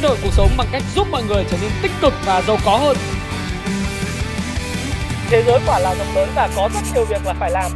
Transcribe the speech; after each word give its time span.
thay 0.00 0.08
đổi 0.08 0.18
cuộc 0.22 0.32
sống 0.32 0.48
bằng 0.58 0.66
cách 0.72 0.82
giúp 0.94 1.06
mọi 1.10 1.22
người 1.28 1.44
trở 1.50 1.58
nên 1.62 1.70
tích 1.82 1.92
cực 2.00 2.12
và 2.26 2.42
giàu 2.42 2.56
có 2.64 2.76
hơn. 2.76 2.96
Thế 5.30 5.42
giới 5.46 5.60
quả 5.66 5.78
là 5.78 5.94
rộng 5.94 6.14
lớn 6.14 6.28
và 6.34 6.48
có 6.56 6.68
rất 6.74 6.80
nhiều 6.94 7.04
việc 7.04 7.26
là 7.26 7.32
phải 7.32 7.50
làm. 7.50 7.72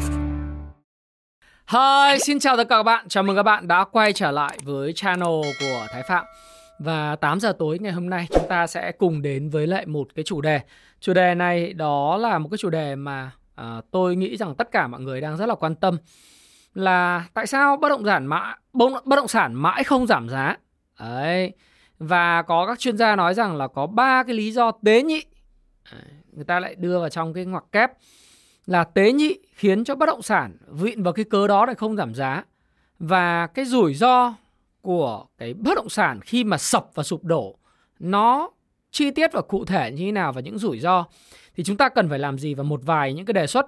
Hi, 1.66 2.18
xin 2.18 2.38
chào 2.38 2.56
tất 2.56 2.68
cả 2.68 2.76
các 2.76 2.82
bạn. 2.82 3.08
Chào 3.08 3.22
mừng 3.22 3.36
các 3.36 3.42
bạn 3.42 3.68
đã 3.68 3.84
quay 3.84 4.12
trở 4.12 4.30
lại 4.30 4.58
với 4.62 4.92
channel 4.92 5.42
của 5.60 5.86
Thái 5.92 6.02
Phạm. 6.08 6.24
Và 6.78 7.16
8 7.16 7.40
giờ 7.40 7.52
tối 7.58 7.78
ngày 7.80 7.92
hôm 7.92 8.10
nay 8.10 8.26
chúng 8.30 8.48
ta 8.48 8.66
sẽ 8.66 8.92
cùng 8.92 9.22
đến 9.22 9.50
với 9.50 9.66
lại 9.66 9.86
một 9.86 10.08
cái 10.14 10.22
chủ 10.24 10.40
đề. 10.40 10.60
Chủ 11.00 11.14
đề 11.14 11.34
này 11.34 11.72
đó 11.72 12.16
là 12.16 12.38
một 12.38 12.48
cái 12.50 12.58
chủ 12.58 12.70
đề 12.70 12.96
mà 12.96 13.30
à, 13.54 13.80
tôi 13.90 14.16
nghĩ 14.16 14.36
rằng 14.36 14.54
tất 14.54 14.70
cả 14.72 14.86
mọi 14.86 15.00
người 15.00 15.20
đang 15.20 15.36
rất 15.36 15.46
là 15.46 15.54
quan 15.54 15.74
tâm 15.74 15.96
là 16.74 17.24
tại 17.34 17.46
sao 17.46 17.76
bất 17.76 17.88
động 17.88 18.04
sản 18.06 18.26
mãi 18.26 18.56
bất 19.04 19.16
động 19.16 19.28
sản 19.28 19.54
mãi 19.54 19.84
không 19.84 20.06
giảm 20.06 20.28
giá. 20.28 20.56
Đấy. 21.00 21.52
Và 21.98 22.42
có 22.42 22.66
các 22.66 22.78
chuyên 22.78 22.96
gia 22.96 23.16
nói 23.16 23.34
rằng 23.34 23.56
là 23.56 23.68
có 23.68 23.86
ba 23.86 24.22
cái 24.22 24.34
lý 24.34 24.50
do 24.50 24.70
tế 24.70 25.02
nhị. 25.02 25.22
Người 26.32 26.44
ta 26.44 26.60
lại 26.60 26.74
đưa 26.74 27.00
vào 27.00 27.08
trong 27.08 27.34
cái 27.34 27.44
ngoặc 27.44 27.64
kép 27.72 27.92
là 28.66 28.84
tế 28.84 29.12
nhị 29.12 29.38
khiến 29.54 29.84
cho 29.84 29.94
bất 29.94 30.06
động 30.06 30.22
sản 30.22 30.56
vịn 30.68 31.02
vào 31.02 31.12
cái 31.12 31.24
cớ 31.24 31.46
đó 31.46 31.66
để 31.66 31.74
không 31.74 31.96
giảm 31.96 32.14
giá. 32.14 32.44
Và 32.98 33.46
cái 33.46 33.64
rủi 33.64 33.94
ro 33.94 34.34
của 34.80 35.26
cái 35.38 35.54
bất 35.54 35.74
động 35.76 35.88
sản 35.88 36.20
khi 36.20 36.44
mà 36.44 36.58
sập 36.58 36.86
và 36.94 37.02
sụp 37.02 37.24
đổ 37.24 37.58
nó 37.98 38.50
chi 38.90 39.10
tiết 39.10 39.32
và 39.32 39.40
cụ 39.40 39.64
thể 39.64 39.90
như 39.90 40.04
thế 40.04 40.12
nào 40.12 40.32
và 40.32 40.40
những 40.40 40.58
rủi 40.58 40.80
ro 40.80 41.04
thì 41.56 41.64
chúng 41.64 41.76
ta 41.76 41.88
cần 41.88 42.08
phải 42.08 42.18
làm 42.18 42.38
gì 42.38 42.54
và 42.54 42.62
một 42.62 42.80
vài 42.84 43.12
những 43.12 43.26
cái 43.26 43.32
đề 43.32 43.46
xuất 43.46 43.66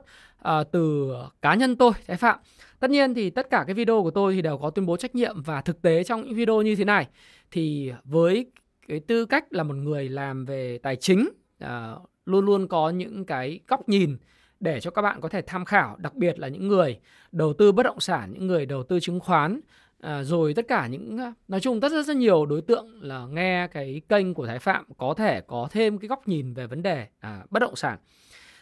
uh, 0.48 0.72
từ 0.72 1.12
cá 1.42 1.54
nhân 1.54 1.76
tôi 1.76 1.92
Thái 2.06 2.16
Phạm. 2.16 2.38
Tất 2.80 2.90
nhiên 2.90 3.14
thì 3.14 3.30
tất 3.30 3.50
cả 3.50 3.64
cái 3.66 3.74
video 3.74 4.02
của 4.02 4.10
tôi 4.10 4.34
thì 4.34 4.42
đều 4.42 4.58
có 4.58 4.70
tuyên 4.70 4.86
bố 4.86 4.96
trách 4.96 5.14
nhiệm 5.14 5.42
và 5.42 5.60
thực 5.60 5.82
tế 5.82 6.04
trong 6.04 6.24
những 6.24 6.34
video 6.34 6.62
như 6.62 6.76
thế 6.76 6.84
này. 6.84 7.06
Thì 7.50 7.92
với 8.04 8.46
cái 8.88 9.00
tư 9.00 9.26
cách 9.26 9.44
là 9.50 9.62
một 9.62 9.74
người 9.74 10.08
làm 10.08 10.44
về 10.44 10.78
tài 10.78 10.96
chính 10.96 11.28
à, 11.58 11.94
luôn 12.26 12.44
luôn 12.44 12.68
có 12.68 12.90
những 12.90 13.24
cái 13.24 13.60
góc 13.68 13.88
nhìn 13.88 14.16
để 14.60 14.80
cho 14.80 14.90
các 14.90 15.02
bạn 15.02 15.20
có 15.20 15.28
thể 15.28 15.42
tham 15.42 15.64
khảo 15.64 15.96
đặc 15.98 16.14
biệt 16.14 16.38
là 16.38 16.48
những 16.48 16.68
người 16.68 16.98
đầu 17.32 17.52
tư 17.52 17.72
bất 17.72 17.82
động 17.82 18.00
sản 18.00 18.32
những 18.32 18.46
người 18.46 18.66
đầu 18.66 18.82
tư 18.82 19.00
chứng 19.00 19.20
khoán 19.20 19.60
à, 20.00 20.22
rồi 20.22 20.54
tất 20.54 20.68
cả 20.68 20.86
những 20.86 21.18
à, 21.18 21.34
nói 21.48 21.60
chung 21.60 21.80
rất 21.80 21.92
rất 21.92 22.02
rất 22.02 22.16
nhiều 22.16 22.46
đối 22.46 22.62
tượng 22.62 23.02
là 23.02 23.26
nghe 23.26 23.66
cái 23.66 24.00
kênh 24.08 24.34
của 24.34 24.46
Thái 24.46 24.58
Phạm 24.58 24.84
có 24.96 25.14
thể 25.14 25.40
có 25.40 25.68
thêm 25.70 25.98
cái 25.98 26.08
góc 26.08 26.28
nhìn 26.28 26.54
về 26.54 26.66
vấn 26.66 26.82
đề 26.82 27.06
à, 27.18 27.42
bất 27.50 27.60
động 27.60 27.76
sản 27.76 27.98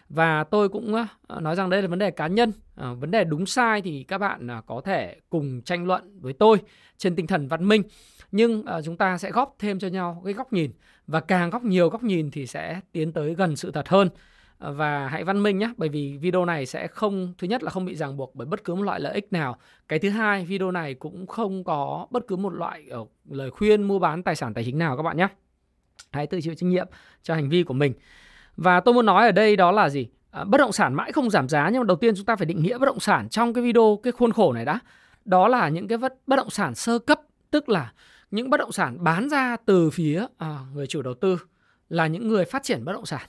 và 0.08 0.44
tôi 0.44 0.68
cũng 0.68 0.94
nói 1.40 1.56
rằng 1.56 1.70
đây 1.70 1.82
là 1.82 1.88
vấn 1.88 1.98
đề 1.98 2.10
cá 2.10 2.26
nhân. 2.26 2.52
Ờ, 2.74 2.94
vấn 2.94 3.10
đề 3.10 3.24
đúng 3.24 3.46
sai 3.46 3.82
thì 3.82 4.04
các 4.08 4.18
bạn 4.18 4.50
à, 4.50 4.62
có 4.66 4.80
thể 4.84 5.16
cùng 5.30 5.62
tranh 5.62 5.86
luận 5.86 6.20
với 6.20 6.32
tôi 6.32 6.58
trên 6.96 7.16
tinh 7.16 7.26
thần 7.26 7.48
văn 7.48 7.68
minh. 7.68 7.82
Nhưng 8.32 8.66
à, 8.66 8.82
chúng 8.82 8.96
ta 8.96 9.18
sẽ 9.18 9.30
góp 9.30 9.56
thêm 9.58 9.78
cho 9.78 9.88
nhau 9.88 10.22
cái 10.24 10.34
góc 10.34 10.52
nhìn. 10.52 10.72
Và 11.06 11.20
càng 11.20 11.50
góc 11.50 11.64
nhiều 11.64 11.88
góc 11.88 12.02
nhìn 12.02 12.30
thì 12.30 12.46
sẽ 12.46 12.80
tiến 12.92 13.12
tới 13.12 13.34
gần 13.34 13.56
sự 13.56 13.70
thật 13.70 13.88
hơn. 13.88 14.08
Ờ, 14.58 14.72
và 14.72 15.08
hãy 15.08 15.24
văn 15.24 15.42
minh 15.42 15.58
nhé, 15.58 15.72
bởi 15.76 15.88
vì 15.88 16.16
video 16.16 16.44
này 16.44 16.66
sẽ 16.66 16.86
không, 16.86 17.34
thứ 17.38 17.46
nhất 17.46 17.62
là 17.62 17.70
không 17.70 17.84
bị 17.84 17.96
ràng 17.96 18.16
buộc 18.16 18.34
bởi 18.34 18.46
bất 18.46 18.64
cứ 18.64 18.74
một 18.74 18.82
loại 18.82 19.00
lợi 19.00 19.14
ích 19.14 19.32
nào. 19.32 19.58
Cái 19.88 19.98
thứ 19.98 20.10
hai, 20.10 20.44
video 20.44 20.70
này 20.70 20.94
cũng 20.94 21.26
không 21.26 21.64
có 21.64 22.06
bất 22.10 22.26
cứ 22.28 22.36
một 22.36 22.50
loại 22.54 22.84
ờ, 22.90 23.04
lời 23.30 23.50
khuyên 23.50 23.82
mua 23.82 23.98
bán 23.98 24.22
tài 24.22 24.36
sản 24.36 24.54
tài 24.54 24.64
chính 24.64 24.78
nào 24.78 24.96
các 24.96 25.02
bạn 25.02 25.16
nhé. 25.16 25.28
Hãy 26.12 26.26
tự 26.26 26.40
chịu 26.40 26.54
trách 26.54 26.66
nhiệm 26.66 26.86
cho 27.22 27.34
hành 27.34 27.48
vi 27.48 27.62
của 27.62 27.74
mình 27.74 27.92
và 28.56 28.80
tôi 28.80 28.94
muốn 28.94 29.06
nói 29.06 29.26
ở 29.26 29.32
đây 29.32 29.56
đó 29.56 29.72
là 29.72 29.88
gì? 29.88 30.08
À, 30.30 30.44
bất 30.44 30.58
động 30.58 30.72
sản 30.72 30.94
mãi 30.94 31.12
không 31.12 31.30
giảm 31.30 31.48
giá 31.48 31.68
nhưng 31.72 31.80
mà 31.80 31.86
đầu 31.86 31.96
tiên 31.96 32.14
chúng 32.16 32.26
ta 32.26 32.36
phải 32.36 32.46
định 32.46 32.62
nghĩa 32.62 32.78
bất 32.78 32.86
động 32.86 33.00
sản 33.00 33.28
trong 33.28 33.54
cái 33.54 33.64
video 33.64 33.98
cái 34.02 34.12
khuôn 34.12 34.32
khổ 34.32 34.52
này 34.52 34.64
đã. 34.64 34.78
Đó 35.24 35.48
là 35.48 35.68
những 35.68 35.88
cái 35.88 35.98
bất 35.98 36.36
động 36.36 36.50
sản 36.50 36.74
sơ 36.74 36.98
cấp 36.98 37.20
tức 37.50 37.68
là 37.68 37.92
những 38.30 38.50
bất 38.50 38.56
động 38.60 38.72
sản 38.72 38.96
bán 39.00 39.28
ra 39.28 39.56
từ 39.66 39.90
phía 39.90 40.26
à, 40.38 40.58
người 40.74 40.86
chủ 40.86 41.02
đầu 41.02 41.14
tư 41.14 41.38
là 41.88 42.06
những 42.06 42.28
người 42.28 42.44
phát 42.44 42.62
triển 42.62 42.84
bất 42.84 42.92
động 42.92 43.06
sản. 43.06 43.22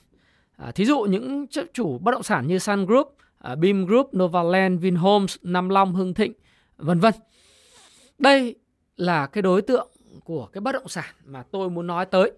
À, 0.56 0.70
thí 0.70 0.84
dụ 0.84 1.00
những 1.00 1.46
chủ 1.72 1.98
bất 1.98 2.12
động 2.12 2.22
sản 2.22 2.46
như 2.46 2.58
Sun 2.58 2.86
Group, 2.86 3.16
à, 3.38 3.54
Beam 3.54 3.86
Group, 3.86 4.10
Novaland, 4.16 4.80
Vinhomes, 4.80 5.36
Nam 5.42 5.68
Long, 5.68 5.94
Hưng 5.94 6.14
Thịnh, 6.14 6.32
vân 6.76 7.00
vân. 7.00 7.14
Đây 8.18 8.54
là 8.96 9.26
cái 9.26 9.42
đối 9.42 9.62
tượng 9.62 9.88
của 10.24 10.46
cái 10.46 10.60
bất 10.60 10.72
động 10.72 10.88
sản 10.88 11.14
mà 11.24 11.42
tôi 11.50 11.70
muốn 11.70 11.86
nói 11.86 12.06
tới 12.06 12.32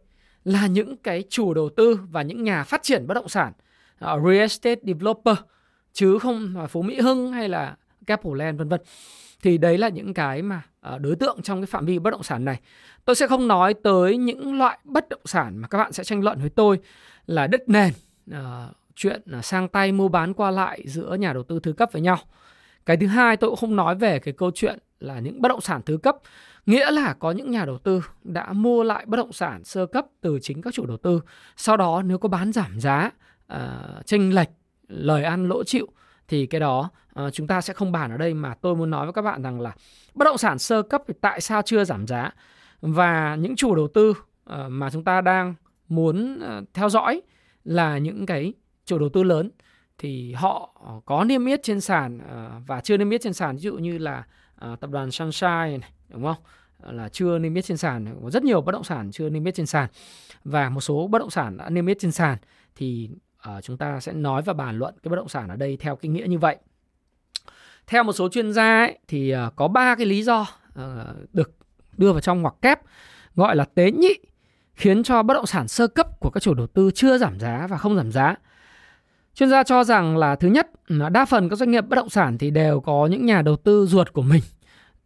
là 0.49 0.67
những 0.67 0.97
cái 0.97 1.25
chủ 1.29 1.55
đầu 1.55 1.69
tư 1.77 2.01
và 2.11 2.23
những 2.23 2.45
nhà 2.45 2.65
phát 2.65 2.83
triển 2.83 3.07
bất 3.07 3.15
động 3.15 3.29
sản, 3.29 3.53
uh, 4.05 4.23
real 4.25 4.39
estate 4.39 4.81
developer 4.83 5.37
chứ 5.93 6.19
không 6.19 6.57
là 6.57 6.67
Phú 6.67 6.83
Mỹ 6.83 7.01
Hưng 7.01 7.33
hay 7.33 7.49
là 7.49 7.77
Capital 8.07 8.37
Land 8.37 8.59
vân 8.59 8.69
vân. 8.69 8.81
Thì 9.43 9.59
đấy 9.59 9.79
là 9.79 9.89
những 9.89 10.15
cái 10.15 10.43
mà 10.43 10.63
uh, 10.95 11.01
đối 11.01 11.17
tượng 11.17 11.43
trong 11.43 11.61
cái 11.61 11.67
phạm 11.67 11.87
vi 11.87 11.99
bất 11.99 12.11
động 12.11 12.23
sản 12.23 12.45
này. 12.45 12.61
Tôi 13.05 13.17
sẽ 13.17 13.27
không 13.27 13.49
nói 13.49 13.75
tới 13.75 14.17
những 14.17 14.59
loại 14.59 14.79
bất 14.85 15.09
động 15.09 15.21
sản 15.25 15.59
mà 15.59 15.69
các 15.69 15.79
bạn 15.79 15.93
sẽ 15.93 16.05
tranh 16.05 16.23
luận 16.23 16.41
với 16.41 16.51
tôi 16.51 16.79
là 17.27 17.47
đất 17.47 17.69
nền 17.69 17.93
uh, 18.31 18.37
chuyện 18.95 19.23
sang 19.43 19.69
tay 19.69 19.93
mua 19.93 20.09
bán 20.09 20.35
qua 20.35 20.51
lại 20.51 20.83
giữa 20.87 21.15
nhà 21.15 21.33
đầu 21.33 21.43
tư 21.43 21.61
thứ 21.63 21.73
cấp 21.73 21.89
với 21.93 22.03
nhau. 22.03 22.19
Cái 22.89 22.97
thứ 22.97 23.07
hai 23.07 23.37
tôi 23.37 23.51
cũng 23.51 23.57
không 23.57 23.77
nói 23.77 23.95
về 23.95 24.19
cái 24.19 24.35
câu 24.35 24.51
chuyện 24.55 24.79
là 25.01 25.21
những 25.21 25.43
bất 25.43 25.49
động 25.49 25.61
sản 25.61 25.81
thứ 25.87 25.97
cấp. 25.97 26.17
Nghĩa 26.67 26.91
là 26.91 27.13
có 27.13 27.31
những 27.31 27.51
nhà 27.51 27.65
đầu 27.65 27.79
tư 27.79 28.03
đã 28.23 28.53
mua 28.53 28.83
lại 28.83 29.05
bất 29.07 29.17
động 29.17 29.33
sản 29.33 29.65
sơ 29.65 29.87
cấp 29.87 30.07
từ 30.21 30.39
chính 30.43 30.63
các 30.63 30.75
chủ 30.75 30.87
đầu 30.87 30.97
tư. 30.97 31.21
Sau 31.57 31.77
đó 31.77 32.03
nếu 32.03 32.19
có 32.19 32.29
bán 32.29 32.53
giảm 32.53 32.81
giá 32.81 33.11
uh, 33.53 34.07
chênh 34.07 34.35
lệch 34.35 34.49
lời 34.89 35.25
ăn 35.25 35.49
lỗ 35.49 35.65
chịu 35.65 35.87
thì 36.29 36.47
cái 36.47 36.61
đó 36.61 36.91
uh, 37.23 37.33
chúng 37.33 37.47
ta 37.47 37.61
sẽ 37.61 37.75
không 37.75 37.93
bàn 37.93 38.11
ở 38.11 38.17
đây 38.17 38.35
mà 38.35 38.55
tôi 38.55 38.77
muốn 38.77 38.91
nói 38.91 39.07
với 39.07 39.13
các 39.13 39.23
bạn 39.23 39.43
rằng 39.43 39.61
là 39.61 39.75
bất 40.15 40.25
động 40.25 40.39
sản 40.39 40.59
sơ 40.59 40.83
cấp 40.83 41.03
thì 41.09 41.15
tại 41.21 41.41
sao 41.41 41.63
chưa 41.63 41.85
giảm 41.85 42.07
giá? 42.07 42.31
Và 42.81 43.35
những 43.35 43.57
chủ 43.57 43.75
đầu 43.75 43.89
tư 43.95 44.11
uh, 44.11 44.17
mà 44.69 44.91
chúng 44.91 45.05
ta 45.05 45.21
đang 45.21 45.55
muốn 45.89 46.41
uh, 46.59 46.65
theo 46.75 46.89
dõi 46.89 47.21
là 47.65 47.99
những 47.99 48.27
cái 48.27 48.53
chủ 48.85 48.99
đầu 48.99 49.09
tư 49.09 49.23
lớn 49.23 49.51
thì 49.99 50.33
họ 50.33 50.71
ờ, 50.85 51.01
có 51.07 51.25
niêm 51.25 51.47
yết 51.47 51.63
trên 51.63 51.81
sàn 51.81 52.21
ờ, 52.29 52.51
và 52.67 52.81
chưa 52.81 52.97
niêm 52.97 53.11
yết 53.11 53.21
trên 53.23 53.33
sàn 53.33 53.57
ví 53.57 53.63
dụ 53.63 53.75
như 53.75 53.99
là 53.99 54.25
ờ, 54.57 54.77
tập 54.81 54.91
đoàn 54.91 55.11
Sunshine 55.11 55.79
này, 55.79 55.91
đúng 56.09 56.25
không? 56.25 56.37
là 56.87 57.09
chưa 57.09 57.39
niêm 57.39 57.55
yết 57.55 57.65
trên 57.65 57.77
sàn 57.77 58.21
có 58.23 58.31
rất 58.31 58.43
nhiều 58.43 58.61
bất 58.61 58.73
động 58.73 58.85
sản 58.85 59.11
chưa 59.13 59.29
niêm 59.29 59.45
yết 59.45 59.55
trên 59.55 59.67
sàn 59.67 59.89
và 60.45 60.69
một 60.69 60.81
số 60.81 61.07
bất 61.07 61.19
động 61.19 61.31
sản 61.31 61.57
đã 61.57 61.71
niêm 61.71 61.87
yết 61.87 61.99
trên 62.01 62.13
sàn 62.13 62.39
thì 62.77 63.11
uh, 63.49 63.65
chúng 63.65 63.77
ta 63.77 64.01
sẽ 64.01 64.13
nói 64.13 64.43
và 64.43 64.53
bàn 64.53 64.79
luận 64.79 64.95
cái 65.03 65.11
bất 65.11 65.17
động 65.17 65.29
sản 65.29 65.49
ở 65.49 65.57
đây 65.57 65.77
theo 65.77 65.97
cái 65.97 66.09
nghĩa 66.09 66.27
như 66.27 66.39
vậy 66.39 66.57
theo 67.87 68.03
một 68.03 68.13
số 68.13 68.29
chuyên 68.29 68.53
gia 68.53 68.79
ấy, 68.79 68.99
thì 69.09 69.35
uh, 69.47 69.57
có 69.57 69.69
ba 69.69 69.95
cái 69.95 70.07
lý 70.07 70.23
do 70.23 70.41
uh, 70.41 70.85
được 71.33 71.57
đưa 71.97 72.13
vào 72.13 72.21
trong 72.21 72.43
ngoặc 72.43 72.55
kép 72.63 72.81
gọi 73.35 73.57
là 73.57 73.65
tế 73.75 73.91
nhị 73.91 74.15
khiến 74.75 75.03
cho 75.03 75.23
bất 75.23 75.35
động 75.35 75.47
sản 75.47 75.69
sơ 75.69 75.87
cấp 75.87 76.21
của 76.21 76.31
các 76.31 76.43
chủ 76.43 76.55
đầu 76.55 76.67
tư 76.67 76.91
chưa 76.95 77.19
giảm 77.19 77.41
giá 77.41 77.67
và 77.67 77.77
không 77.77 77.97
giảm 77.97 78.13
giá. 78.13 78.35
Chuyên 79.39 79.51
gia 79.51 79.63
cho 79.63 79.85
rằng 79.85 80.17
là 80.17 80.37
thứ 80.37 80.49
nhất, 80.49 80.71
đa 81.11 81.25
phần 81.25 81.49
các 81.49 81.57
doanh 81.57 81.71
nghiệp 81.71 81.81
bất 81.81 81.97
động 81.97 82.09
sản 82.09 82.39
thì 82.39 82.51
đều 82.51 82.81
có 82.81 83.07
những 83.07 83.27
nhà 83.27 83.43
đầu 83.43 83.57
tư 83.57 83.87
ruột 83.87 84.13
của 84.13 84.23
mình, 84.23 84.43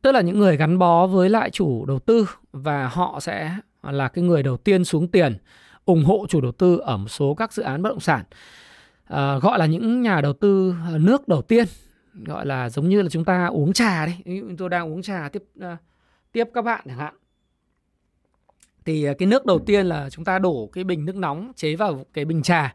tức 0.02 0.12
là 0.12 0.20
những 0.20 0.38
người 0.38 0.56
gắn 0.56 0.78
bó 0.78 1.06
với 1.06 1.30
lại 1.30 1.50
chủ 1.50 1.84
đầu 1.86 1.98
tư 1.98 2.28
và 2.52 2.88
họ 2.88 3.20
sẽ 3.20 3.56
là 3.82 4.08
cái 4.08 4.24
người 4.24 4.42
đầu 4.42 4.56
tiên 4.56 4.84
xuống 4.84 5.08
tiền 5.08 5.36
ủng 5.84 6.04
hộ 6.04 6.26
chủ 6.28 6.40
đầu 6.40 6.52
tư 6.52 6.78
ở 6.78 6.96
một 6.96 7.08
số 7.08 7.34
các 7.34 7.52
dự 7.52 7.62
án 7.62 7.82
bất 7.82 7.88
động 7.88 8.00
sản. 8.00 8.24
À, 9.04 9.38
gọi 9.38 9.58
là 9.58 9.66
những 9.66 10.02
nhà 10.02 10.20
đầu 10.20 10.32
tư 10.32 10.74
nước 10.92 11.28
đầu 11.28 11.42
tiên, 11.42 11.66
gọi 12.14 12.46
là 12.46 12.70
giống 12.70 12.88
như 12.88 13.02
là 13.02 13.08
chúng 13.08 13.24
ta 13.24 13.46
uống 13.46 13.72
trà 13.72 14.06
đấy, 14.06 14.16
ví 14.24 14.40
dụ 14.40 14.46
tôi 14.58 14.68
đang 14.68 14.92
uống 14.92 15.02
trà 15.02 15.28
tiếp 15.32 15.42
uh, 15.58 15.78
tiếp 16.32 16.44
các 16.54 16.62
bạn 16.62 16.84
chẳng 16.88 16.98
hạn. 16.98 17.14
Thì 18.84 19.04
ờ, 19.04 19.14
cái 19.18 19.26
nước 19.26 19.46
đầu 19.46 19.58
tiên 19.58 19.86
là 19.86 20.10
chúng 20.10 20.24
ta 20.24 20.38
đổ 20.38 20.70
cái 20.72 20.84
bình 20.84 21.04
nước 21.04 21.16
nóng 21.16 21.52
chế 21.56 21.76
vào 21.76 22.04
cái 22.12 22.24
bình 22.24 22.42
trà 22.42 22.74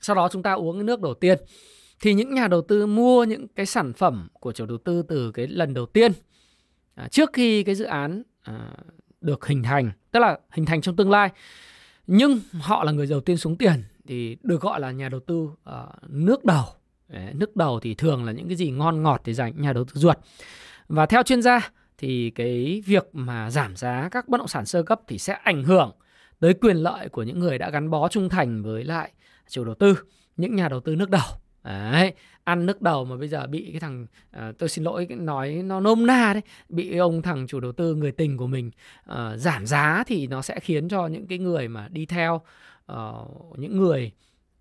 sau 0.00 0.16
đó 0.16 0.28
chúng 0.32 0.42
ta 0.42 0.52
uống 0.52 0.76
cái 0.76 0.84
nước 0.84 1.00
đầu 1.00 1.14
tiên. 1.14 1.38
Thì 2.00 2.14
những 2.14 2.34
nhà 2.34 2.48
đầu 2.48 2.62
tư 2.62 2.86
mua 2.86 3.24
những 3.24 3.48
cái 3.48 3.66
sản 3.66 3.92
phẩm 3.92 4.28
của 4.32 4.52
chủ 4.52 4.66
đầu 4.66 4.78
tư 4.78 5.02
từ 5.08 5.32
cái 5.32 5.46
lần 5.46 5.74
đầu 5.74 5.86
tiên 5.86 6.12
à, 6.94 7.08
trước 7.08 7.30
khi 7.32 7.62
cái 7.62 7.74
dự 7.74 7.84
án 7.84 8.22
à, 8.42 8.70
được 9.20 9.46
hình 9.46 9.62
thành 9.62 9.90
tức 10.10 10.20
là 10.20 10.38
hình 10.50 10.64
thành 10.64 10.80
trong 10.80 10.96
tương 10.96 11.10
lai. 11.10 11.30
Nhưng 12.06 12.40
họ 12.60 12.84
là 12.84 12.92
người 12.92 13.06
đầu 13.06 13.20
tiên 13.20 13.36
xuống 13.36 13.56
tiền 13.56 13.82
thì 14.06 14.36
được 14.42 14.60
gọi 14.60 14.80
là 14.80 14.90
nhà 14.90 15.08
đầu 15.08 15.20
tư 15.20 15.50
à, 15.64 15.86
nước 16.08 16.44
đầu. 16.44 16.64
Đấy, 17.08 17.34
nước 17.34 17.56
đầu 17.56 17.80
thì 17.80 17.94
thường 17.94 18.24
là 18.24 18.32
những 18.32 18.48
cái 18.48 18.56
gì 18.56 18.70
ngon 18.70 19.02
ngọt 19.02 19.20
thì 19.24 19.34
dành 19.34 19.52
nhà 19.56 19.72
đầu 19.72 19.84
tư 19.84 19.92
ruột. 19.94 20.18
Và 20.88 21.06
theo 21.06 21.22
chuyên 21.22 21.42
gia 21.42 21.70
thì 21.98 22.30
cái 22.30 22.82
việc 22.86 23.08
mà 23.12 23.50
giảm 23.50 23.76
giá 23.76 24.08
các 24.10 24.28
bất 24.28 24.38
động 24.38 24.48
sản 24.48 24.66
sơ 24.66 24.82
cấp 24.82 25.00
thì 25.06 25.18
sẽ 25.18 25.32
ảnh 25.32 25.64
hưởng 25.64 25.92
tới 26.40 26.54
quyền 26.54 26.76
lợi 26.76 27.08
của 27.08 27.22
những 27.22 27.38
người 27.38 27.58
đã 27.58 27.70
gắn 27.70 27.90
bó 27.90 28.08
trung 28.08 28.28
thành 28.28 28.62
với 28.62 28.84
lại 28.84 29.12
chủ 29.50 29.64
đầu 29.64 29.74
tư, 29.74 29.98
những 30.36 30.56
nhà 30.56 30.68
đầu 30.68 30.80
tư 30.80 30.96
nước 30.96 31.10
đầu. 31.10 31.22
Đấy, 31.64 32.12
ăn 32.44 32.66
nước 32.66 32.82
đầu 32.82 33.04
mà 33.04 33.16
bây 33.16 33.28
giờ 33.28 33.46
bị 33.46 33.68
cái 33.70 33.80
thằng 33.80 34.06
à, 34.30 34.52
tôi 34.58 34.68
xin 34.68 34.84
lỗi 34.84 35.06
nói 35.10 35.52
nó 35.64 35.80
nôm 35.80 36.06
na 36.06 36.32
đấy, 36.32 36.42
bị 36.68 36.96
ông 36.96 37.22
thằng 37.22 37.46
chủ 37.46 37.60
đầu 37.60 37.72
tư 37.72 37.94
người 37.94 38.12
tình 38.12 38.36
của 38.36 38.46
mình 38.46 38.70
à, 39.04 39.36
giảm 39.36 39.66
giá 39.66 40.04
thì 40.06 40.26
nó 40.26 40.42
sẽ 40.42 40.60
khiến 40.60 40.88
cho 40.88 41.06
những 41.06 41.26
cái 41.26 41.38
người 41.38 41.68
mà 41.68 41.88
đi 41.88 42.06
theo 42.06 42.40
uh, 42.92 43.58
những 43.58 43.76
người 43.76 44.12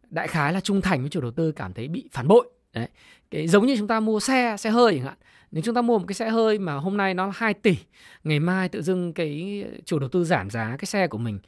đại 0.10 0.28
khái 0.28 0.54
là 0.54 0.62
trung 0.62 0.82
thành 0.82 1.02
với 1.02 1.10
chủ 1.10 1.22
đầu 1.22 1.32
tư 1.32 1.52
cảm 1.52 1.74
thấy 1.74 1.88
bị 1.88 2.10
phản 2.12 2.28
bội 2.28 2.50
Đấy. 2.74 2.88
Cái 3.32 3.48
giống 3.48 3.66
như 3.66 3.78
chúng 3.78 3.88
ta 3.88 4.00
mua 4.00 4.20
xe, 4.20 4.56
xe 4.58 4.70
hơi 4.70 4.94
chẳng 4.96 5.06
hạn. 5.06 5.18
Nếu 5.52 5.64
chúng 5.64 5.76
ta 5.76 5.82
mua 5.82 6.00
một 6.00 6.06
cái 6.08 6.14
xe 6.14 6.30
hơi 6.30 6.60
mà 6.60 6.74
hôm 6.74 6.98
nay 6.98 7.14
nó 7.14 7.26
là 7.26 7.34
2 7.36 7.54
tỷ, 7.54 7.78
ngày 8.24 8.40
mai 8.40 8.70
tự 8.70 8.82
dưng 8.82 9.14
cái 9.14 9.64
chủ 9.86 10.00
đầu 10.00 10.10
tư 10.10 10.24
giảm 10.24 10.50
giá 10.50 10.76
cái 10.80 10.86
xe 10.86 11.08
của 11.08 11.18
mình 11.18 11.40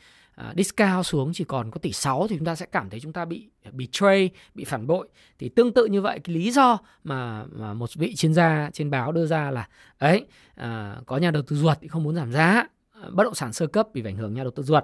uh, 0.49 0.57
discount 0.57 1.05
xuống 1.05 1.31
chỉ 1.33 1.43
còn 1.43 1.71
có 1.71 1.79
tỷ 1.79 1.91
6 1.91 2.27
thì 2.27 2.37
chúng 2.37 2.45
ta 2.45 2.55
sẽ 2.55 2.65
cảm 2.65 2.89
thấy 2.89 2.99
chúng 2.99 3.13
ta 3.13 3.25
bị 3.25 3.49
betray, 3.71 4.29
bị 4.53 4.63
phản 4.63 4.87
bội. 4.87 5.07
Thì 5.39 5.49
tương 5.49 5.73
tự 5.73 5.85
như 5.85 6.01
vậy 6.01 6.19
cái 6.23 6.35
lý 6.35 6.51
do 6.51 6.77
mà, 7.03 7.45
mà 7.51 7.73
một 7.73 7.89
vị 7.95 8.15
chuyên 8.15 8.33
gia 8.33 8.69
trên 8.73 8.89
báo 8.89 9.11
đưa 9.11 9.25
ra 9.25 9.51
là 9.51 9.67
ấy 9.97 10.25
uh, 10.61 10.65
có 11.05 11.17
nhà 11.17 11.31
đầu 11.31 11.43
tư 11.47 11.55
ruột 11.55 11.77
thì 11.81 11.87
không 11.87 12.03
muốn 12.03 12.15
giảm 12.15 12.31
giá, 12.31 12.63
uh, 13.07 13.13
bất 13.13 13.23
động 13.23 13.35
sản 13.35 13.53
sơ 13.53 13.67
cấp 13.67 13.87
bị 13.93 14.03
ảnh 14.05 14.15
hưởng 14.15 14.33
nhà 14.33 14.43
đầu 14.43 14.51
tư 14.51 14.63
ruột. 14.63 14.83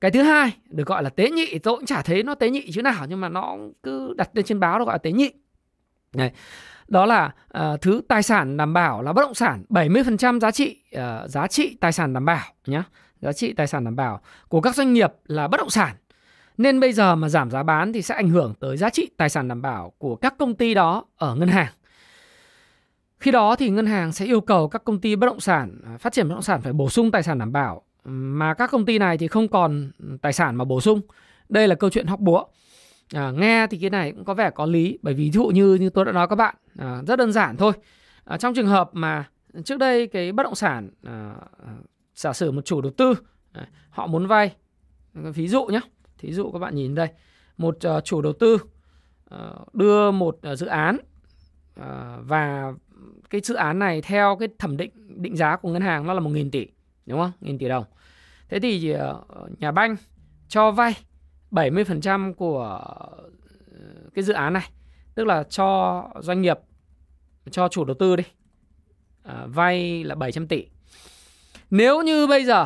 Cái 0.00 0.10
thứ 0.10 0.22
hai 0.22 0.56
được 0.68 0.86
gọi 0.86 1.02
là 1.02 1.10
tế 1.10 1.30
nhị, 1.30 1.58
tôi 1.58 1.76
cũng 1.76 1.86
chả 1.86 2.02
thấy 2.02 2.22
nó 2.22 2.34
tế 2.34 2.50
nhị 2.50 2.70
chứ 2.72 2.82
nào 2.82 3.06
nhưng 3.08 3.20
mà 3.20 3.28
nó 3.28 3.56
cứ 3.82 4.14
đặt 4.16 4.30
lên 4.32 4.44
trên 4.44 4.60
báo 4.60 4.78
nó 4.78 4.84
gọi 4.84 4.94
là 4.94 4.98
tế 4.98 5.12
nhị. 5.12 5.30
Này, 6.12 6.32
đó 6.88 7.06
là 7.06 7.34
uh, 7.58 7.80
thứ 7.80 8.02
tài 8.08 8.22
sản 8.22 8.56
đảm 8.56 8.72
bảo 8.72 9.02
là 9.02 9.12
bất 9.12 9.22
động 9.22 9.34
sản 9.34 9.64
70% 9.68 10.40
giá 10.40 10.50
trị 10.50 10.80
uh, 10.96 11.30
giá 11.30 11.46
trị 11.46 11.76
tài 11.80 11.92
sản 11.92 12.12
đảm 12.12 12.24
bảo 12.24 12.46
nhé 12.66 12.82
giá 13.24 13.32
trị 13.32 13.52
tài 13.52 13.66
sản 13.66 13.84
đảm 13.84 13.96
bảo 13.96 14.20
của 14.48 14.60
các 14.60 14.74
doanh 14.74 14.92
nghiệp 14.92 15.12
là 15.26 15.48
bất 15.48 15.58
động 15.58 15.70
sản. 15.70 15.96
Nên 16.58 16.80
bây 16.80 16.92
giờ 16.92 17.14
mà 17.14 17.28
giảm 17.28 17.50
giá 17.50 17.62
bán 17.62 17.92
thì 17.92 18.02
sẽ 18.02 18.14
ảnh 18.14 18.28
hưởng 18.28 18.54
tới 18.60 18.76
giá 18.76 18.90
trị 18.90 19.10
tài 19.16 19.28
sản 19.28 19.48
đảm 19.48 19.62
bảo 19.62 19.92
của 19.98 20.16
các 20.16 20.34
công 20.38 20.54
ty 20.54 20.74
đó 20.74 21.04
ở 21.16 21.34
ngân 21.34 21.48
hàng. 21.48 21.72
Khi 23.20 23.30
đó 23.30 23.56
thì 23.56 23.70
ngân 23.70 23.86
hàng 23.86 24.12
sẽ 24.12 24.24
yêu 24.24 24.40
cầu 24.40 24.68
các 24.68 24.84
công 24.84 25.00
ty 25.00 25.16
bất 25.16 25.26
động 25.26 25.40
sản 25.40 25.80
à, 25.86 25.96
phát 25.98 26.12
triển 26.12 26.28
bất 26.28 26.34
động 26.34 26.42
sản 26.42 26.60
phải 26.60 26.72
bổ 26.72 26.88
sung 26.88 27.10
tài 27.10 27.22
sản 27.22 27.38
đảm 27.38 27.52
bảo. 27.52 27.82
Mà 28.04 28.54
các 28.54 28.70
công 28.70 28.84
ty 28.84 28.98
này 28.98 29.18
thì 29.18 29.28
không 29.28 29.48
còn 29.48 29.90
tài 30.22 30.32
sản 30.32 30.56
mà 30.56 30.64
bổ 30.64 30.80
sung. 30.80 31.00
Đây 31.48 31.68
là 31.68 31.74
câu 31.74 31.90
chuyện 31.90 32.06
hóc 32.06 32.20
búa. 32.20 32.44
À, 33.14 33.30
nghe 33.30 33.66
thì 33.66 33.78
cái 33.78 33.90
này 33.90 34.12
cũng 34.12 34.24
có 34.24 34.34
vẻ 34.34 34.50
có 34.50 34.66
lý 34.66 34.98
bởi 35.02 35.14
vì 35.14 35.24
ví 35.24 35.30
dụ 35.30 35.46
như 35.46 35.74
như 35.74 35.90
tôi 35.90 36.04
đã 36.04 36.12
nói 36.12 36.28
các 36.28 36.36
bạn 36.36 36.54
à, 36.78 37.02
rất 37.06 37.16
đơn 37.16 37.32
giản 37.32 37.56
thôi. 37.56 37.72
À, 38.24 38.36
trong 38.36 38.54
trường 38.54 38.66
hợp 38.66 38.90
mà 38.92 39.24
trước 39.64 39.78
đây 39.78 40.06
cái 40.06 40.32
bất 40.32 40.42
động 40.42 40.54
sản 40.54 40.90
à, 41.04 41.34
giả 42.14 42.32
sử 42.32 42.50
một 42.50 42.64
chủ 42.64 42.80
đầu 42.80 42.92
tư 42.96 43.14
họ 43.90 44.06
muốn 44.06 44.26
vay, 44.26 44.54
ví 45.14 45.48
dụ 45.48 45.64
nhé 45.64 45.80
thí 46.18 46.32
dụ 46.32 46.50
các 46.52 46.58
bạn 46.58 46.74
nhìn 46.74 46.94
đây, 46.94 47.08
một 47.56 47.76
ờ, 47.80 48.00
chủ 48.00 48.22
đầu 48.22 48.32
tư 48.32 48.58
ờ, 49.24 49.64
đưa 49.72 50.10
một 50.10 50.38
ờ, 50.42 50.56
dự 50.56 50.66
án 50.66 50.96
và 52.20 52.72
cái 53.30 53.40
dự 53.44 53.54
án 53.54 53.78
này 53.78 54.02
theo 54.02 54.36
cái 54.40 54.48
thẩm 54.58 54.76
định 54.76 55.22
định 55.22 55.36
giá 55.36 55.56
của 55.56 55.72
ngân 55.72 55.82
hàng 55.82 56.06
nó 56.06 56.14
là 56.14 56.20
1.000 56.20 56.50
tỷ, 56.50 56.66
đúng 57.06 57.20
không? 57.20 57.32
1.000 57.40 57.58
tỷ 57.58 57.68
đồng. 57.68 57.84
Thế 58.48 58.60
thì 58.60 58.94
nhà 59.58 59.72
banh 59.72 59.96
cho 60.48 60.70
vay 60.70 60.94
70% 61.50 62.34
của 62.34 62.84
cái 64.14 64.24
dự 64.24 64.32
án 64.32 64.52
này, 64.52 64.70
tức 65.14 65.24
là 65.24 65.42
cho 65.42 66.02
doanh 66.20 66.42
nghiệp, 66.42 66.58
cho 67.50 67.68
chủ 67.68 67.84
đầu 67.84 67.96
tư 67.98 68.16
đi 68.16 68.24
vay 69.46 70.04
là 70.04 70.14
700 70.14 70.48
tỷ 70.48 70.66
nếu 71.76 72.02
như 72.02 72.26
bây 72.26 72.44
giờ 72.44 72.64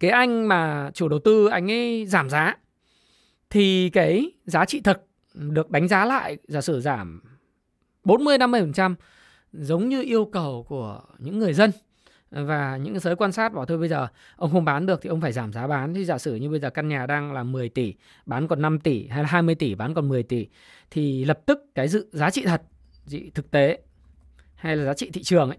cái 0.00 0.10
anh 0.10 0.48
mà 0.48 0.90
chủ 0.94 1.08
đầu 1.08 1.18
tư, 1.18 1.46
anh 1.46 1.70
ấy 1.70 2.06
giảm 2.06 2.30
giá, 2.30 2.56
thì 3.50 3.90
cái 3.90 4.32
giá 4.44 4.64
trị 4.64 4.80
thực 4.80 5.06
được 5.34 5.70
đánh 5.70 5.88
giá 5.88 6.04
lại, 6.04 6.36
giả 6.48 6.60
sử 6.60 6.80
giảm 6.80 7.22
40 8.04 8.38
50% 8.38 8.94
giống 9.52 9.88
như 9.88 10.02
yêu 10.02 10.24
cầu 10.24 10.66
của 10.68 11.00
những 11.18 11.38
người 11.38 11.52
dân 11.52 11.70
và 12.30 12.76
những 12.76 12.98
giới 12.98 13.16
quan 13.16 13.32
sát 13.32 13.54
bảo 13.54 13.66
thôi 13.66 13.78
bây 13.78 13.88
giờ 13.88 14.06
ông 14.36 14.52
không 14.52 14.64
bán 14.64 14.86
được 14.86 15.02
thì 15.02 15.08
ông 15.08 15.20
phải 15.20 15.32
giảm 15.32 15.52
giá 15.52 15.66
bán. 15.66 15.94
Thì 15.94 16.04
giả 16.04 16.18
sử 16.18 16.34
như 16.34 16.50
bây 16.50 16.60
giờ 16.60 16.70
căn 16.70 16.88
nhà 16.88 17.06
đang 17.06 17.32
là 17.32 17.42
10 17.42 17.68
tỷ, 17.68 17.94
bán 18.26 18.48
còn 18.48 18.62
5 18.62 18.80
tỷ 18.80 19.06
hay 19.06 19.22
là 19.22 19.28
20 19.28 19.54
tỷ, 19.54 19.74
bán 19.74 19.94
còn 19.94 20.08
10 20.08 20.22
tỷ, 20.22 20.46
thì 20.90 21.24
lập 21.24 21.40
tức 21.46 21.58
cái 21.74 21.88
dự, 21.88 22.08
giá 22.12 22.30
trị 22.30 22.42
thật 22.44 22.62
trị 23.06 23.30
thực 23.34 23.50
tế 23.50 23.78
hay 24.54 24.76
là 24.76 24.84
giá 24.84 24.94
trị 24.94 25.10
thị 25.10 25.22
trường 25.22 25.48
ấy 25.50 25.58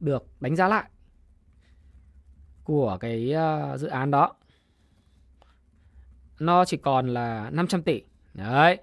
được 0.00 0.26
đánh 0.40 0.56
giá 0.56 0.68
lại 0.68 0.84
của 2.64 2.96
cái 3.00 3.32
ờ, 3.32 3.76
dự 3.76 3.88
án 3.88 4.10
đó 4.10 4.34
nó 6.38 6.64
chỉ 6.64 6.76
còn 6.76 7.08
là 7.08 7.50
500 7.50 7.82
tỷ 7.82 8.02
đấy 8.34 8.78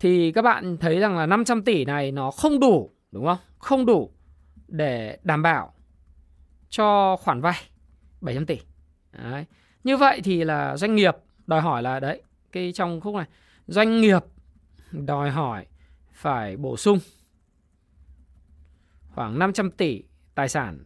thì 0.00 0.32
các 0.32 0.42
bạn 0.42 0.76
thấy 0.76 0.98
rằng 0.98 1.16
là 1.16 1.26
500 1.26 1.62
tỷ 1.62 1.84
này 1.84 2.12
nó 2.12 2.30
không 2.30 2.60
đủ 2.60 2.90
đúng 3.12 3.26
không 3.26 3.38
không 3.58 3.86
đủ 3.86 4.10
để 4.68 5.18
đảm 5.22 5.42
bảo 5.42 5.72
cho 6.68 7.16
khoản 7.16 7.40
vay 7.40 7.62
700 8.20 8.46
tỷ. 8.46 8.58
Đấy. 9.12 9.44
Như 9.84 9.96
vậy 9.96 10.20
thì 10.24 10.44
là 10.44 10.76
doanh 10.76 10.94
nghiệp 10.94 11.16
đòi 11.46 11.60
hỏi 11.60 11.82
là 11.82 12.00
đấy, 12.00 12.22
cái 12.52 12.72
trong 12.72 13.00
khúc 13.00 13.14
này 13.14 13.26
doanh 13.66 14.00
nghiệp 14.00 14.24
đòi 14.92 15.30
hỏi 15.30 15.66
phải 16.12 16.56
bổ 16.56 16.76
sung 16.76 16.98
khoảng 19.14 19.38
500 19.38 19.70
tỷ 19.70 20.02
tài 20.36 20.48
sản 20.48 20.84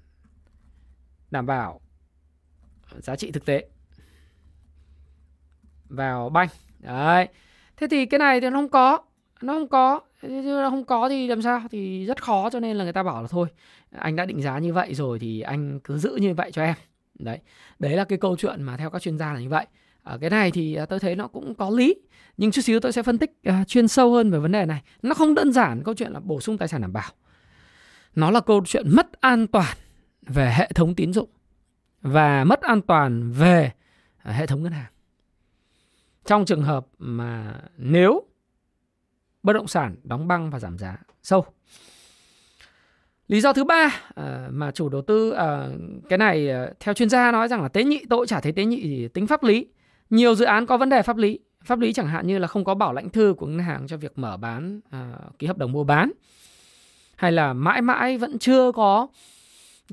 đảm 1.30 1.46
bảo 1.46 1.80
giá 2.98 3.16
trị 3.16 3.30
thực 3.30 3.44
tế 3.44 3.68
vào 5.88 6.28
banh. 6.28 6.48
Đấy. 6.78 7.28
Thế 7.76 7.86
thì 7.90 8.06
cái 8.06 8.18
này 8.18 8.40
thì 8.40 8.50
nó 8.50 8.56
không 8.56 8.68
có, 8.68 8.98
nó 9.42 9.52
không 9.52 9.68
có 9.68 10.00
không 10.70 10.84
có 10.84 11.08
thì 11.08 11.26
làm 11.26 11.42
sao? 11.42 11.62
Thì 11.70 12.06
rất 12.06 12.22
khó 12.22 12.50
cho 12.50 12.60
nên 12.60 12.76
là 12.76 12.84
người 12.84 12.92
ta 12.92 13.02
bảo 13.02 13.22
là 13.22 13.28
thôi 13.28 13.48
anh 13.90 14.16
đã 14.16 14.24
định 14.24 14.42
giá 14.42 14.58
như 14.58 14.72
vậy 14.72 14.94
rồi 14.94 15.18
thì 15.18 15.40
anh 15.40 15.80
cứ 15.80 15.98
giữ 15.98 16.16
như 16.20 16.34
vậy 16.34 16.52
cho 16.52 16.62
em. 16.62 16.74
Đấy. 17.14 17.38
Đấy 17.78 17.96
là 17.96 18.04
cái 18.04 18.18
câu 18.18 18.36
chuyện 18.36 18.62
mà 18.62 18.76
theo 18.76 18.90
các 18.90 19.02
chuyên 19.02 19.18
gia 19.18 19.32
là 19.32 19.40
như 19.40 19.48
vậy. 19.48 19.66
Ở 20.02 20.18
cái 20.18 20.30
này 20.30 20.50
thì 20.50 20.74
à, 20.74 20.86
tôi 20.86 20.98
thấy 20.98 21.16
nó 21.16 21.28
cũng 21.28 21.54
có 21.54 21.70
lý 21.70 21.94
nhưng 22.36 22.50
chút 22.50 22.62
xíu 22.62 22.80
tôi 22.80 22.92
sẽ 22.92 23.02
phân 23.02 23.18
tích 23.18 23.30
uh, 23.48 23.68
chuyên 23.68 23.88
sâu 23.88 24.12
hơn 24.12 24.30
về 24.30 24.38
vấn 24.38 24.52
đề 24.52 24.66
này. 24.66 24.82
Nó 25.02 25.14
không 25.14 25.34
đơn 25.34 25.52
giản 25.52 25.82
câu 25.84 25.94
chuyện 25.94 26.12
là 26.12 26.20
bổ 26.20 26.40
sung 26.40 26.58
tài 26.58 26.68
sản 26.68 26.80
đảm 26.80 26.92
bảo 26.92 27.10
nó 28.14 28.30
là 28.30 28.40
câu 28.40 28.62
chuyện 28.66 28.96
mất 28.96 29.20
an 29.20 29.46
toàn 29.46 29.76
về 30.22 30.52
hệ 30.56 30.70
thống 30.74 30.94
tín 30.94 31.12
dụng 31.12 31.28
và 32.02 32.44
mất 32.44 32.60
an 32.60 32.80
toàn 32.82 33.32
về 33.32 33.72
à, 34.16 34.32
hệ 34.32 34.46
thống 34.46 34.62
ngân 34.62 34.72
hàng 34.72 34.92
trong 36.24 36.44
trường 36.44 36.62
hợp 36.62 36.86
mà 36.98 37.60
nếu 37.76 38.22
bất 39.42 39.52
động 39.52 39.66
sản 39.66 39.96
đóng 40.02 40.28
băng 40.28 40.50
và 40.50 40.58
giảm 40.58 40.78
giá 40.78 40.98
sâu. 41.22 41.44
Lý 43.28 43.40
do 43.40 43.52
thứ 43.52 43.64
ba 43.64 44.00
à, 44.14 44.48
mà 44.50 44.70
chủ 44.70 44.88
đầu 44.88 45.02
tư 45.02 45.30
à, 45.30 45.68
cái 46.08 46.18
này 46.18 46.48
theo 46.80 46.94
chuyên 46.94 47.08
gia 47.10 47.32
nói 47.32 47.48
rằng 47.48 47.62
là 47.62 47.68
tế 47.68 47.84
nhị 47.84 48.04
tôi 48.10 48.26
chả 48.26 48.40
thấy 48.40 48.52
tế 48.52 48.64
nhị 48.64 48.82
gì 48.82 49.08
tính 49.08 49.26
pháp 49.26 49.42
lý. 49.42 49.66
Nhiều 50.10 50.34
dự 50.34 50.44
án 50.44 50.66
có 50.66 50.76
vấn 50.76 50.88
đề 50.88 51.02
pháp 51.02 51.16
lý. 51.16 51.38
Pháp 51.64 51.78
lý 51.78 51.92
chẳng 51.92 52.06
hạn 52.06 52.26
như 52.26 52.38
là 52.38 52.46
không 52.46 52.64
có 52.64 52.74
bảo 52.74 52.92
lãnh 52.92 53.08
thư 53.08 53.34
của 53.38 53.46
ngân 53.46 53.58
hàng 53.58 53.86
cho 53.86 53.96
việc 53.96 54.18
mở 54.18 54.36
bán 54.36 54.80
ký 55.38 55.46
hợp 55.46 55.58
đồng 55.58 55.72
mua 55.72 55.84
bán 55.84 56.12
hay 57.20 57.32
là 57.32 57.52
mãi 57.52 57.82
mãi 57.82 58.18
vẫn 58.18 58.38
chưa 58.38 58.72
có 58.72 59.08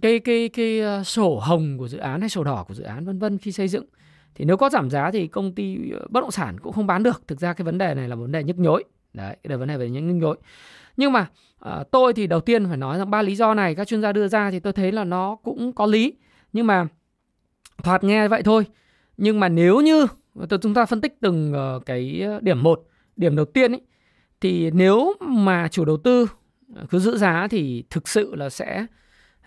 cái 0.02 0.20
cái 0.20 0.50
cái 0.50 0.80
ờ, 0.80 1.04
sổ 1.04 1.40
hồng 1.40 1.78
của 1.78 1.88
dự 1.88 1.98
án 1.98 2.20
hay 2.20 2.30
sổ 2.30 2.44
đỏ 2.44 2.66
của 2.68 2.74
dự 2.74 2.84
án 2.84 3.06
vân 3.06 3.20
vân 3.20 3.38
khi 3.38 3.52
xây 3.52 3.68
dựng? 3.68 3.86
Thì 4.36 4.46
nếu 4.46 4.58
có 4.58 4.70
giảm 4.70 4.90
giá 4.90 5.12
thì 5.12 5.28
công 5.28 5.56
ty 5.56 5.92
ờ, 5.92 6.08
bất 6.10 6.22
động 6.22 6.32
sản 6.32 6.60
cũng 6.60 6.74
không 6.74 6.88
bán 6.88 7.04
được. 7.04 7.28
Thực 7.28 7.40
ra 7.40 7.54
cái 7.54 7.66
vấn 7.66 7.78
đề 7.78 7.94
này 7.94 8.10
là 8.10 8.16
vấn 8.16 8.32
đề 8.32 8.44
nhức 8.44 8.60
nhối. 8.60 8.84
Đấy 9.14 9.38
cái 9.44 9.58
vấn 9.58 9.68
đề 9.68 9.78
về 9.78 9.90
những 9.90 10.08
nhức 10.08 10.16
nhối. 10.16 10.38
Nhưng 10.98 11.12
mà 11.12 11.30
à, 11.60 11.84
tôi 11.92 12.14
thì 12.14 12.28
đầu 12.28 12.40
tiên 12.40 12.68
phải 12.68 12.78
nói 12.78 12.98
rằng 12.98 13.10
ba 13.10 13.22
lý 13.22 13.36
do 13.36 13.54
này 13.54 13.76
các 13.76 13.88
chuyên 13.88 14.02
gia 14.02 14.12
đưa 14.12 14.28
ra 14.28 14.52
thì 14.52 14.60
tôi 14.60 14.74
thấy 14.74 14.92
là 14.92 15.04
nó 15.04 15.36
cũng 15.44 15.74
có 15.74 15.86
lý. 15.86 16.14
Nhưng 16.54 16.68
mà 16.68 16.88
thoạt 17.84 18.04
nghe 18.04 18.28
vậy 18.28 18.44
thôi. 18.44 18.66
Nhưng 19.18 19.40
mà 19.40 19.50
nếu 19.50 19.82
như 19.82 20.08
chúng 20.62 20.74
ta 20.74 20.86
phân 20.86 21.02
tích 21.02 21.18
từng 21.22 21.54
cái 21.86 22.24
điểm 22.42 22.64
một 22.64 22.84
điểm 23.16 23.36
đầu 23.36 23.46
tiên 23.46 23.72
ấy, 23.72 23.82
thì 24.42 24.72
nếu 24.72 25.14
mà 25.20 25.68
chủ 25.72 25.86
đầu 25.86 25.98
tư 25.98 26.28
Ờ, 26.76 26.86
cứ 26.90 27.00
giữ 27.00 27.18
giá 27.18 27.48
thì 27.52 27.84
thực 27.90 28.08
sự 28.08 28.36
là 28.36 28.50
sẽ 28.50 28.86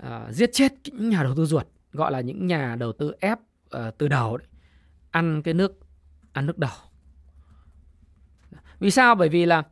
uh, 0.03 0.09
giết 0.31 0.51
chết 0.53 0.73
những 0.85 1.09
nhà 1.11 1.23
đầu 1.23 1.35
tư 1.37 1.47
ruột 1.47 1.67
gọi 1.93 2.13
là 2.13 2.21
những 2.21 2.47
nhà 2.47 2.77
đầu 2.77 2.93
tư 2.93 3.13
ép 3.21 3.39
uh, 3.39 3.99
từ 3.99 4.09
đầu 4.09 4.37
đấy. 4.37 4.49
ăn 5.11 5.43
cái 5.43 5.55
nước 5.55 5.79
ăn 6.33 6.47
nước 6.47 6.59
đầu 6.59 6.71
vì 8.79 8.91
sao 8.91 9.15
bởi 9.15 9.29
vì 9.29 9.47
là 9.47 9.63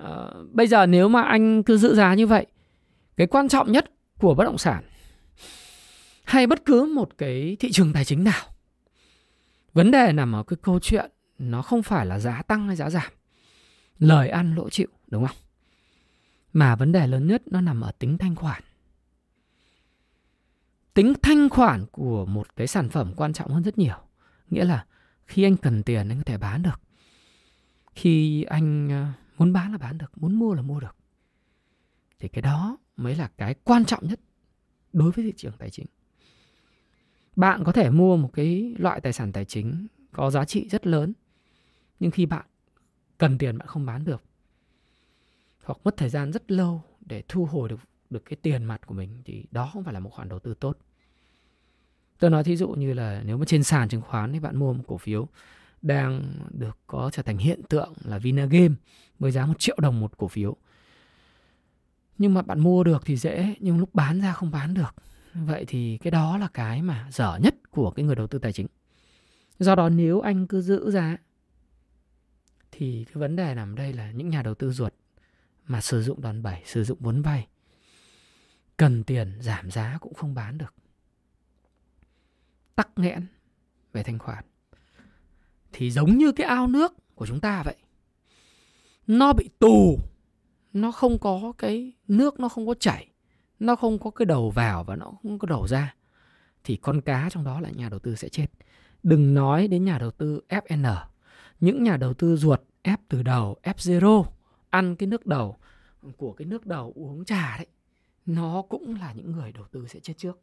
uh, 0.00 0.52
bây 0.52 0.66
giờ 0.66 0.86
nếu 0.86 1.08
mà 1.08 1.22
anh 1.22 1.62
cứ 1.62 1.76
giữ 1.76 1.94
giá 1.94 2.14
như 2.14 2.26
vậy 2.26 2.46
cái 3.16 3.26
quan 3.26 3.48
trọng 3.48 3.72
nhất 3.72 3.90
của 4.18 4.34
bất 4.34 4.44
động 4.44 4.58
sản 4.58 4.84
hay 6.24 6.46
bất 6.46 6.64
cứ 6.64 6.92
một 6.94 7.18
cái 7.18 7.56
thị 7.60 7.72
trường 7.72 7.92
tài 7.92 8.04
chính 8.04 8.24
nào 8.24 8.42
vấn 9.72 9.90
đề 9.90 10.12
nằm 10.12 10.34
ở 10.34 10.42
cái 10.42 10.56
câu 10.62 10.78
chuyện 10.80 11.10
nó 11.38 11.62
không 11.62 11.82
phải 11.82 12.06
là 12.06 12.18
giá 12.18 12.42
tăng 12.42 12.66
hay 12.66 12.76
giá 12.76 12.90
giảm 12.90 13.12
lời 13.98 14.28
ăn 14.28 14.54
lỗ 14.54 14.70
chịu 14.70 14.88
đúng 15.06 15.26
không 15.26 15.36
mà 16.56 16.76
vấn 16.76 16.92
đề 16.92 17.06
lớn 17.06 17.26
nhất 17.26 17.42
nó 17.46 17.60
nằm 17.60 17.80
ở 17.80 17.92
tính 17.92 18.18
thanh 18.18 18.36
khoản. 18.36 18.62
Tính 20.94 21.12
thanh 21.22 21.48
khoản 21.48 21.86
của 21.92 22.26
một 22.26 22.56
cái 22.56 22.66
sản 22.66 22.88
phẩm 22.88 23.12
quan 23.16 23.32
trọng 23.32 23.50
hơn 23.50 23.62
rất 23.62 23.78
nhiều. 23.78 23.96
Nghĩa 24.50 24.64
là 24.64 24.86
khi 25.26 25.42
anh 25.42 25.56
cần 25.56 25.82
tiền 25.82 26.08
anh 26.08 26.18
có 26.18 26.22
thể 26.24 26.38
bán 26.38 26.62
được. 26.62 26.80
Khi 27.94 28.42
anh 28.42 28.88
ờ, 28.88 29.06
muốn 29.38 29.52
bán 29.52 29.72
là 29.72 29.78
bán 29.78 29.98
được, 29.98 30.12
muốn 30.16 30.34
mua 30.34 30.54
là 30.54 30.62
mua 30.62 30.80
được. 30.80 30.96
Thì 32.18 32.28
cái 32.28 32.42
đó 32.42 32.78
mới 32.96 33.14
là 33.14 33.30
cái 33.36 33.54
quan 33.54 33.84
trọng 33.84 34.06
nhất 34.06 34.20
đối 34.92 35.10
với 35.10 35.24
thị 35.24 35.32
trường 35.36 35.56
tài 35.58 35.70
chính. 35.70 35.86
Bạn 37.36 37.64
có 37.64 37.72
thể 37.72 37.90
mua 37.90 38.16
một 38.16 38.30
cái 38.32 38.74
loại 38.78 39.00
tài 39.00 39.12
sản 39.12 39.32
tài 39.32 39.44
chính 39.44 39.86
có 40.12 40.30
giá 40.30 40.44
trị 40.44 40.68
rất 40.68 40.86
lớn, 40.86 41.12
nhưng 42.00 42.10
khi 42.10 42.26
bạn 42.26 42.46
cần 43.18 43.38
tiền 43.38 43.58
bạn 43.58 43.68
không 43.68 43.86
bán 43.86 44.04
được 44.04 44.25
hoặc 45.66 45.78
mất 45.84 45.96
thời 45.96 46.08
gian 46.08 46.32
rất 46.32 46.50
lâu 46.50 46.82
để 47.00 47.22
thu 47.28 47.44
hồi 47.44 47.68
được 47.68 47.80
được 48.10 48.24
cái 48.24 48.36
tiền 48.42 48.64
mặt 48.64 48.86
của 48.86 48.94
mình 48.94 49.22
thì 49.24 49.44
đó 49.50 49.70
không 49.72 49.84
phải 49.84 49.94
là 49.94 50.00
một 50.00 50.10
khoản 50.12 50.28
đầu 50.28 50.38
tư 50.38 50.54
tốt. 50.54 50.78
Tôi 52.18 52.30
nói 52.30 52.44
thí 52.44 52.56
dụ 52.56 52.68
như 52.68 52.92
là 52.92 53.22
nếu 53.24 53.36
mà 53.36 53.44
trên 53.44 53.62
sàn 53.62 53.88
chứng 53.88 54.02
khoán 54.02 54.32
thì 54.32 54.40
bạn 54.40 54.56
mua 54.56 54.72
một 54.72 54.84
cổ 54.86 54.98
phiếu 54.98 55.28
đang 55.82 56.34
được 56.50 56.78
có 56.86 57.10
trở 57.12 57.22
thành 57.22 57.38
hiện 57.38 57.60
tượng 57.68 57.92
là 58.04 58.18
Vinagame 58.18 58.74
với 59.18 59.32
giá 59.32 59.46
một 59.46 59.58
triệu 59.58 59.76
đồng 59.80 60.00
một 60.00 60.16
cổ 60.16 60.28
phiếu. 60.28 60.56
Nhưng 62.18 62.34
mà 62.34 62.42
bạn 62.42 62.60
mua 62.60 62.84
được 62.84 63.02
thì 63.04 63.16
dễ, 63.16 63.54
nhưng 63.60 63.78
lúc 63.78 63.94
bán 63.94 64.20
ra 64.20 64.32
không 64.32 64.50
bán 64.50 64.74
được. 64.74 64.94
Vậy 65.34 65.64
thì 65.68 65.98
cái 65.98 66.10
đó 66.10 66.38
là 66.38 66.48
cái 66.48 66.82
mà 66.82 67.08
dở 67.12 67.38
nhất 67.42 67.54
của 67.70 67.90
cái 67.90 68.04
người 68.04 68.14
đầu 68.14 68.26
tư 68.26 68.38
tài 68.38 68.52
chính. 68.52 68.66
Do 69.58 69.74
đó 69.74 69.88
nếu 69.88 70.20
anh 70.20 70.46
cứ 70.46 70.60
giữ 70.60 70.90
giá 70.90 71.16
thì 72.72 73.04
cái 73.04 73.14
vấn 73.14 73.36
đề 73.36 73.54
nằm 73.54 73.74
đây 73.74 73.92
là 73.92 74.10
những 74.10 74.28
nhà 74.28 74.42
đầu 74.42 74.54
tư 74.54 74.72
ruột 74.72 74.94
mà 75.66 75.80
sử 75.80 76.02
dụng 76.02 76.20
đòn 76.20 76.42
bẩy, 76.42 76.62
sử 76.64 76.84
dụng 76.84 76.98
vốn 77.00 77.22
vay 77.22 77.46
cần 78.76 79.04
tiền 79.04 79.38
giảm 79.40 79.70
giá 79.70 79.98
cũng 80.00 80.14
không 80.14 80.34
bán 80.34 80.58
được. 80.58 80.74
Tắc 82.74 82.88
nghẽn 82.96 83.26
về 83.92 84.02
thanh 84.02 84.18
khoản. 84.18 84.44
Thì 85.72 85.90
giống 85.90 86.18
như 86.18 86.32
cái 86.32 86.46
ao 86.46 86.66
nước 86.66 86.94
của 87.14 87.26
chúng 87.26 87.40
ta 87.40 87.62
vậy. 87.62 87.76
Nó 89.06 89.32
bị 89.32 89.50
tù, 89.58 89.98
nó 90.72 90.92
không 90.92 91.18
có 91.18 91.52
cái 91.58 91.92
nước 92.08 92.40
nó 92.40 92.48
không 92.48 92.66
có 92.66 92.74
chảy, 92.74 93.08
nó 93.58 93.76
không 93.76 93.98
có 93.98 94.10
cái 94.10 94.26
đầu 94.26 94.50
vào 94.50 94.84
và 94.84 94.96
nó 94.96 95.12
không 95.22 95.38
có 95.38 95.46
đầu 95.46 95.68
ra 95.68 95.94
thì 96.64 96.76
con 96.76 97.00
cá 97.00 97.28
trong 97.30 97.44
đó 97.44 97.60
là 97.60 97.70
nhà 97.70 97.88
đầu 97.88 97.98
tư 97.98 98.16
sẽ 98.16 98.28
chết. 98.28 98.46
Đừng 99.02 99.34
nói 99.34 99.68
đến 99.68 99.84
nhà 99.84 99.98
đầu 99.98 100.10
tư 100.10 100.40
FN. 100.48 100.96
Những 101.60 101.82
nhà 101.82 101.96
đầu 101.96 102.14
tư 102.14 102.36
ruột 102.36 102.60
ép 102.82 103.00
từ 103.08 103.22
đầu, 103.22 103.56
F0, 103.62 104.24
ăn 104.76 104.96
cái 104.96 105.06
nước 105.06 105.26
đầu, 105.26 105.56
của 106.16 106.32
cái 106.32 106.46
nước 106.46 106.66
đầu 106.66 106.92
uống 106.94 107.24
trà 107.24 107.56
đấy. 107.56 107.66
Nó 108.26 108.62
cũng 108.68 108.94
là 108.94 109.12
những 109.12 109.32
người 109.32 109.52
đầu 109.52 109.64
tư 109.72 109.86
sẽ 109.88 110.00
chết 110.00 110.14
trước. 110.16 110.38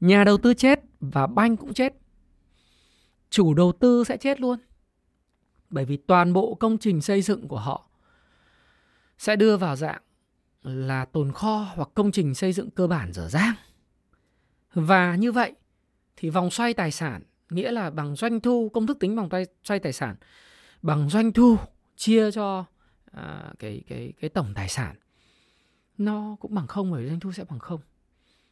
Nhà 0.00 0.24
đầu 0.24 0.38
tư 0.38 0.54
chết 0.54 0.80
và 1.00 1.26
banh 1.26 1.56
cũng 1.56 1.74
chết. 1.74 1.92
Chủ 3.30 3.54
đầu 3.54 3.72
tư 3.72 4.04
sẽ 4.04 4.16
chết 4.16 4.40
luôn. 4.40 4.58
Bởi 5.70 5.84
vì 5.84 5.96
toàn 5.96 6.32
bộ 6.32 6.54
công 6.54 6.78
trình 6.78 7.00
xây 7.00 7.22
dựng 7.22 7.48
của 7.48 7.58
họ 7.58 7.88
sẽ 9.18 9.36
đưa 9.36 9.56
vào 9.56 9.76
dạng 9.76 10.02
là 10.62 11.04
tồn 11.04 11.32
kho 11.32 11.72
hoặc 11.74 11.88
công 11.94 12.12
trình 12.12 12.34
xây 12.34 12.52
dựng 12.52 12.70
cơ 12.70 12.86
bản 12.86 13.12
dở 13.12 13.28
dang. 13.28 13.54
Và 14.74 15.16
như 15.16 15.32
vậy 15.32 15.52
thì 16.16 16.30
vòng 16.30 16.50
xoay 16.50 16.74
tài 16.74 16.90
sản, 16.90 17.22
nghĩa 17.50 17.70
là 17.70 17.90
bằng 17.90 18.16
doanh 18.16 18.40
thu, 18.40 18.68
công 18.74 18.86
thức 18.86 18.98
tính 19.00 19.16
vòng 19.16 19.28
xoay 19.64 19.78
tài 19.78 19.92
sản, 19.92 20.16
bằng 20.82 21.08
doanh 21.08 21.32
thu 21.32 21.56
chia 21.96 22.30
cho 22.30 22.64
à, 23.12 23.52
cái 23.58 23.82
cái 23.88 24.12
cái 24.20 24.30
tổng 24.30 24.52
tài 24.54 24.68
sản. 24.68 24.96
Nó 25.98 26.36
cũng 26.40 26.54
bằng 26.54 26.66
không 26.66 26.90
bởi 26.90 27.08
doanh 27.08 27.20
thu 27.20 27.32
sẽ 27.32 27.44
bằng 27.44 27.58
không. 27.58 27.80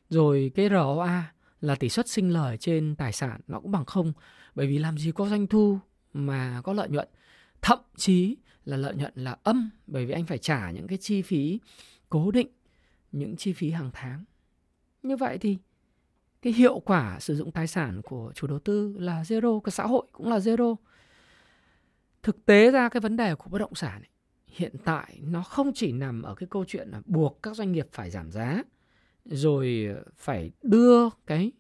Rồi 0.08 0.52
cái 0.54 0.68
ROA 0.68 1.32
là 1.60 1.74
tỷ 1.74 1.88
suất 1.88 2.08
sinh 2.08 2.30
lời 2.30 2.56
trên 2.56 2.96
tài 2.96 3.12
sản 3.12 3.40
nó 3.46 3.60
cũng 3.60 3.70
bằng 3.70 3.84
không 3.84 4.12
bởi 4.54 4.66
vì 4.66 4.78
làm 4.78 4.98
gì 4.98 5.12
có 5.12 5.28
doanh 5.28 5.46
thu 5.46 5.78
mà 6.12 6.60
có 6.64 6.72
lợi 6.72 6.88
nhuận. 6.88 7.08
Thậm 7.62 7.78
chí 7.96 8.36
là 8.64 8.76
lợi 8.76 8.94
nhuận 8.94 9.12
là 9.14 9.36
âm 9.42 9.70
bởi 9.86 10.06
vì 10.06 10.12
anh 10.12 10.26
phải 10.26 10.38
trả 10.38 10.70
những 10.70 10.86
cái 10.86 10.98
chi 10.98 11.22
phí 11.22 11.58
cố 12.08 12.30
định 12.30 12.48
những 13.12 13.36
chi 13.36 13.52
phí 13.52 13.70
hàng 13.70 13.90
tháng. 13.92 14.24
Như 15.02 15.16
vậy 15.16 15.38
thì 15.38 15.58
cái 16.42 16.52
hiệu 16.52 16.78
quả 16.78 17.20
sử 17.20 17.36
dụng 17.36 17.52
tài 17.52 17.66
sản 17.66 18.02
của 18.02 18.32
chủ 18.34 18.46
đầu 18.46 18.58
tư 18.58 18.96
là 18.98 19.22
zero 19.22 19.60
của 19.60 19.70
xã 19.70 19.86
hội 19.86 20.06
cũng 20.12 20.28
là 20.28 20.38
zero 20.38 20.76
thực 22.24 22.46
tế 22.46 22.70
ra 22.70 22.88
cái 22.88 23.00
vấn 23.00 23.16
đề 23.16 23.34
của 23.34 23.50
bất 23.50 23.58
động 23.58 23.74
sản 23.74 24.02
ấy, 24.02 24.08
hiện 24.46 24.76
tại 24.84 25.18
nó 25.22 25.42
không 25.42 25.72
chỉ 25.74 25.92
nằm 25.92 26.22
ở 26.22 26.34
cái 26.34 26.46
câu 26.50 26.64
chuyện 26.68 26.88
là 26.88 27.02
buộc 27.06 27.42
các 27.42 27.56
doanh 27.56 27.72
nghiệp 27.72 27.88
phải 27.92 28.10
giảm 28.10 28.30
giá 28.30 28.62
rồi 29.24 29.88
phải 30.16 30.50
đưa 30.62 31.08
cái 31.26 31.52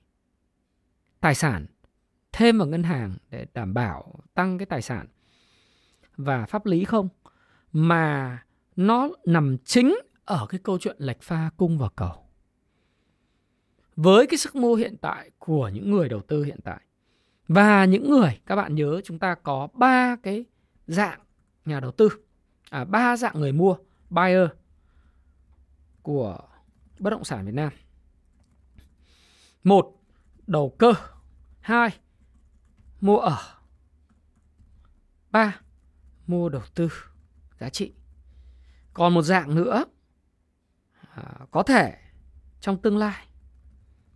tài 1.20 1.34
sản 1.34 1.66
thêm 2.32 2.58
vào 2.58 2.68
ngân 2.68 2.82
hàng 2.82 3.14
để 3.30 3.46
đảm 3.54 3.74
bảo 3.74 4.14
tăng 4.34 4.58
cái 4.58 4.66
tài 4.66 4.82
sản 4.82 5.06
và 6.16 6.46
pháp 6.46 6.66
lý 6.66 6.84
không 6.84 7.08
mà 7.72 8.38
nó 8.76 9.10
nằm 9.24 9.56
chính 9.64 9.98
ở 10.24 10.46
cái 10.48 10.60
câu 10.62 10.78
chuyện 10.78 10.96
lệch 10.98 11.22
pha 11.22 11.50
cung 11.56 11.78
và 11.78 11.88
cầu. 11.96 12.26
Với 13.96 14.26
cái 14.26 14.38
sức 14.38 14.56
mua 14.56 14.74
hiện 14.74 14.96
tại 15.00 15.30
của 15.38 15.68
những 15.68 15.90
người 15.90 16.08
đầu 16.08 16.20
tư 16.20 16.44
hiện 16.44 16.60
tại 16.64 16.80
và 17.48 17.84
những 17.84 18.10
người 18.10 18.40
các 18.46 18.56
bạn 18.56 18.74
nhớ 18.74 19.00
chúng 19.04 19.18
ta 19.18 19.34
có 19.34 19.68
ba 19.74 20.16
cái 20.22 20.44
dạng 20.86 21.20
nhà 21.64 21.80
đầu 21.80 21.90
tư. 21.90 22.08
À 22.70 22.84
ba 22.84 23.16
dạng 23.16 23.40
người 23.40 23.52
mua 23.52 23.76
buyer 24.10 24.48
của 26.02 26.38
bất 26.98 27.10
động 27.10 27.24
sản 27.24 27.46
Việt 27.46 27.54
Nam. 27.54 27.72
Một 29.64 30.00
đầu 30.46 30.74
cơ. 30.78 30.92
Hai 31.60 31.98
mua 33.00 33.18
ở. 33.18 33.38
Ba 35.30 35.60
mua 36.26 36.48
đầu 36.48 36.62
tư 36.74 36.88
giá 37.60 37.70
trị. 37.70 37.92
Còn 38.92 39.14
một 39.14 39.22
dạng 39.22 39.54
nữa 39.54 39.84
à, 41.14 41.46
có 41.50 41.62
thể 41.62 41.98
trong 42.60 42.82
tương 42.82 42.96
lai 42.96 43.26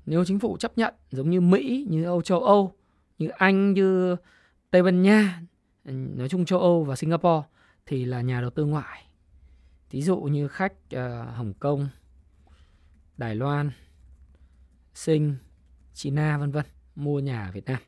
nếu 0.08 0.24
chính 0.24 0.38
phủ 0.38 0.56
chấp 0.56 0.78
nhận 0.78 0.94
giống 1.10 1.30
như 1.30 1.40
Mỹ, 1.40 1.86
như 1.90 2.04
Âu 2.04 2.22
châu 2.22 2.40
Âu, 2.40 2.74
như 3.18 3.28
Anh, 3.28 3.72
như 3.72 4.16
Tây 4.70 4.82
Ban 4.82 5.02
Nha, 5.02 5.42
nói 5.92 6.28
chung 6.28 6.44
châu 6.44 6.60
Âu 6.60 6.84
và 6.84 6.96
Singapore 6.96 7.46
thì 7.86 8.04
là 8.04 8.20
nhà 8.20 8.40
đầu 8.40 8.50
tư 8.50 8.64
ngoại. 8.64 9.04
Ví 9.90 10.02
dụ 10.02 10.16
như 10.16 10.48
khách 10.48 10.72
uh, 10.72 11.00
Hồng 11.34 11.52
Kông, 11.58 11.88
Đài 13.16 13.34
Loan, 13.34 13.70
Sinh, 14.94 15.36
China 15.94 16.38
vân 16.38 16.50
vân 16.50 16.64
mua 16.94 17.18
nhà 17.18 17.44
ở 17.46 17.52
Việt 17.52 17.64
Nam. 17.64 17.80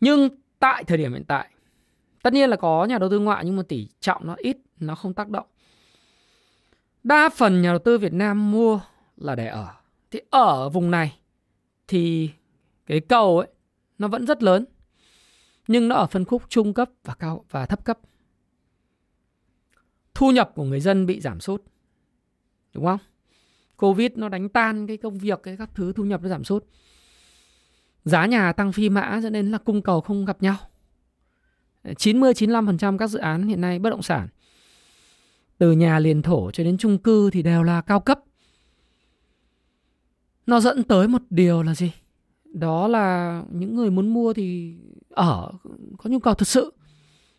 Nhưng 0.00 0.28
tại 0.58 0.84
thời 0.84 0.98
điểm 0.98 1.12
hiện 1.12 1.24
tại, 1.24 1.50
tất 2.22 2.32
nhiên 2.32 2.50
là 2.50 2.56
có 2.56 2.84
nhà 2.84 2.98
đầu 2.98 3.10
tư 3.10 3.18
ngoại 3.18 3.44
nhưng 3.44 3.56
mà 3.56 3.62
tỷ 3.68 3.88
trọng 4.00 4.26
nó 4.26 4.34
ít, 4.38 4.56
nó 4.80 4.94
không 4.94 5.14
tác 5.14 5.28
động. 5.28 5.46
Đa 7.02 7.28
phần 7.28 7.62
nhà 7.62 7.70
đầu 7.70 7.78
tư 7.78 7.98
Việt 7.98 8.12
Nam 8.12 8.50
mua 8.50 8.80
là 9.16 9.34
để 9.34 9.46
ở 9.46 9.74
thì 10.10 10.20
ở 10.30 10.68
vùng 10.68 10.90
này 10.90 11.18
thì 11.88 12.30
cái 12.86 13.00
cầu 13.00 13.38
ấy 13.38 13.48
nó 13.98 14.08
vẫn 14.08 14.26
rất 14.26 14.42
lớn. 14.42 14.64
Nhưng 15.68 15.88
nó 15.88 15.96
ở 15.96 16.06
phân 16.06 16.24
khúc 16.24 16.42
trung 16.48 16.74
cấp 16.74 16.90
và 17.04 17.14
cao 17.14 17.44
và 17.50 17.66
thấp 17.66 17.84
cấp. 17.84 17.98
Thu 20.14 20.30
nhập 20.30 20.52
của 20.54 20.64
người 20.64 20.80
dân 20.80 21.06
bị 21.06 21.20
giảm 21.20 21.40
sút. 21.40 21.62
Đúng 22.74 22.84
không? 22.84 23.00
Covid 23.76 24.10
nó 24.14 24.28
đánh 24.28 24.48
tan 24.48 24.86
cái 24.86 24.96
công 24.96 25.18
việc, 25.18 25.40
cái 25.42 25.56
các 25.56 25.70
thứ 25.74 25.92
thu 25.92 26.04
nhập 26.04 26.22
nó 26.22 26.28
giảm 26.28 26.44
sút. 26.44 26.64
Giá 28.04 28.26
nhà 28.26 28.52
tăng 28.52 28.72
phi 28.72 28.88
mã 28.88 29.20
dẫn 29.22 29.32
đến 29.32 29.50
là 29.50 29.58
cung 29.58 29.82
cầu 29.82 30.00
không 30.00 30.24
gặp 30.24 30.42
nhau. 30.42 30.56
90 31.96 32.32
95% 32.32 32.98
các 32.98 33.06
dự 33.06 33.18
án 33.18 33.48
hiện 33.48 33.60
nay 33.60 33.78
bất 33.78 33.90
động 33.90 34.02
sản, 34.02 34.28
từ 35.58 35.72
nhà 35.72 35.98
liền 35.98 36.22
thổ 36.22 36.50
cho 36.50 36.64
đến 36.64 36.78
chung 36.78 36.98
cư 36.98 37.30
thì 37.30 37.42
đều 37.42 37.62
là 37.62 37.80
cao 37.80 38.00
cấp 38.00 38.20
nó 40.46 40.60
dẫn 40.60 40.82
tới 40.82 41.08
một 41.08 41.22
điều 41.30 41.62
là 41.62 41.74
gì 41.74 41.92
đó 42.44 42.88
là 42.88 43.42
những 43.50 43.76
người 43.76 43.90
muốn 43.90 44.14
mua 44.14 44.32
thì 44.32 44.76
ở 45.18 45.52
có 45.98 46.10
nhu 46.10 46.18
cầu 46.18 46.34
thực 46.34 46.48
sự. 46.48 46.74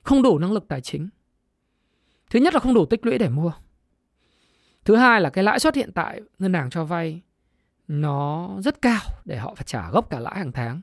Không 0.02 0.22
đủ 0.22 0.40
năng 0.40 0.52
lực 0.52 0.68
tài 0.68 0.82
chính. 0.82 1.10
Thứ 2.30 2.40
nhất 2.40 2.54
là 2.54 2.60
không 2.60 2.74
đủ 2.74 2.86
tích 2.86 3.06
lũy 3.06 3.18
để 3.18 3.30
mua. 3.30 3.52
Thứ 4.86 4.96
hai 4.96 5.22
là 5.22 5.30
cái 5.30 5.44
lãi 5.44 5.60
suất 5.60 5.76
hiện 5.76 5.92
tại 5.92 6.22
ngân 6.40 6.54
hàng 6.54 6.70
cho 6.70 6.86
vay 6.86 7.22
nó 7.88 8.50
rất 8.60 8.82
cao 8.82 9.02
để 9.26 9.38
họ 9.38 9.56
phải 9.56 9.64
trả 9.68 9.92
gốc 9.92 10.10
cả 10.10 10.20
lãi 10.20 10.38
hàng 10.38 10.52
tháng. 10.52 10.82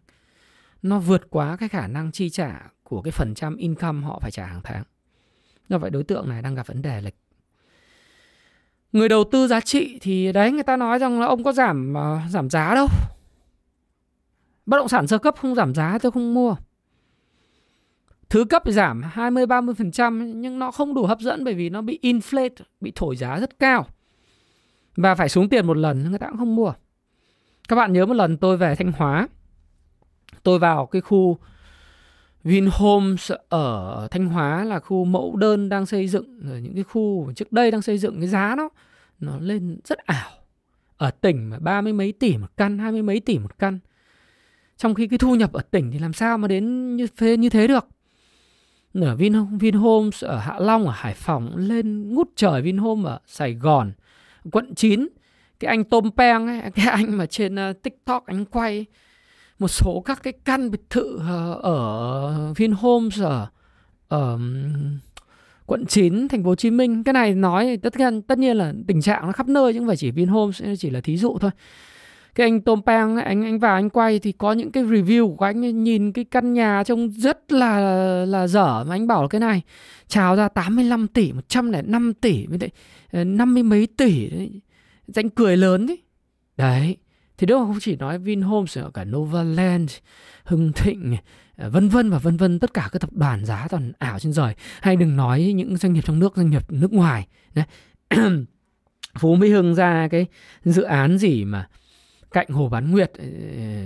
Nó 0.82 0.98
vượt 0.98 1.30
quá 1.30 1.56
cái 1.56 1.68
khả 1.68 1.86
năng 1.86 2.12
chi 2.12 2.30
trả 2.30 2.70
của 2.82 3.02
cái 3.02 3.12
phần 3.12 3.34
trăm 3.34 3.56
income 3.56 4.06
họ 4.06 4.18
phải 4.22 4.30
trả 4.30 4.46
hàng 4.46 4.60
tháng. 4.64 4.82
Do 5.68 5.78
vậy 5.78 5.90
đối 5.90 6.04
tượng 6.04 6.28
này 6.28 6.42
đang 6.42 6.54
gặp 6.54 6.66
vấn 6.66 6.82
đề 6.82 7.00
lịch. 7.00 7.16
Người 8.92 9.08
đầu 9.08 9.24
tư 9.32 9.48
giá 9.48 9.60
trị 9.60 9.98
thì 10.00 10.32
đấy 10.32 10.52
người 10.52 10.62
ta 10.62 10.76
nói 10.76 10.98
rằng 10.98 11.20
là 11.20 11.26
ông 11.26 11.44
có 11.44 11.52
giảm 11.52 11.94
uh, 11.96 12.30
giảm 12.30 12.50
giá 12.50 12.74
đâu. 12.74 12.86
Bất 14.66 14.76
động 14.76 14.88
sản 14.88 15.06
sơ 15.06 15.18
cấp 15.18 15.34
không 15.40 15.54
giảm 15.54 15.74
giá 15.74 15.98
tôi 15.98 16.12
không 16.12 16.34
mua 16.34 16.56
thứ 18.30 18.44
cấp 18.44 18.62
giảm 18.66 19.02
20 19.02 19.46
30% 19.46 20.34
nhưng 20.34 20.58
nó 20.58 20.70
không 20.70 20.94
đủ 20.94 21.06
hấp 21.06 21.20
dẫn 21.20 21.44
bởi 21.44 21.54
vì 21.54 21.70
nó 21.70 21.82
bị 21.82 21.98
inflate, 22.02 22.64
bị 22.80 22.92
thổi 22.94 23.16
giá 23.16 23.40
rất 23.40 23.58
cao. 23.58 23.86
Và 24.96 25.14
phải 25.14 25.28
xuống 25.28 25.48
tiền 25.48 25.66
một 25.66 25.76
lần 25.76 26.10
người 26.10 26.18
ta 26.18 26.26
cũng 26.28 26.38
không 26.38 26.56
mua. 26.56 26.72
Các 27.68 27.76
bạn 27.76 27.92
nhớ 27.92 28.06
một 28.06 28.14
lần 28.14 28.36
tôi 28.36 28.56
về 28.56 28.74
Thanh 28.74 28.92
Hóa. 28.92 29.28
Tôi 30.42 30.58
vào 30.58 30.86
cái 30.86 31.00
khu 31.02 31.38
Vinhomes 32.44 33.32
ở 33.48 34.08
Thanh 34.10 34.26
Hóa 34.26 34.64
là 34.64 34.80
khu 34.80 35.04
mẫu 35.04 35.36
đơn 35.36 35.68
đang 35.68 35.86
xây 35.86 36.08
dựng 36.08 36.40
rồi 36.40 36.60
những 36.60 36.74
cái 36.74 36.84
khu 36.84 37.32
trước 37.36 37.52
đây 37.52 37.70
đang 37.70 37.82
xây 37.82 37.98
dựng 37.98 38.20
cái 38.20 38.28
giá 38.28 38.54
nó 38.56 38.68
nó 39.20 39.38
lên 39.38 39.78
rất 39.84 39.98
ảo. 39.98 40.30
Ở 40.96 41.10
tỉnh 41.10 41.50
mà 41.50 41.58
ba 41.58 41.80
mươi 41.80 41.92
mấy 41.92 42.12
tỷ 42.12 42.36
một 42.36 42.56
căn, 42.56 42.78
hai 42.78 42.92
mươi 42.92 43.02
mấy 43.02 43.20
tỷ 43.20 43.38
một 43.38 43.58
căn. 43.58 43.78
Trong 44.76 44.94
khi 44.94 45.08
cái 45.08 45.18
thu 45.18 45.34
nhập 45.34 45.52
ở 45.52 45.60
tỉnh 45.70 45.90
thì 45.90 45.98
làm 45.98 46.12
sao 46.12 46.38
mà 46.38 46.48
đến 46.48 46.96
như 46.96 47.06
thế 47.16 47.36
như 47.36 47.48
thế 47.48 47.66
được 47.66 47.86
ở 49.00 49.16
Vin 49.16 49.58
Vinhomes 49.58 50.24
ở 50.24 50.38
Hạ 50.38 50.54
Long 50.58 50.86
ở 50.86 50.92
Hải 50.96 51.14
Phòng 51.14 51.56
lên 51.56 52.14
ngút 52.14 52.28
trời 52.36 52.62
Vinhomes 52.62 53.06
ở 53.06 53.18
Sài 53.26 53.54
Gòn. 53.54 53.92
Quận 54.52 54.74
9 54.74 55.08
cái 55.60 55.68
anh 55.68 55.84
Tom 55.84 56.10
Peng 56.16 56.46
ấy, 56.46 56.60
cái 56.74 56.86
anh 56.86 57.16
mà 57.16 57.26
trên 57.26 57.54
uh, 57.54 57.82
TikTok 57.82 58.26
anh 58.26 58.44
quay 58.44 58.86
một 59.58 59.68
số 59.68 60.02
các 60.04 60.22
cái 60.22 60.32
căn 60.44 60.70
biệt 60.70 60.80
thự 60.90 61.14
uh, 61.16 61.62
ở 61.62 62.52
Vinhomes 62.56 63.22
ở 63.22 63.46
ở 64.08 64.38
quận 65.66 65.86
9 65.86 66.28
thành 66.28 66.42
phố 66.42 66.48
Hồ 66.48 66.54
Chí 66.54 66.70
Minh. 66.70 67.04
Cái 67.04 67.12
này 67.12 67.34
nói 67.34 67.78
tất 67.82 67.96
nhiên 67.96 68.22
tất 68.22 68.38
nhiên 68.38 68.56
là 68.56 68.72
tình 68.86 69.02
trạng 69.02 69.26
nó 69.26 69.32
khắp 69.32 69.48
nơi 69.48 69.72
chứ 69.72 69.78
không 69.78 69.86
phải 69.86 69.96
chỉ 69.96 70.10
Vinhomes 70.10 70.62
chỉ 70.78 70.90
là 70.90 71.00
thí 71.00 71.16
dụ 71.16 71.38
thôi 71.40 71.50
cái 72.36 72.46
anh 72.46 72.60
Tom 72.60 72.82
Pang 72.86 73.16
anh 73.16 73.44
anh 73.44 73.58
vào 73.58 73.74
anh 73.74 73.90
quay 73.90 74.18
thì 74.18 74.32
có 74.32 74.52
những 74.52 74.72
cái 74.72 74.84
review 74.84 75.36
của 75.36 75.44
anh 75.44 75.84
nhìn 75.84 76.12
cái 76.12 76.24
căn 76.24 76.54
nhà 76.54 76.82
trông 76.86 77.10
rất 77.10 77.52
là 77.52 77.80
là 78.24 78.46
dở 78.46 78.84
mà 78.84 78.94
anh 78.94 79.06
bảo 79.06 79.22
là 79.22 79.28
cái 79.28 79.40
này 79.40 79.62
chào 80.08 80.36
ra 80.36 80.48
85 80.48 81.08
tỷ 81.08 81.32
105 81.32 82.14
tỷ 82.14 82.46
với 82.46 82.58
lại 82.58 82.70
ờ, 83.12 83.24
năm 83.24 83.54
mươi 83.54 83.62
mấy 83.62 83.86
tỷ 83.96 84.30
anh 85.14 85.30
cười 85.30 85.56
lớn 85.56 85.86
đấy. 85.86 85.98
Đấy, 86.56 86.96
thì 87.38 87.46
đó 87.46 87.58
không? 87.58 87.78
Chỉ 87.80 87.96
nói 87.96 88.18
Vinhomes 88.18 88.78
cả 88.94 89.04
Novaland, 89.04 89.92
Hưng 90.44 90.72
Thịnh 90.72 91.16
ờ, 91.56 91.70
vân 91.70 91.88
vân 91.88 92.10
và 92.10 92.18
vân 92.18 92.36
vân, 92.36 92.58
tất 92.58 92.74
cả 92.74 92.88
các 92.92 92.98
tập 92.98 93.10
đoàn 93.12 93.44
giá 93.44 93.66
toàn 93.70 93.92
ảo 93.98 94.18
trên 94.18 94.32
trời 94.32 94.54
hay 94.80 94.96
đừng 94.96 95.16
nói 95.16 95.52
những 95.56 95.76
doanh 95.76 95.92
nghiệp 95.92 96.04
trong 96.04 96.18
nước, 96.18 96.36
doanh 96.36 96.50
nghiệp 96.50 96.72
nước 96.72 96.92
ngoài, 96.92 97.26
đấy. 97.54 97.64
Phú 99.18 99.34
Mỹ 99.34 99.50
Hưng 99.50 99.74
ra 99.74 100.08
cái 100.10 100.26
dự 100.64 100.82
án 100.82 101.18
gì 101.18 101.44
mà 101.44 101.68
cạnh 102.36 102.48
Hồ 102.48 102.68
Bán 102.68 102.90
Nguyệt 102.90 103.12
ờ, 103.18 103.24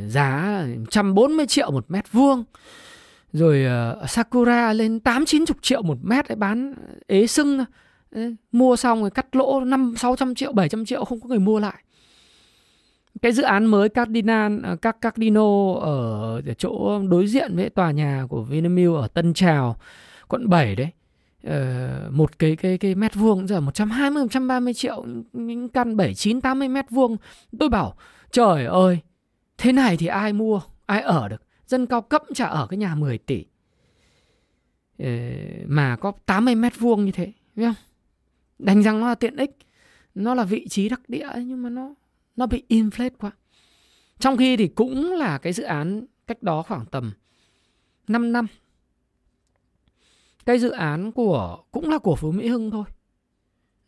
giá 0.09 0.63
140 0.79 1.47
triệu 1.47 1.71
một 1.71 1.85
mét 1.89 2.13
vuông. 2.13 2.45
Rồi 3.33 3.67
uh, 4.03 4.11
Sakura 4.11 4.73
lên 4.73 5.01
8 5.01 5.25
90 5.25 5.57
triệu 5.63 5.83
một 5.83 5.99
mét 6.03 6.29
để 6.29 6.35
bán 6.35 6.75
ờ, 6.75 6.95
ế 7.07 7.27
sưng 7.27 7.65
Đấy, 8.11 8.37
mua 8.53 8.77
xong 8.77 9.01
rồi 9.01 9.11
cắt 9.11 9.37
lỗ 9.37 9.61
5 9.61 9.95
600 9.97 10.35
triệu 10.35 10.53
700 10.53 10.85
triệu 10.85 11.05
không 11.05 11.21
có 11.21 11.29
người 11.29 11.39
mua 11.39 11.61
lại. 11.61 11.85
Cái 13.23 13.33
dự 13.33 13.43
án 13.43 13.67
mới 13.67 13.89
Cardinal 13.89 14.53
các 14.83 15.01
Cardino 15.01 15.75
ở 15.81 16.43
chỗ 16.59 17.03
đối 17.09 17.27
diện 17.27 17.57
với 17.57 17.71
tòa 17.71 17.91
nhà 17.91 18.27
của 18.29 18.43
Vinamilk 18.43 18.95
ở 18.95 19.09
Tân 19.09 19.35
Trào 19.35 19.77
quận 20.29 20.49
7 20.49 20.77
đấy 20.77 20.91
uh, 21.47 22.13
một 22.13 22.39
cái 22.39 22.57
cái 22.57 22.79
cái 22.79 22.95
mét 22.95 23.15
vuông 23.15 23.47
giờ 23.47 23.61
120 23.61 24.23
130 24.23 24.75
triệu 24.75 25.05
những 25.33 25.69
căn 25.69 25.97
7 25.97 26.15
9 26.15 26.41
80 26.41 26.69
mét 26.69 26.91
vuông. 26.91 27.17
Tôi 27.59 27.69
bảo 27.69 27.97
Trời 28.31 28.65
ơi, 28.65 29.01
thế 29.59 29.73
này 29.73 29.97
thì 29.97 30.07
ai 30.07 30.33
mua, 30.33 30.61
ai 30.87 31.01
ở 31.03 31.29
được. 31.29 31.43
Dân 31.67 31.87
cao 31.87 32.03
cấp 32.03 32.23
chả 32.35 32.47
ở 32.47 32.67
cái 32.67 32.77
nhà 32.77 32.95
10 32.95 33.19
tỷ. 33.19 33.45
Mà 35.67 35.97
có 35.97 36.13
80 36.27 36.55
mét 36.55 36.79
vuông 36.79 37.05
như 37.05 37.13
thế, 37.13 37.33
biết 37.57 37.65
không? 37.65 37.75
Đành 38.59 38.83
rằng 38.83 39.01
nó 39.01 39.09
là 39.09 39.15
tiện 39.15 39.37
ích, 39.37 39.57
nó 40.15 40.35
là 40.35 40.45
vị 40.45 40.69
trí 40.69 40.89
đắc 40.89 41.09
địa 41.09 41.29
nhưng 41.37 41.63
mà 41.63 41.71
nó 41.71 41.95
nó 42.37 42.47
bị 42.47 42.63
inflate 42.69 43.11
quá. 43.19 43.31
Trong 44.19 44.37
khi 44.37 44.57
thì 44.57 44.69
cũng 44.69 45.13
là 45.13 45.39
cái 45.39 45.53
dự 45.53 45.63
án 45.63 46.07
cách 46.27 46.43
đó 46.43 46.63
khoảng 46.63 46.87
tầm 46.87 47.13
5 48.09 48.33
năm. 48.33 48.47
Cái 50.47 50.59
dự 50.59 50.71
án 50.71 51.13
của 51.13 51.65
cũng 51.71 51.91
là 51.91 51.99
của 51.99 52.17
Phú 52.17 52.33
Mỹ 52.33 52.49
Hưng 52.49 52.71
thôi. 52.71 52.85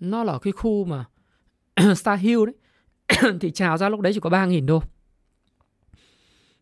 Nó 0.01 0.25
là 0.25 0.39
cái 0.43 0.53
khu 0.53 0.85
mà 0.85 1.05
Star 1.97 2.21
Hill 2.21 2.45
đấy 2.47 2.55
thì 3.41 3.51
chào 3.51 3.79
ra 3.79 3.89
lúc 3.89 4.01
đấy 4.01 4.13
chỉ 4.13 4.21
có 4.21 4.31
3.000 4.31 4.67
đô. 4.67 4.83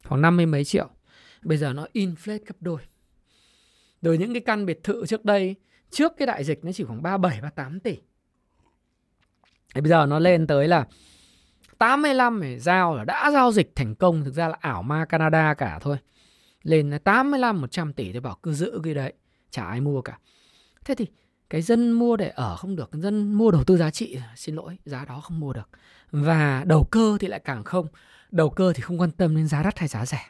Khoảng 0.04 0.23
50 0.23 0.47
mấy 0.47 0.64
triệu. 0.64 0.88
Bây 1.42 1.59
giờ 1.59 1.73
nó 1.73 1.87
inflate 1.95 2.38
gấp 2.47 2.54
đôi. 2.61 2.80
Rồi 4.02 4.19
những 4.19 4.33
cái 4.35 4.40
căn 4.40 4.66
biệt 4.66 4.85
thự 4.85 5.07
trước 5.07 5.25
đây, 5.25 5.57
trước 5.90 6.12
cái 6.19 6.26
đại 6.26 6.45
dịch 6.45 6.64
nó 6.64 6.73
chỉ 6.73 6.85
khoảng 6.85 7.02
37, 7.02 7.40
38 7.40 7.80
tỷ. 7.80 7.97
Thì 9.75 9.80
bây 9.80 9.88
giờ 9.88 10.07
nó 10.07 10.19
lên 10.19 10.47
tới 10.47 10.69
là 10.69 10.87
85 11.78 12.40
để 12.42 12.59
giao 12.59 12.96
là 12.96 13.05
đã 13.05 13.31
giao 13.33 13.53
dịch 13.53 13.72
thành 13.77 13.94
công. 13.94 14.25
Thực 14.25 14.35
ra 14.35 14.48
là 14.48 14.57
ảo 14.61 14.83
ma 14.83 15.05
Canada 15.05 15.55
cả 15.55 15.79
thôi. 15.79 15.96
Lên 16.62 16.98
85, 17.05 17.61
100 17.61 17.92
tỷ 17.92 18.12
tôi 18.12 18.20
bảo 18.20 18.38
cứ 18.42 18.53
giữ 18.53 18.81
cái 18.85 18.94
đấy. 18.94 19.12
Chả 19.51 19.64
ai 19.64 19.81
mua 19.81 20.03
cả. 20.03 20.18
Thế 20.85 20.94
thì 20.94 21.07
cái 21.51 21.62
dân 21.62 21.92
mua 21.92 22.16
để 22.16 22.29
ở 22.29 22.57
không 22.57 22.77
được 22.77 22.90
dân 22.92 23.33
mua 23.33 23.51
đầu 23.51 23.64
tư 23.64 23.77
giá 23.77 23.90
trị 23.90 24.18
xin 24.37 24.55
lỗi 24.55 24.79
giá 24.85 25.05
đó 25.05 25.20
không 25.20 25.40
mua 25.40 25.53
được 25.53 25.68
và 26.11 26.64
đầu 26.66 26.85
cơ 26.85 27.16
thì 27.20 27.29
lại 27.29 27.40
càng 27.40 27.64
không. 27.64 27.87
Đầu 28.31 28.51
cơ 28.51 28.73
thì 28.73 28.81
không 28.81 29.01
quan 29.01 29.11
tâm 29.11 29.37
đến 29.37 29.49
giá 29.49 29.62
đắt 29.62 29.79
hay 29.79 29.88
giá 29.88 30.07
rẻ. 30.07 30.20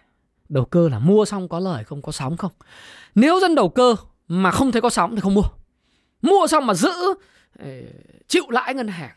Đầu 0.49 0.65
cơ 0.65 0.89
là 0.89 0.99
mua 0.99 1.25
xong 1.25 1.49
có 1.49 1.61
lời 1.61 1.85
không, 1.85 2.03
có 2.03 2.13
sóng 2.13 2.37
không. 2.37 2.53
Nếu 3.15 3.41
dân 3.41 3.55
đầu 3.55 3.69
cơ 3.69 3.97
mà 4.29 4.51
không 4.51 4.73
thấy 4.73 4.83
có 4.83 4.91
sóng 4.91 5.15
thì 5.15 5.21
không 5.21 5.35
mua. 5.35 5.49
Mua 6.23 6.47
xong 6.47 6.67
mà 6.67 6.75
giữ 6.75 6.91
ờ, 7.59 7.71
chịu 8.29 8.45
lãi 8.49 8.75
ngân 8.75 8.89
hàng. 8.89 9.17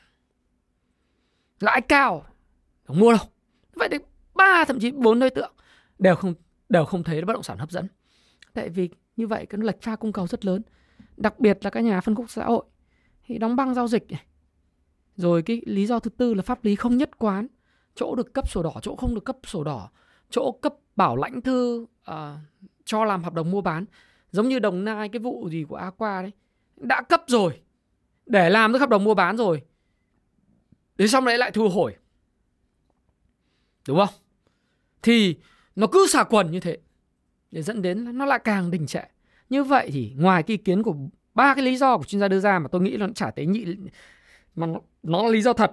Lãi 1.60 1.82
cao, 1.82 2.26
không 2.84 3.00
mua 3.00 3.12
đâu. 3.12 3.22
Vậy 3.76 3.90
thì 3.92 3.98
ba, 4.36 4.66
thậm 4.68 4.80
chí 4.80 4.92
bốn 4.92 5.20
đối 5.20 5.30
tượng 5.30 5.54
đều 6.00 6.16
không 6.16 6.34
đều 6.70 6.86
không 6.86 7.04
thấy 7.04 7.22
bất 7.22 7.34
động 7.34 7.44
sản 7.44 7.58
hấp 7.58 7.72
dẫn. 7.72 7.88
Tại 8.54 8.70
vì 8.70 8.90
như 9.16 9.28
vậy 9.28 9.46
cái 9.46 9.60
lệch 9.64 9.82
pha 9.82 9.96
cung 9.96 10.12
cầu 10.12 10.28
rất 10.28 10.46
lớn. 10.46 10.62
Đặc 11.18 11.40
biệt 11.40 11.58
là 11.62 11.70
các 11.70 11.80
nhà 11.80 12.02
phân 12.02 12.16
khúc 12.16 12.26
xã 12.30 12.46
hội. 12.46 12.64
Thì 13.26 13.38
đóng 13.38 13.56
băng 13.56 13.74
giao 13.74 13.88
dịch 13.88 14.12
này 14.12 14.22
rồi 15.16 15.42
cái 15.42 15.62
lý 15.66 15.86
do 15.86 16.00
thứ 16.00 16.10
tư 16.10 16.34
là 16.34 16.42
pháp 16.42 16.66
lý 16.66 16.76
không 16.76 16.98
nhất 16.98 17.18
quán. 17.18 17.48
Chỗ 17.96 18.16
được 18.16 18.34
cấp 18.34 18.50
sổ 18.50 18.64
đỏ 18.64 18.74
chỗ 18.82 18.96
không 18.96 19.16
được 19.16 19.26
cấp 19.26 19.38
sổ 19.44 19.64
đỏ. 19.64 19.90
Chỗ 20.30 20.52
cấp 20.62 20.74
bảo 20.96 21.16
lãnh 21.16 21.42
thư 21.42 21.86
uh, 22.12 22.16
cho 22.86 23.06
làm 23.06 23.24
hợp 23.24 23.34
đồng 23.34 23.52
mua 23.52 23.62
bán. 23.62 23.86
Giống 24.32 24.50
như 24.50 24.60
đồng 24.60 24.86
nai 24.86 25.10
cái 25.10 25.20
vụ 25.20 25.50
gì 25.50 25.66
của 25.70 25.76
aqua 25.76 26.22
đấy. 26.22 26.32
Đã 26.78 27.02
cấp 27.02 27.24
rồi. 27.28 27.62
Để 28.26 28.50
làm 28.50 28.74
được 28.74 28.80
hợp 28.80 28.90
đồng 28.90 29.04
mua 29.04 29.14
bán 29.14 29.38
rồi. 29.38 29.62
Đến 30.98 31.08
xong 31.08 31.26
đấy 31.26 31.38
lại 31.38 31.52
thu 31.52 31.70
hồi. 31.70 31.96
Đúng 33.88 33.98
không? 33.98 34.16
Thì 35.02 35.36
nó 35.76 35.88
cứ 35.88 36.08
xả 36.10 36.24
quần 36.24 36.52
như 36.52 36.60
thế. 36.60 36.78
Để 37.52 37.62
dẫn 37.62 37.82
đến 37.82 38.18
nó 38.18 38.26
lại 38.26 38.40
càng 38.44 38.72
đình 38.72 38.88
trệ. 38.88 39.02
Như 39.50 39.64
vậy 39.64 39.90
thì 39.94 40.14
ngoài 40.18 40.44
cái 40.44 40.58
ý 40.58 40.64
kiến 40.64 40.84
của 40.84 40.96
ba 41.34 41.54
cái 41.56 41.66
lý 41.66 41.78
do 41.78 41.98
của 41.98 42.04
chuyên 42.04 42.20
gia 42.20 42.28
đưa 42.28 42.40
ra 42.40 42.60
mà 42.60 42.68
tôi 42.68 42.82
nghĩ 42.82 42.98
là 42.98 43.08
nó 43.08 43.14
chả 43.14 43.32
tế 43.32 43.46
nhị 43.46 43.66
mà 44.56 44.68
nó, 44.68 44.80
nó 45.04 45.24
là 45.24 45.30
lý 45.30 45.42
do 45.42 45.54
thật. 45.54 45.72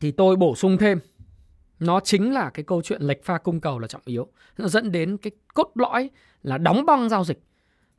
Thì 0.00 0.10
tôi 0.10 0.36
bổ 0.36 0.54
sung 0.54 0.78
thêm. 0.78 0.98
Nó 1.78 2.00
chính 2.00 2.34
là 2.34 2.50
cái 2.50 2.64
câu 2.64 2.82
chuyện 2.82 3.02
lệch 3.02 3.24
pha 3.24 3.38
cung 3.38 3.60
cầu 3.60 3.78
là 3.78 3.88
trọng 3.88 4.02
yếu. 4.04 4.28
Nó 4.58 4.68
dẫn 4.68 4.92
đến 4.92 5.16
cái 5.16 5.30
cốt 5.54 5.70
lõi 5.74 6.10
là 6.42 6.58
đóng 6.58 6.86
băng 6.86 7.08
giao 7.08 7.24
dịch. 7.24 7.40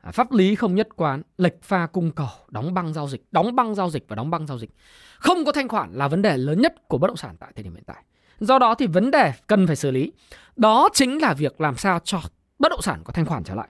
À, 0.00 0.10
pháp 0.10 0.32
lý 0.32 0.54
không 0.54 0.74
nhất 0.74 0.88
quán 0.96 1.22
lệch 1.38 1.62
pha 1.62 1.86
cung 1.86 2.10
cầu 2.10 2.28
đóng 2.48 2.74
băng 2.74 2.92
giao 2.92 3.08
dịch 3.08 3.24
đóng 3.30 3.56
băng 3.56 3.74
giao 3.74 3.90
dịch 3.90 4.04
và 4.08 4.16
đóng 4.16 4.30
băng 4.30 4.46
giao 4.46 4.58
dịch. 4.58 4.70
Không 5.18 5.44
có 5.44 5.52
thanh 5.52 5.68
khoản 5.68 5.92
là 5.92 6.08
vấn 6.08 6.22
đề 6.22 6.36
lớn 6.36 6.60
nhất 6.60 6.88
của 6.88 6.98
bất 6.98 7.08
động 7.08 7.16
sản 7.16 7.36
tại 7.40 7.52
thời 7.54 7.62
điểm 7.62 7.74
hiện 7.74 7.84
tại. 7.86 8.04
Do 8.40 8.58
đó 8.58 8.74
thì 8.74 8.86
vấn 8.86 9.10
đề 9.10 9.32
cần 9.46 9.66
phải 9.66 9.76
xử 9.76 9.90
lý. 9.90 10.12
Đó 10.56 10.88
chính 10.92 11.22
là 11.22 11.34
việc 11.34 11.60
làm 11.60 11.76
sao 11.76 11.98
cho 12.04 12.20
bất 12.58 12.68
động 12.68 12.82
sản 12.82 13.00
có 13.04 13.12
thanh 13.12 13.26
khoản 13.26 13.44
trở 13.44 13.54
lại. 13.54 13.68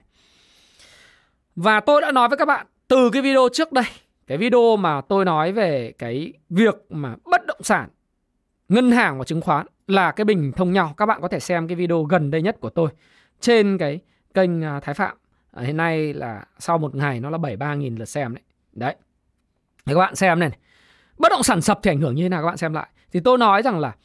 Và 1.55 1.79
tôi 1.79 2.01
đã 2.01 2.11
nói 2.11 2.29
với 2.29 2.37
các 2.37 2.45
bạn 2.45 2.67
từ 2.87 3.09
cái 3.09 3.21
video 3.21 3.49
trước 3.53 3.71
đây, 3.71 3.85
cái 4.29 4.37
video 4.37 4.77
mà 4.77 5.01
tôi 5.01 5.25
nói 5.25 5.51
về 5.51 5.93
cái 5.97 6.33
việc 6.49 6.75
mà 6.89 7.15
bất 7.31 7.45
động 7.45 7.59
sản, 7.63 7.89
ngân 8.69 8.91
hàng 8.91 9.17
và 9.17 9.25
chứng 9.25 9.41
khoán 9.41 9.67
là 9.87 10.11
cái 10.11 10.25
bình 10.25 10.51
thông 10.55 10.73
nhau. 10.73 10.93
Các 10.97 11.05
bạn 11.05 11.21
có 11.21 11.27
thể 11.27 11.39
xem 11.39 11.67
cái 11.67 11.75
video 11.75 12.03
gần 12.03 12.31
đây 12.31 12.41
nhất 12.41 12.57
của 12.59 12.69
tôi 12.69 12.89
trên 13.39 13.77
cái 13.77 13.99
kênh 14.33 14.63
à, 14.63 14.79
Thái 14.79 14.95
Phạm. 14.95 15.17
À, 15.51 15.63
hiện 15.63 15.77
nay 15.77 16.13
là 16.13 16.45
sau 16.59 16.77
một 16.77 16.95
ngày 16.95 17.19
nó 17.19 17.29
là 17.29 17.37
73.000 17.37 17.97
lượt 17.97 18.05
xem 18.05 18.35
đấy. 18.35 18.43
Đấy. 18.73 18.95
Thì 19.85 19.93
các 19.93 19.99
bạn 19.99 20.15
xem 20.15 20.39
này, 20.39 20.49
này. 20.49 20.57
Bất 21.17 21.29
động 21.29 21.43
sản 21.43 21.61
sập 21.61 21.79
thì 21.83 21.91
ảnh 21.91 22.01
hưởng 22.01 22.15
như 22.15 22.23
thế 22.23 22.29
nào 22.29 22.41
các 22.41 22.47
bạn 22.47 22.57
xem 22.57 22.73
lại. 22.73 22.87
Thì 23.11 23.19
tôi 23.19 23.37
nói 23.37 23.61
rằng 23.61 23.79
là 23.79 23.95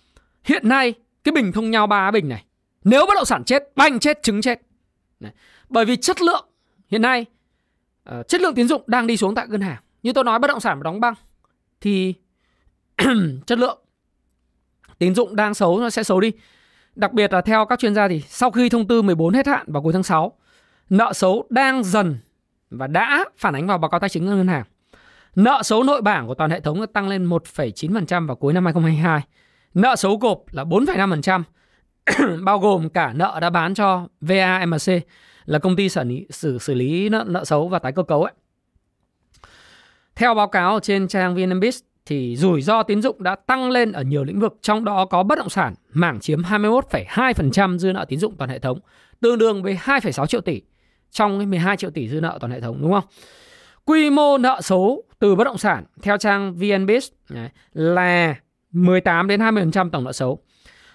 hiện 0.44 0.68
nay 0.68 0.94
cái 1.24 1.32
bình 1.32 1.52
thông 1.52 1.70
nhau 1.70 1.86
ba 1.86 2.10
bình 2.10 2.28
này 2.28 2.44
nếu 2.84 3.06
bất 3.06 3.14
động 3.14 3.24
sản 3.24 3.44
chết, 3.44 3.62
banh 3.76 3.98
chết, 3.98 4.22
trứng 4.22 4.42
chết. 4.42 4.60
Đấy. 5.20 5.32
Bởi 5.68 5.84
vì 5.84 5.96
chất 5.96 6.22
lượng 6.22 6.48
hiện 6.88 7.02
nay 7.02 7.26
uh, 8.18 8.28
chất 8.28 8.40
lượng 8.40 8.54
tín 8.54 8.68
dụng 8.68 8.82
đang 8.86 9.06
đi 9.06 9.16
xuống 9.16 9.34
tại 9.34 9.46
ngân 9.48 9.60
hàng 9.60 9.82
như 10.04 10.12
tôi 10.12 10.24
nói 10.24 10.38
bất 10.38 10.48
động 10.48 10.60
sản 10.60 10.78
mà 10.78 10.82
đóng 10.82 11.00
băng 11.00 11.14
thì 11.80 12.14
chất 13.46 13.58
lượng 13.58 13.78
tín 14.98 15.14
dụng 15.14 15.36
đang 15.36 15.54
xấu 15.54 15.80
nó 15.80 15.90
sẽ 15.90 16.02
xấu 16.02 16.20
đi. 16.20 16.32
Đặc 16.94 17.12
biệt 17.12 17.32
là 17.32 17.40
theo 17.40 17.64
các 17.64 17.78
chuyên 17.78 17.94
gia 17.94 18.08
thì 18.08 18.20
sau 18.20 18.50
khi 18.50 18.68
thông 18.68 18.88
tư 18.88 19.02
14 19.02 19.34
hết 19.34 19.46
hạn 19.46 19.66
vào 19.68 19.82
cuối 19.82 19.92
tháng 19.92 20.02
6 20.02 20.32
nợ 20.90 21.12
xấu 21.12 21.46
đang 21.50 21.84
dần 21.84 22.18
và 22.70 22.86
đã 22.86 23.24
phản 23.36 23.54
ánh 23.54 23.66
vào 23.66 23.78
báo 23.78 23.90
cáo 23.90 24.00
tài 24.00 24.08
chính 24.08 24.26
ngân 24.26 24.48
hàng. 24.48 24.64
Nợ 25.34 25.60
xấu 25.62 25.82
nội 25.82 26.02
bảng 26.02 26.26
của 26.26 26.34
toàn 26.34 26.50
hệ 26.50 26.60
thống 26.60 26.86
tăng 26.86 27.08
lên 27.08 27.28
1,9% 27.28 28.26
vào 28.26 28.36
cuối 28.36 28.52
năm 28.52 28.64
2022 28.64 29.22
nợ 29.74 29.96
xấu 29.96 30.16
gộp 30.16 30.42
là 30.52 30.64
4,5% 30.64 31.42
bao 32.44 32.58
gồm 32.58 32.88
cả 32.88 33.12
nợ 33.12 33.38
đã 33.40 33.50
bán 33.50 33.74
cho 33.74 34.08
VAMC 34.20 35.02
là 35.44 35.58
công 35.58 35.76
ty 35.76 35.88
xử 35.88 36.04
lý, 36.04 36.26
xử, 36.30 36.58
xử 36.58 36.74
lý 36.74 37.08
nợ, 37.08 37.24
nợ 37.26 37.44
xấu 37.44 37.68
và 37.68 37.78
tái 37.78 37.92
cơ 37.92 38.02
cấu 38.02 38.22
ấy. 38.22 38.32
Theo 40.16 40.34
báo 40.34 40.48
cáo 40.48 40.80
trên 40.80 41.08
trang 41.08 41.34
VNBIS 41.34 41.78
thì 42.06 42.36
rủi 42.36 42.62
ro 42.62 42.82
tín 42.82 43.02
dụng 43.02 43.22
đã 43.22 43.34
tăng 43.34 43.70
lên 43.70 43.92
ở 43.92 44.02
nhiều 44.02 44.24
lĩnh 44.24 44.40
vực, 44.40 44.58
trong 44.62 44.84
đó 44.84 45.04
có 45.04 45.22
bất 45.22 45.38
động 45.38 45.48
sản, 45.48 45.74
mảng 45.92 46.20
chiếm 46.20 46.42
21,2% 46.42 47.78
dư 47.78 47.92
nợ 47.92 48.04
tín 48.08 48.18
dụng 48.18 48.36
toàn 48.36 48.50
hệ 48.50 48.58
thống, 48.58 48.78
tương 49.20 49.38
đương 49.38 49.62
với 49.62 49.78
2,6 49.84 50.26
triệu 50.26 50.40
tỷ 50.40 50.62
trong 51.10 51.38
cái 51.38 51.46
12 51.46 51.76
triệu 51.76 51.90
tỷ 51.90 52.08
dư 52.08 52.20
nợ 52.20 52.38
toàn 52.40 52.52
hệ 52.52 52.60
thống 52.60 52.82
đúng 52.82 52.92
không? 52.92 53.04
Quy 53.84 54.10
mô 54.10 54.38
nợ 54.38 54.60
xấu 54.62 55.02
từ 55.18 55.34
bất 55.34 55.44
động 55.44 55.58
sản 55.58 55.84
theo 56.02 56.16
trang 56.18 56.54
VNBIS 56.54 57.08
là 57.72 58.34
18 58.72 59.28
đến 59.28 59.40
20% 59.40 59.90
tổng 59.90 60.04
nợ 60.04 60.12
xấu. 60.12 60.38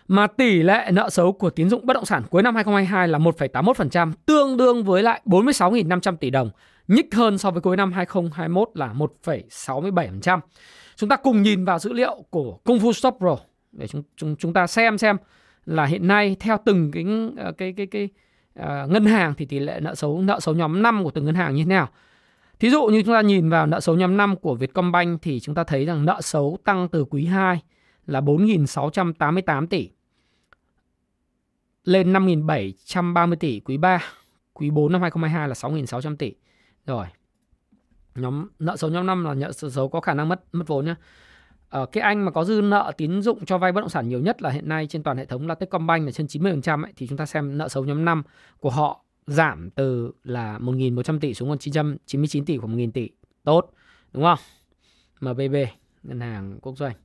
Mà 0.07 0.27
tỷ 0.27 0.63
lệ 0.63 0.89
nợ 0.91 1.09
xấu 1.09 1.31
của 1.31 1.49
tín 1.49 1.69
dụng 1.69 1.85
bất 1.85 1.93
động 1.93 2.05
sản 2.05 2.23
cuối 2.29 2.43
năm 2.43 2.55
2022 2.55 3.07
là 3.07 3.19
1,81%, 3.19 4.11
tương 4.25 4.57
đương 4.57 4.83
với 4.83 5.03
lại 5.03 5.21
46.500 5.25 6.15
tỷ 6.15 6.29
đồng, 6.29 6.49
nhích 6.89 7.15
hơn 7.15 7.37
so 7.37 7.51
với 7.51 7.61
cuối 7.61 7.77
năm 7.77 7.91
2021 7.91 8.69
là 8.73 8.93
1,67%. 8.93 10.39
Chúng 10.95 11.09
ta 11.09 11.15
cùng 11.15 11.41
nhìn 11.41 11.65
vào 11.65 11.79
dữ 11.79 11.93
liệu 11.93 12.25
của 12.29 12.57
Công 12.63 12.79
Phu 12.79 12.93
Stop 12.93 13.15
Pro 13.17 13.37
để 13.71 13.87
chúng, 13.87 14.03
chúng 14.15 14.35
chúng 14.35 14.53
ta 14.53 14.67
xem 14.67 14.97
xem 14.97 15.17
là 15.65 15.85
hiện 15.85 16.07
nay 16.07 16.35
theo 16.39 16.57
từng 16.65 16.91
cái 16.91 17.05
ờ, 17.37 17.51
cái 17.51 17.73
cái 17.73 17.87
cái, 17.87 18.09
cái 18.55 18.83
uh, 18.83 18.91
ngân 18.91 19.05
hàng 19.05 19.33
thì 19.37 19.45
tỷ 19.45 19.59
lệ 19.59 19.79
nợ 19.79 19.95
xấu 19.95 20.21
nợ 20.21 20.39
xấu 20.39 20.55
nhóm 20.55 20.83
5 20.83 21.03
của 21.03 21.11
từng 21.11 21.25
ngân 21.25 21.35
hàng 21.35 21.55
như 21.55 21.63
thế 21.63 21.69
nào. 21.69 21.89
Thí 22.59 22.69
dụ 22.69 22.85
như 22.85 23.01
chúng 23.01 23.13
ta 23.13 23.21
nhìn 23.21 23.49
vào 23.49 23.65
nợ 23.65 23.79
xấu 23.79 23.95
nhóm 23.95 24.17
5 24.17 24.35
của 24.35 24.55
Vietcombank 24.55 25.21
thì 25.21 25.39
chúng 25.39 25.55
ta 25.55 25.63
thấy 25.63 25.85
rằng 25.85 26.05
nợ 26.05 26.21
xấu 26.21 26.57
tăng 26.63 26.87
từ 26.87 27.05
quý 27.05 27.25
2 27.25 27.61
là 28.07 28.21
4.688 28.21 29.67
tỷ 29.67 29.89
lên 31.83 32.13
5.730 32.13 33.35
tỷ 33.35 33.59
quý 33.59 33.77
3, 33.77 34.03
quý 34.53 34.69
4 34.69 34.91
năm 34.91 35.01
2022 35.01 35.47
là 35.47 35.53
6.600 35.53 36.15
tỷ. 36.15 36.33
Rồi. 36.89 37.05
Nhóm 38.15 38.47
nợ 38.59 38.77
xấu 38.77 38.89
nhóm 38.89 39.05
5 39.05 39.25
là 39.25 39.33
nợ 39.33 39.51
xấu 39.51 39.89
có 39.89 40.01
khả 40.01 40.13
năng 40.13 40.29
mất 40.29 40.43
mất 40.51 40.67
vốn 40.67 40.85
nhá. 40.85 40.95
Ở 41.69 41.85
cái 41.85 42.01
anh 42.01 42.25
mà 42.25 42.31
có 42.31 42.45
dư 42.45 42.61
nợ 42.61 42.91
tín 42.97 43.21
dụng 43.21 43.45
cho 43.45 43.57
vay 43.57 43.71
bất 43.71 43.81
động 43.81 43.89
sản 43.89 44.09
nhiều 44.09 44.19
nhất 44.19 44.41
là 44.41 44.49
hiện 44.49 44.69
nay 44.69 44.87
trên 44.87 45.03
toàn 45.03 45.17
hệ 45.17 45.25
thống 45.25 45.47
là 45.47 45.55
Techcombank 45.55 46.05
là 46.05 46.11
trên 46.11 46.25
90% 46.25 46.83
ấy, 46.83 46.93
thì 46.95 47.07
chúng 47.07 47.17
ta 47.17 47.25
xem 47.25 47.57
nợ 47.57 47.67
xấu 47.67 47.85
nhóm 47.85 48.05
5 48.05 48.23
của 48.59 48.69
họ 48.69 49.03
giảm 49.27 49.69
từ 49.69 50.11
là 50.23 50.59
1.100 50.59 51.19
tỷ 51.19 51.33
xuống 51.33 51.49
còn 51.49 51.57
999 51.57 52.45
tỷ 52.45 52.57
khoảng 52.57 52.77
1.000 52.77 52.91
tỷ. 52.91 53.09
Tốt, 53.43 53.73
đúng 54.11 54.23
không? 54.23 54.39
MBB, 55.21 55.55
ngân 56.03 56.19
hàng 56.19 56.59
quốc 56.61 56.77
doanh. 56.77 56.95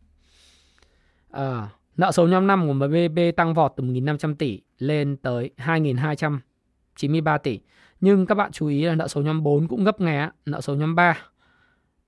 À, 1.30 1.68
nợ 1.96 2.12
xấu 2.12 2.28
nhóm 2.28 2.46
5 2.46 2.66
của 2.66 2.72
MBB 2.72 3.18
tăng 3.36 3.54
vọt 3.54 3.72
từ 3.76 3.84
1.500 3.84 4.34
tỷ 4.34 4.60
lên 4.78 5.16
tới 5.16 5.50
2.293 5.56 7.38
tỷ. 7.38 7.60
Nhưng 8.04 8.26
các 8.26 8.34
bạn 8.34 8.52
chú 8.52 8.66
ý 8.66 8.84
là 8.84 8.94
nợ 8.94 9.08
xấu 9.08 9.22
nhóm 9.22 9.42
4 9.42 9.68
cũng 9.68 9.84
gấp 9.84 10.00
nghé, 10.00 10.30
nợ 10.46 10.60
xấu 10.60 10.76
nhóm 10.76 10.94
3 10.94 11.22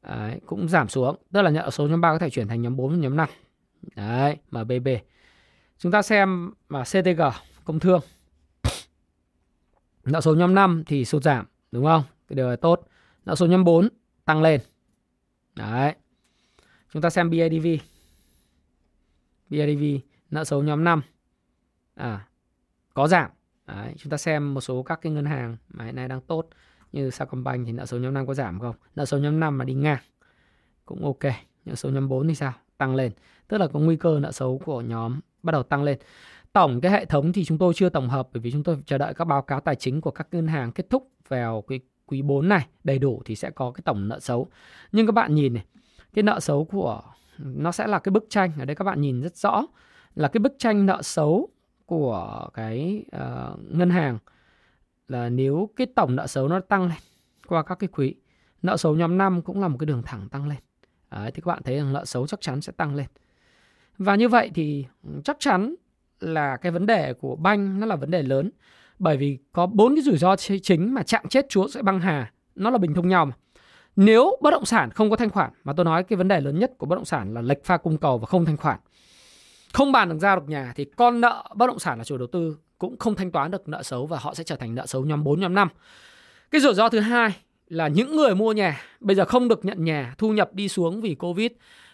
Đấy, 0.02 0.40
cũng 0.46 0.68
giảm 0.68 0.88
xuống. 0.88 1.16
Tức 1.32 1.42
là 1.42 1.50
nợ 1.50 1.70
xấu 1.70 1.88
nhóm 1.88 2.00
3 2.00 2.12
có 2.12 2.18
thể 2.18 2.30
chuyển 2.30 2.48
thành 2.48 2.62
nhóm 2.62 2.76
4 2.76 3.00
nhóm 3.00 3.16
5. 3.16 3.28
Đấy, 3.96 4.36
MBB. 4.50 4.88
Chúng 5.78 5.92
ta 5.92 6.02
xem 6.02 6.50
mà 6.68 6.82
CTG, 6.84 7.22
công 7.64 7.80
thương. 7.80 8.00
Nợ 10.04 10.20
xấu 10.20 10.34
nhóm 10.34 10.54
5 10.54 10.82
thì 10.86 11.04
sụt 11.04 11.22
giảm, 11.22 11.46
đúng 11.72 11.84
không? 11.84 12.02
Cái 12.28 12.36
điều 12.36 12.50
là 12.50 12.56
tốt. 12.56 12.88
Nợ 13.24 13.34
xấu 13.34 13.48
nhóm 13.48 13.64
4 13.64 13.88
tăng 14.24 14.42
lên. 14.42 14.60
Đấy. 15.54 15.94
Chúng 16.92 17.02
ta 17.02 17.10
xem 17.10 17.30
BIDV. 17.30 17.66
BIDV 19.48 19.84
nợ 20.30 20.44
xấu 20.44 20.62
nhóm 20.62 20.84
5 20.84 21.02
à, 21.94 22.28
có 22.94 23.08
giảm. 23.08 23.30
Đấy, 23.66 23.94
chúng 23.96 24.10
ta 24.10 24.16
xem 24.16 24.54
một 24.54 24.60
số 24.60 24.82
các 24.82 25.00
cái 25.02 25.12
ngân 25.12 25.24
hàng 25.24 25.56
mà 25.68 25.84
hiện 25.84 25.96
nay 25.96 26.08
đang 26.08 26.20
tốt 26.20 26.48
như 26.92 27.10
Sacombank 27.10 27.66
thì 27.66 27.72
nợ 27.72 27.86
xấu 27.86 28.00
nhóm 28.00 28.14
5 28.14 28.26
có 28.26 28.34
giảm 28.34 28.60
không? 28.60 28.76
Nợ 28.96 29.04
xấu 29.04 29.20
nhóm 29.20 29.40
5 29.40 29.58
mà 29.58 29.64
đi 29.64 29.74
ngang 29.74 29.98
cũng 30.84 31.04
ok. 31.04 31.32
Nợ 31.64 31.74
xấu 31.74 31.92
nhóm 31.92 32.08
4 32.08 32.28
thì 32.28 32.34
sao? 32.34 32.52
Tăng 32.78 32.94
lên. 32.94 33.12
Tức 33.48 33.58
là 33.58 33.66
có 33.66 33.78
nguy 33.78 33.96
cơ 33.96 34.18
nợ 34.20 34.32
xấu 34.32 34.58
của 34.64 34.80
nhóm 34.80 35.20
bắt 35.42 35.52
đầu 35.52 35.62
tăng 35.62 35.82
lên. 35.82 35.98
Tổng 36.52 36.80
cái 36.80 36.92
hệ 36.92 37.04
thống 37.04 37.32
thì 37.32 37.44
chúng 37.44 37.58
tôi 37.58 37.74
chưa 37.74 37.88
tổng 37.88 38.08
hợp 38.08 38.28
bởi 38.32 38.40
vì 38.40 38.52
chúng 38.52 38.62
tôi 38.62 38.78
chờ 38.86 38.98
đợi 38.98 39.14
các 39.14 39.24
báo 39.24 39.42
cáo 39.42 39.60
tài 39.60 39.74
chính 39.74 40.00
của 40.00 40.10
các 40.10 40.28
ngân 40.32 40.46
hàng 40.46 40.72
kết 40.72 40.90
thúc 40.90 41.10
vào 41.28 41.62
cái 41.62 41.80
quý 42.06 42.22
4 42.22 42.48
này 42.48 42.66
đầy 42.84 42.98
đủ 42.98 43.22
thì 43.24 43.36
sẽ 43.36 43.50
có 43.50 43.70
cái 43.70 43.82
tổng 43.84 44.08
nợ 44.08 44.20
xấu. 44.20 44.48
Nhưng 44.92 45.06
các 45.06 45.12
bạn 45.12 45.34
nhìn 45.34 45.54
này, 45.54 45.64
cái 46.14 46.22
nợ 46.22 46.40
xấu 46.40 46.64
của 46.64 47.02
nó 47.38 47.72
sẽ 47.72 47.86
là 47.86 47.98
cái 47.98 48.10
bức 48.10 48.26
tranh 48.30 48.50
ở 48.58 48.64
đây 48.64 48.76
các 48.76 48.84
bạn 48.84 49.00
nhìn 49.00 49.22
rất 49.22 49.36
rõ 49.36 49.66
là 50.14 50.28
cái 50.28 50.38
bức 50.38 50.54
tranh 50.58 50.86
nợ 50.86 51.02
xấu 51.02 51.48
của 51.86 52.48
cái 52.54 53.04
uh, 53.16 53.58
ngân 53.70 53.90
hàng 53.90 54.18
là 55.08 55.28
nếu 55.28 55.70
cái 55.76 55.86
tổng 55.86 56.16
nợ 56.16 56.26
xấu 56.26 56.48
nó 56.48 56.60
tăng 56.60 56.82
lên 56.82 56.98
qua 57.46 57.62
các 57.62 57.78
cái 57.78 57.88
quý 57.92 58.14
nợ 58.62 58.76
xấu 58.76 58.96
nhóm 58.96 59.18
5 59.18 59.42
cũng 59.42 59.60
là 59.60 59.68
một 59.68 59.76
cái 59.80 59.86
đường 59.86 60.02
thẳng 60.02 60.28
tăng 60.28 60.48
lên. 60.48 60.58
Đấy, 61.10 61.30
thì 61.30 61.42
các 61.42 61.46
bạn 61.46 61.62
thấy 61.62 61.76
rằng 61.76 61.92
nợ 61.92 62.04
xấu 62.04 62.26
chắc 62.26 62.40
chắn 62.40 62.60
sẽ 62.60 62.72
tăng 62.72 62.94
lên. 62.94 63.06
Và 63.98 64.14
như 64.14 64.28
vậy 64.28 64.50
thì 64.54 64.86
chắc 65.24 65.36
chắn 65.40 65.74
là 66.20 66.56
cái 66.56 66.72
vấn 66.72 66.86
đề 66.86 67.14
của 67.14 67.36
banh 67.36 67.80
nó 67.80 67.86
là 67.86 67.96
vấn 67.96 68.10
đề 68.10 68.22
lớn 68.22 68.50
bởi 68.98 69.16
vì 69.16 69.38
có 69.52 69.66
bốn 69.66 69.94
cái 69.94 70.02
rủi 70.02 70.16
ro 70.16 70.36
chính 70.62 70.94
mà 70.94 71.02
chạm 71.02 71.28
chết 71.28 71.46
chúa 71.48 71.68
sẽ 71.68 71.82
băng 71.82 72.00
hà 72.00 72.32
nó 72.54 72.70
là 72.70 72.78
bình 72.78 72.94
thông 72.94 73.08
nhau 73.08 73.26
mà. 73.26 73.32
Nếu 73.96 74.36
bất 74.42 74.50
động 74.50 74.64
sản 74.64 74.90
không 74.90 75.10
có 75.10 75.16
thanh 75.16 75.30
khoản 75.30 75.50
mà 75.64 75.72
tôi 75.76 75.84
nói 75.84 76.04
cái 76.04 76.16
vấn 76.16 76.28
đề 76.28 76.40
lớn 76.40 76.58
nhất 76.58 76.72
của 76.78 76.86
bất 76.86 76.96
động 76.96 77.04
sản 77.04 77.34
là 77.34 77.42
lệch 77.42 77.64
pha 77.64 77.76
cung 77.76 77.98
cầu 77.98 78.18
và 78.18 78.26
không 78.26 78.44
thanh 78.44 78.56
khoản 78.56 78.78
không 79.76 79.92
bàn 79.92 80.08
được 80.08 80.18
ra 80.18 80.34
được 80.34 80.48
nhà 80.48 80.72
thì 80.76 80.84
con 80.84 81.20
nợ 81.20 81.44
bất 81.54 81.66
động 81.66 81.78
sản 81.78 81.98
là 81.98 82.04
chủ 82.04 82.16
đầu 82.16 82.26
tư 82.32 82.56
cũng 82.78 82.98
không 82.98 83.14
thanh 83.14 83.30
toán 83.30 83.50
được 83.50 83.68
nợ 83.68 83.82
xấu 83.82 84.06
và 84.06 84.18
họ 84.18 84.34
sẽ 84.34 84.44
trở 84.44 84.56
thành 84.56 84.74
nợ 84.74 84.86
xấu 84.86 85.04
nhóm 85.04 85.24
4 85.24 85.40
nhóm 85.40 85.54
5. 85.54 85.68
Cái 86.50 86.60
rủi 86.60 86.74
ro 86.74 86.88
thứ 86.88 87.00
hai 87.00 87.36
là 87.68 87.88
những 87.88 88.16
người 88.16 88.34
mua 88.34 88.52
nhà 88.52 88.80
bây 89.00 89.16
giờ 89.16 89.24
không 89.24 89.48
được 89.48 89.64
nhận 89.64 89.84
nhà, 89.84 90.14
thu 90.18 90.32
nhập 90.32 90.50
đi 90.54 90.68
xuống 90.68 91.00
vì 91.00 91.14
Covid 91.14 91.50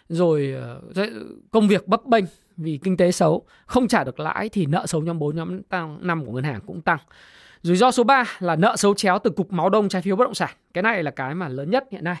rồi 0.09 0.55
ờ, 0.95 1.07
công 1.51 1.67
việc 1.67 1.87
bấp 1.87 2.05
bênh 2.05 2.25
vì 2.57 2.79
kinh 2.83 2.97
tế 2.97 3.11
xấu, 3.11 3.45
không 3.65 3.87
trả 3.87 4.03
được 4.03 4.19
lãi 4.19 4.49
thì 4.49 4.65
nợ 4.65 4.85
xấu 4.85 5.01
nhóm 5.01 5.19
4 5.19 5.35
nhóm 5.35 5.61
5 6.01 6.25
của 6.25 6.31
ngân 6.31 6.43
hàng 6.43 6.59
cũng 6.65 6.81
tăng. 6.81 6.99
Rủi 7.61 7.75
ro 7.75 7.91
số 7.91 8.03
3 8.03 8.23
là 8.39 8.55
nợ 8.55 8.75
xấu 8.75 8.93
chéo 8.93 9.19
từ 9.19 9.29
cục 9.29 9.51
máu 9.51 9.69
đông 9.69 9.89
trái 9.89 10.01
phiếu 10.01 10.15
bất 10.15 10.25
động 10.25 10.35
sản. 10.35 10.51
Cái 10.73 10.81
này 10.81 11.03
là 11.03 11.11
cái 11.11 11.35
mà 11.35 11.47
lớn 11.47 11.69
nhất 11.69 11.83
hiện 11.91 12.03
nay. 12.03 12.15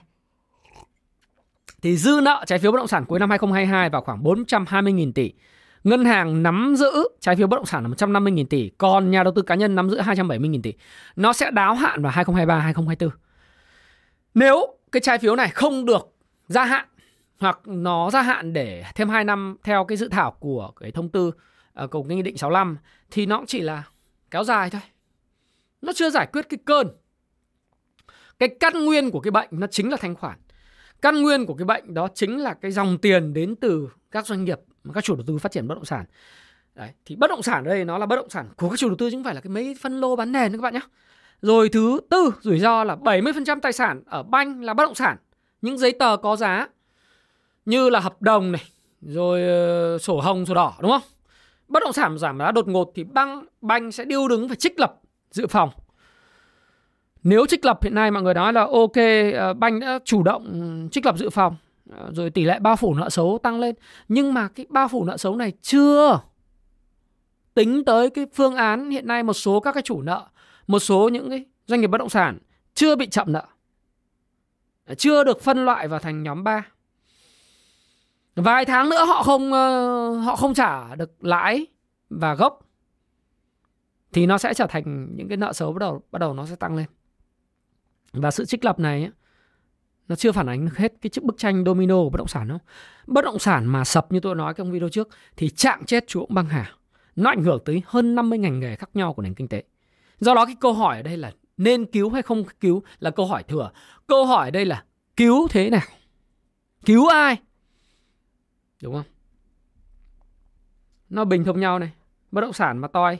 Thì 1.81 1.97
dư 1.97 2.19
nợ 2.23 2.43
trái 2.47 2.59
phiếu 2.59 2.71
bất 2.71 2.77
động 2.77 2.87
sản 2.87 3.05
cuối 3.05 3.19
năm 3.19 3.29
2022 3.29 3.89
vào 3.89 4.01
khoảng 4.01 4.23
420.000 4.23 5.11
tỷ. 5.11 5.33
Ngân 5.83 6.05
hàng 6.05 6.43
nắm 6.43 6.75
giữ 6.77 6.91
trái 7.19 7.35
phiếu 7.35 7.47
bất 7.47 7.57
động 7.57 7.65
sản 7.65 7.83
là 7.83 7.89
150.000 7.89 8.45
tỷ, 8.45 8.71
còn 8.77 9.11
nhà 9.11 9.23
đầu 9.23 9.33
tư 9.35 9.41
cá 9.41 9.55
nhân 9.55 9.75
nắm 9.75 9.89
giữ 9.89 10.01
270.000 10.01 10.61
tỷ. 10.61 10.73
Nó 11.15 11.33
sẽ 11.33 11.51
đáo 11.51 11.75
hạn 11.75 12.01
vào 12.01 12.11
2023 12.11 12.59
2024. 12.59 13.19
Nếu 14.33 14.77
cái 14.91 14.99
trái 15.01 15.17
phiếu 15.17 15.35
này 15.35 15.49
không 15.49 15.85
được 15.85 16.15
gia 16.47 16.63
hạn 16.63 16.85
hoặc 17.39 17.59
nó 17.65 18.09
gia 18.09 18.21
hạn 18.21 18.53
để 18.53 18.83
thêm 18.95 19.09
2 19.09 19.23
năm 19.23 19.57
theo 19.63 19.85
cái 19.85 19.97
dự 19.97 20.07
thảo 20.07 20.31
của 20.31 20.71
cái 20.79 20.91
thông 20.91 21.09
tư 21.09 21.31
à, 21.73 21.83
uh, 21.83 21.91
cùng 21.91 22.07
cái 22.07 22.17
nghị 22.17 22.21
định 22.23 22.37
65 22.37 22.77
thì 23.11 23.25
nó 23.25 23.37
cũng 23.37 23.45
chỉ 23.45 23.61
là 23.61 23.83
kéo 24.31 24.43
dài 24.43 24.69
thôi. 24.69 24.81
Nó 25.81 25.93
chưa 25.93 26.09
giải 26.09 26.27
quyết 26.33 26.49
cái 26.49 26.57
cơn. 26.65 26.87
Cái 28.39 28.49
căn 28.59 28.85
nguyên 28.85 29.11
của 29.11 29.19
cái 29.19 29.31
bệnh 29.31 29.47
nó 29.51 29.67
chính 29.67 29.89
là 29.89 29.97
thanh 29.97 30.15
khoản. 30.15 30.39
Căn 31.01 31.21
nguyên 31.21 31.45
của 31.45 31.53
cái 31.53 31.65
bệnh 31.65 31.93
đó 31.93 32.07
chính 32.15 32.37
là 32.37 32.53
cái 32.53 32.71
dòng 32.71 32.97
tiền 32.97 33.33
đến 33.33 33.55
từ 33.55 33.89
các 34.13 34.27
doanh 34.27 34.43
nghiệp 34.43 34.59
các 34.93 35.03
chủ 35.03 35.15
đầu 35.15 35.23
tư 35.27 35.37
phát 35.37 35.51
triển 35.51 35.67
bất 35.67 35.75
động 35.75 35.85
sản. 35.85 36.05
Đấy, 36.75 36.89
thì 37.05 37.15
bất 37.15 37.29
động 37.29 37.43
sản 37.43 37.63
ở 37.65 37.69
đây 37.69 37.85
nó 37.85 37.97
là 37.97 38.05
bất 38.05 38.15
động 38.15 38.29
sản 38.29 38.47
của 38.57 38.69
các 38.69 38.79
chủ 38.79 38.87
đầu 38.89 38.95
tư 38.95 39.09
chứ 39.09 39.17
không 39.17 39.23
phải 39.23 39.35
là 39.35 39.41
cái 39.41 39.49
mấy 39.49 39.75
phân 39.81 40.01
lô 40.01 40.15
bán 40.15 40.31
nền 40.31 40.51
các 40.51 40.61
bạn 40.61 40.73
nhé. 40.73 40.79
Rồi 41.41 41.69
thứ 41.69 41.99
tư 42.09 42.33
rủi 42.41 42.59
ro 42.59 42.83
là 42.83 42.95
70% 42.95 43.59
tài 43.59 43.73
sản 43.73 44.03
ở 44.05 44.23
banh 44.23 44.63
là 44.63 44.73
bất 44.73 44.83
động 44.83 44.95
sản. 44.95 45.17
Những 45.61 45.77
giấy 45.77 45.91
tờ 45.91 46.17
có 46.17 46.35
giá 46.35 46.67
như 47.65 47.89
là 47.89 47.99
hợp 47.99 48.21
đồng 48.21 48.51
này, 48.51 48.61
rồi 49.01 49.41
uh, 49.95 50.01
sổ 50.01 50.19
hồng, 50.19 50.45
sổ 50.45 50.53
đỏ 50.53 50.73
đúng 50.81 50.91
không? 50.91 51.01
Bất 51.67 51.83
động 51.83 51.93
sản 51.93 52.17
giảm 52.17 52.39
giá 52.39 52.51
đột 52.51 52.67
ngột 52.67 52.91
thì 52.95 53.03
băng 53.03 53.45
banh 53.61 53.91
sẽ 53.91 54.05
điêu 54.05 54.27
đứng 54.27 54.47
phải 54.47 54.57
trích 54.57 54.79
lập 54.79 54.99
dự 55.31 55.47
phòng. 55.47 55.69
Nếu 57.23 57.45
trích 57.45 57.65
lập 57.65 57.83
hiện 57.83 57.95
nay 57.95 58.11
mọi 58.11 58.23
người 58.23 58.33
nói 58.33 58.53
là 58.53 58.61
ok 58.61 58.97
uh, 59.51 59.57
banh 59.57 59.79
đã 59.79 59.99
chủ 60.05 60.23
động 60.23 60.87
trích 60.91 61.05
lập 61.05 61.17
dự 61.17 61.29
phòng 61.29 61.55
Ờ, 61.89 62.11
rồi 62.15 62.29
tỷ 62.29 62.43
lệ 62.43 62.59
bao 62.59 62.75
phủ 62.75 62.93
nợ 62.93 63.09
xấu 63.09 63.39
tăng 63.43 63.59
lên. 63.59 63.75
Nhưng 64.07 64.33
mà 64.33 64.47
cái 64.47 64.65
bao 64.69 64.87
phủ 64.87 65.05
nợ 65.05 65.17
xấu 65.17 65.35
này 65.35 65.53
chưa 65.61 66.19
tính 67.53 67.85
tới 67.85 68.09
cái 68.09 68.25
phương 68.33 68.55
án 68.55 68.89
hiện 68.89 69.07
nay 69.07 69.23
một 69.23 69.33
số 69.33 69.59
các 69.59 69.71
cái 69.71 69.83
chủ 69.83 70.01
nợ, 70.01 70.27
một 70.67 70.79
số 70.79 71.09
những 71.09 71.29
cái 71.29 71.45
doanh 71.67 71.81
nghiệp 71.81 71.87
bất 71.87 71.97
động 71.97 72.09
sản 72.09 72.37
chưa 72.73 72.95
bị 72.95 73.07
chậm 73.07 73.31
nợ. 73.31 73.45
Ờ, 74.85 74.95
chưa 74.95 75.23
được 75.23 75.41
phân 75.41 75.65
loại 75.65 75.87
vào 75.87 75.99
thành 75.99 76.23
nhóm 76.23 76.43
3 76.43 76.65
vài 78.35 78.65
tháng 78.65 78.89
nữa 78.89 79.05
họ 79.05 79.23
không 79.23 79.53
ờ, 79.53 80.09
họ 80.11 80.35
không 80.35 80.53
trả 80.53 80.95
được 80.95 81.23
lãi 81.23 81.65
và 82.09 82.35
gốc. 82.35 82.59
Thì 84.13 84.25
nó 84.25 84.37
sẽ 84.37 84.53
trở 84.53 84.67
thành 84.67 85.15
những 85.15 85.27
cái 85.27 85.37
nợ 85.37 85.53
xấu 85.53 85.73
bắt 85.73 85.79
đầu 85.79 86.01
bắt 86.11 86.19
đầu 86.19 86.33
nó 86.33 86.45
sẽ 86.45 86.55
tăng 86.55 86.75
lên. 86.75 86.85
Và 88.13 88.31
sự 88.31 88.45
trích 88.45 88.65
lập 88.65 88.79
này 88.79 89.09
nó 90.07 90.15
chưa 90.15 90.31
phản 90.31 90.49
ánh 90.49 90.69
hết 90.75 90.93
cái 91.01 91.09
bức 91.21 91.37
tranh 91.37 91.63
domino 91.65 91.95
của 91.95 92.09
bất 92.09 92.17
động 92.17 92.27
sản 92.27 92.47
đâu. 92.47 92.57
Bất 93.07 93.25
động 93.25 93.39
sản 93.39 93.65
mà 93.65 93.83
sập 93.83 94.11
như 94.11 94.19
tôi 94.19 94.35
nói 94.35 94.53
trong 94.53 94.71
video 94.71 94.89
trước 94.89 95.09
thì 95.37 95.49
chạm 95.49 95.85
chết 95.85 96.07
chúa 96.07 96.25
băng 96.25 96.45
hà. 96.45 96.71
Nó 97.15 97.29
ảnh 97.29 97.43
hưởng 97.43 97.59
tới 97.65 97.81
hơn 97.85 98.15
50 98.15 98.39
ngành 98.39 98.59
nghề 98.59 98.75
khác 98.75 98.89
nhau 98.93 99.13
của 99.13 99.21
nền 99.21 99.33
kinh 99.33 99.47
tế. 99.47 99.63
Do 100.19 100.33
đó 100.33 100.45
cái 100.45 100.55
câu 100.59 100.73
hỏi 100.73 100.97
ở 100.97 101.01
đây 101.01 101.17
là 101.17 101.31
nên 101.57 101.85
cứu 101.85 102.09
hay 102.09 102.21
không 102.21 102.43
cứu 102.59 102.83
là 102.99 103.11
câu 103.11 103.25
hỏi 103.25 103.43
thừa. 103.43 103.71
Câu 104.07 104.25
hỏi 104.25 104.47
ở 104.47 104.51
đây 104.51 104.65
là 104.65 104.83
cứu 105.17 105.47
thế 105.47 105.69
nào? 105.69 105.87
Cứu 106.85 107.07
ai? 107.07 107.37
Đúng 108.81 108.93
không? 108.93 109.05
Nó 111.09 111.25
bình 111.25 111.43
thông 111.43 111.59
nhau 111.59 111.79
này. 111.79 111.91
Bất 112.31 112.41
động 112.41 112.53
sản 112.53 112.77
mà 112.77 112.87
toi 112.87 113.19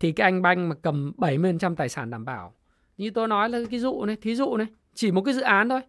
thì 0.00 0.12
cái 0.12 0.24
anh 0.24 0.42
banh 0.42 0.68
mà 0.68 0.74
cầm 0.82 1.12
70% 1.16 1.74
tài 1.74 1.88
sản 1.88 2.10
đảm 2.10 2.24
bảo. 2.24 2.54
Như 2.96 3.10
tôi 3.10 3.28
nói 3.28 3.48
là 3.48 3.58
cái 3.70 3.80
dụ 3.80 4.04
này, 4.04 4.16
thí 4.16 4.34
dụ 4.34 4.56
này 4.56 4.66
chỉ 4.98 5.10
một 5.10 5.22
cái 5.22 5.34
dự 5.34 5.40
án 5.40 5.68
thôi. 5.68 5.80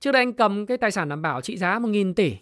Trước 0.00 0.12
đây 0.12 0.22
anh 0.22 0.32
cầm 0.32 0.66
cái 0.66 0.76
tài 0.76 0.90
sản 0.90 1.08
đảm 1.08 1.22
bảo 1.22 1.40
trị 1.40 1.56
giá 1.56 1.78
1.000 1.78 2.14
tỷ. 2.14 2.36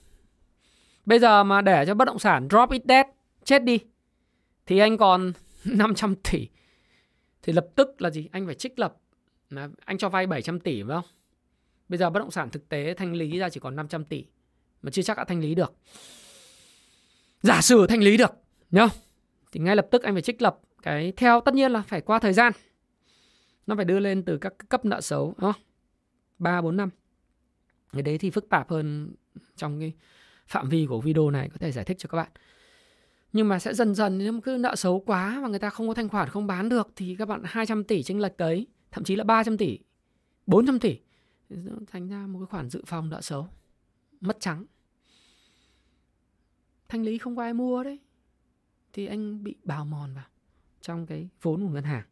Bây 1.07 1.19
giờ 1.19 1.45
mà 1.45 1.61
để 1.61 1.85
cho 1.87 1.95
bất 1.95 2.05
động 2.05 2.19
sản 2.19 2.49
drop 2.51 2.71
it 2.71 2.83
dead, 2.89 3.07
chết 3.45 3.65
đi, 3.65 3.79
thì 4.67 4.79
anh 4.79 4.97
còn 4.97 5.33
500 5.65 6.15
tỷ. 6.15 6.49
Thì 7.43 7.53
lập 7.53 7.67
tức 7.75 8.03
là 8.03 8.11
gì? 8.11 8.29
Anh 8.33 8.47
phải 8.47 8.55
trích 8.55 8.79
lập. 8.79 8.97
Mà 9.51 9.69
anh 9.85 9.99
cho 9.99 10.09
vay 10.09 10.27
700 10.27 10.61
tỷ, 10.61 10.83
phải 10.83 10.95
không? 10.95 11.11
Bây 11.89 11.99
giờ 11.99 12.11
bất 12.11 12.21
động 12.21 12.31
sản 12.31 12.51
thực 12.51 12.69
tế 12.69 12.95
thanh 12.95 13.13
lý 13.13 13.39
ra 13.39 13.49
chỉ 13.49 13.61
còn 13.61 13.77
500 13.77 14.05
tỷ, 14.05 14.25
mà 14.83 14.91
chưa 14.91 15.03
chắc 15.03 15.17
đã 15.17 15.25
thanh 15.25 15.41
lý 15.41 15.55
được. 15.55 15.75
Giả 17.43 17.61
sử 17.61 17.87
thanh 17.87 18.03
lý 18.03 18.17
được, 18.17 18.33
nhá. 18.71 18.89
Thì 19.53 19.61
ngay 19.61 19.77
lập 19.77 19.87
tức 19.91 20.03
anh 20.03 20.15
phải 20.15 20.23
trích 20.23 20.43
lập 20.43 20.59
cái 20.83 21.13
theo. 21.17 21.41
Tất 21.41 21.55
nhiên 21.55 21.73
là 21.73 21.83
phải 21.83 22.01
qua 22.01 22.19
thời 22.19 22.33
gian. 22.33 22.53
Nó 23.67 23.77
phải 23.77 23.85
đưa 23.85 24.01
lên 24.01 24.23
từ 24.23 24.39
các 24.39 24.55
cấp 24.69 24.85
nợ 24.85 25.01
xấu, 25.01 25.35
đúng 25.39 25.53
không? 25.53 25.63
3 26.41 26.61
4 26.61 26.77
năm. 26.77 26.91
Cái 27.93 28.03
đấy 28.03 28.19
thì 28.19 28.31
phức 28.31 28.49
tạp 28.49 28.71
hơn 28.71 29.15
trong 29.57 29.81
cái 29.81 29.93
phạm 30.47 30.69
vi 30.69 30.87
của 30.87 31.01
video 31.01 31.31
này 31.31 31.49
có 31.49 31.57
thể 31.61 31.73
giải 31.73 31.85
thích 31.85 31.99
cho 31.99 32.09
các 32.09 32.17
bạn. 32.17 32.31
Nhưng 33.33 33.49
mà 33.49 33.59
sẽ 33.59 33.75
dần 33.75 33.95
dần 33.95 34.19
nếu 34.19 34.41
cứ 34.41 34.57
nợ 34.61 34.77
xấu 34.77 35.01
quá 35.01 35.41
và 35.43 35.49
người 35.49 35.59
ta 35.59 35.71
không 35.71 35.89
có 35.89 35.95
thanh 35.95 36.09
khoản 36.09 36.29
không 36.29 36.47
bán 36.47 36.69
được 36.69 36.89
thì 36.97 37.17
các 37.19 37.29
bạn 37.29 37.43
200 37.45 37.85
tỷ 37.85 38.03
chênh 38.03 38.21
lệch 38.21 38.37
đấy, 38.37 38.67
thậm 38.91 39.05
chí 39.05 39.17
là 39.17 39.25
300 39.25 39.59
tỷ, 39.59 39.79
400 40.47 40.79
tỷ 40.79 40.99
thành 41.87 42.09
ra 42.09 42.27
một 42.27 42.39
cái 42.39 42.47
khoản 42.47 42.71
dự 42.71 42.83
phòng 42.87 43.11
nợ 43.11 43.21
xấu 43.21 43.49
mất 44.21 44.37
trắng. 44.41 44.65
Thanh 46.89 47.03
lý 47.03 47.19
không 47.19 47.37
có 47.37 47.43
ai 47.43 47.55
mua 47.55 47.85
đấy 47.85 47.99
thì 48.93 49.07
anh 49.07 49.45
bị 49.45 49.57
bào 49.65 49.85
mòn 49.85 50.15
vào 50.15 50.25
trong 50.81 51.07
cái 51.07 51.29
vốn 51.43 51.67
của 51.67 51.73
ngân 51.73 51.85
hàng. 51.85 52.05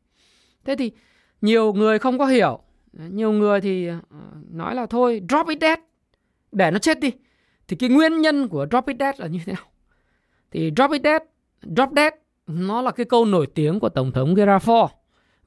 Thế 0.65 0.77
thì 0.77 0.93
nhiều 1.41 1.73
người 1.73 1.99
không 1.99 2.19
có 2.19 2.27
hiểu 2.27 2.63
Ờ, 2.99 3.05
nhiều 3.09 3.33
người 3.33 3.61
thì 3.61 3.87
ờ, 3.87 3.97
nói 4.51 4.75
là 4.75 4.87
thôi, 4.87 5.23
drop 5.29 5.49
it 5.49 5.59
dead, 5.61 5.79
để 6.53 6.71
nó 6.71 6.79
chết 6.79 7.01
đi. 7.01 7.13
Thì 7.69 7.77
cái 7.77 7.91
nguyên 7.91 8.21
nhân 8.21 8.49
của 8.49 8.67
drop 8.71 8.87
it 8.87 8.97
dead 9.01 9.21
là 9.21 9.27
như 9.27 9.39
thế 9.47 9.53
nào? 9.53 9.65
Thì 10.51 10.73
drop 10.77 10.91
it 10.91 11.03
dead, 11.05 11.23
drop 11.63 11.91
dead, 11.97 12.13
nó 12.47 12.83
là 12.83 12.91
cái 12.91 13.07
câu 13.07 13.25
nổi 13.25 13.47
tiếng 13.55 13.81
của 13.81 13.89
tổng 13.89 14.13
thống 14.13 14.35
Gerald 14.35 14.63
Ford 14.63 14.89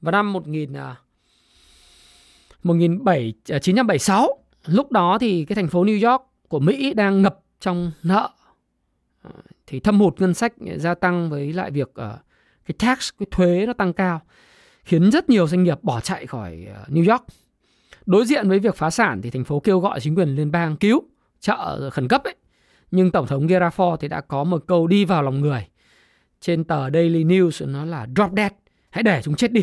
vào 0.00 0.12
năm 0.12 0.32
1000 0.32 0.72
1976 2.62 4.20
à, 4.20 4.26
à, 4.26 4.72
lúc 4.74 4.92
đó 4.92 5.18
thì 5.18 5.44
cái 5.44 5.56
thành 5.56 5.68
phố 5.68 5.84
New 5.84 6.10
York 6.10 6.22
của 6.48 6.60
Mỹ 6.60 6.94
đang 6.94 7.22
ngập 7.22 7.40
trong 7.60 7.90
nợ. 8.02 8.30
Ờ, 9.22 9.30
thì 9.66 9.80
thâm 9.80 10.00
hụt 10.00 10.20
ngân 10.20 10.34
sách 10.34 10.52
gia 10.76 10.94
tăng 10.94 11.30
với 11.30 11.52
lại 11.52 11.70
việc 11.70 11.92
cái 12.66 12.74
tax, 12.78 13.10
cái 13.18 13.26
thuế 13.30 13.66
nó 13.66 13.72
tăng 13.72 13.92
cao 13.92 14.20
khiến 14.82 15.10
rất 15.10 15.28
nhiều 15.28 15.46
doanh 15.46 15.62
nghiệp 15.62 15.78
bỏ 15.82 16.00
chạy 16.00 16.26
khỏi 16.26 16.66
ờ, 16.74 16.84
New 16.88 17.10
York. 17.10 17.24
Đối 18.06 18.26
diện 18.26 18.48
với 18.48 18.58
việc 18.58 18.76
phá 18.76 18.90
sản 18.90 19.22
thì 19.22 19.30
thành 19.30 19.44
phố 19.44 19.60
kêu 19.60 19.80
gọi 19.80 20.00
chính 20.00 20.14
quyền 20.14 20.28
liên 20.28 20.50
bang 20.50 20.76
cứu 20.76 21.02
trợ 21.40 21.90
khẩn 21.90 22.08
cấp 22.08 22.24
ấy. 22.24 22.34
Nhưng 22.90 23.10
Tổng 23.10 23.26
thống 23.26 23.46
Gerald 23.46 23.74
thì 24.00 24.08
đã 24.08 24.20
có 24.20 24.44
một 24.44 24.64
câu 24.66 24.86
đi 24.86 25.04
vào 25.04 25.22
lòng 25.22 25.40
người. 25.40 25.66
Trên 26.40 26.64
tờ 26.64 26.90
Daily 26.90 27.24
News 27.24 27.70
nó 27.72 27.84
là 27.84 28.06
drop 28.16 28.30
dead, 28.36 28.52
hãy 28.90 29.02
để 29.02 29.20
chúng 29.24 29.34
chết 29.34 29.52
đi. 29.52 29.62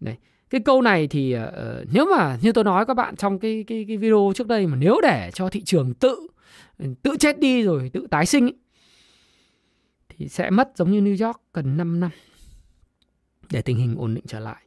Đấy. 0.00 0.16
Cái 0.50 0.60
câu 0.60 0.82
này 0.82 1.06
thì 1.06 1.36
uh, 1.36 1.42
nếu 1.92 2.06
mà 2.16 2.38
như 2.42 2.52
tôi 2.52 2.64
nói 2.64 2.86
các 2.86 2.94
bạn 2.94 3.16
trong 3.16 3.38
cái 3.38 3.64
cái 3.66 3.84
cái 3.88 3.96
video 3.96 4.32
trước 4.34 4.46
đây 4.46 4.66
mà 4.66 4.76
nếu 4.76 4.96
để 5.02 5.30
cho 5.34 5.48
thị 5.48 5.62
trường 5.64 5.94
tự 5.94 6.26
ừ, 6.78 6.86
tự 7.02 7.16
chết 7.18 7.38
đi 7.38 7.62
rồi 7.62 7.90
tự 7.92 8.06
tái 8.10 8.26
sinh 8.26 8.46
ấy, 8.46 8.54
thì 10.08 10.28
sẽ 10.28 10.50
mất 10.50 10.70
giống 10.74 10.90
như 10.90 11.00
New 11.00 11.26
York 11.26 11.40
cần 11.52 11.76
5 11.76 12.00
năm 12.00 12.10
để 13.50 13.62
tình 13.62 13.78
hình 13.78 13.96
ổn 13.96 14.14
định 14.14 14.24
trở 14.28 14.40
lại. 14.40 14.62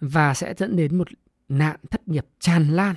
Và 0.00 0.34
sẽ 0.34 0.54
dẫn 0.56 0.76
đến 0.76 0.98
một 0.98 1.08
nạn 1.48 1.76
thất 1.90 2.08
nghiệp 2.08 2.26
tràn 2.38 2.68
lan 2.68 2.94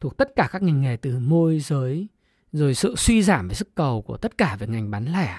thuộc 0.00 0.16
tất 0.16 0.32
cả 0.36 0.48
các 0.52 0.62
ngành 0.62 0.80
nghề 0.80 0.96
từ 0.96 1.18
môi 1.18 1.60
giới, 1.60 2.08
rồi 2.52 2.74
sự 2.74 2.94
suy 2.96 3.22
giảm 3.22 3.48
về 3.48 3.54
sức 3.54 3.74
cầu 3.74 4.02
của 4.02 4.16
tất 4.16 4.38
cả 4.38 4.56
về 4.56 4.66
ngành 4.66 4.90
bán 4.90 5.04
lẻ, 5.12 5.38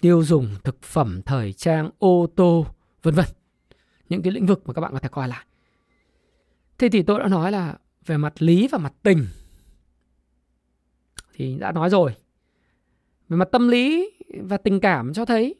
tiêu 0.00 0.24
dùng, 0.24 0.48
thực 0.64 0.82
phẩm, 0.82 1.22
thời 1.22 1.52
trang, 1.52 1.90
ô 1.98 2.26
tô, 2.36 2.66
vân 3.02 3.14
vân. 3.14 3.26
Những 4.08 4.22
cái 4.22 4.32
lĩnh 4.32 4.46
vực 4.46 4.62
mà 4.66 4.74
các 4.74 4.80
bạn 4.80 4.92
có 4.92 4.98
thể 4.98 5.08
coi 5.08 5.28
lại. 5.28 5.46
Thế 6.78 6.88
thì 6.88 7.02
tôi 7.02 7.20
đã 7.20 7.28
nói 7.28 7.52
là 7.52 7.78
về 8.06 8.16
mặt 8.16 8.42
lý 8.42 8.68
và 8.68 8.78
mặt 8.78 8.92
tình. 9.02 9.26
Thì 11.34 11.56
đã 11.58 11.72
nói 11.72 11.90
rồi. 11.90 12.14
Về 13.28 13.36
mặt 13.36 13.48
tâm 13.52 13.68
lý 13.68 14.10
và 14.42 14.56
tình 14.56 14.80
cảm 14.80 15.12
cho 15.12 15.24
thấy 15.24 15.54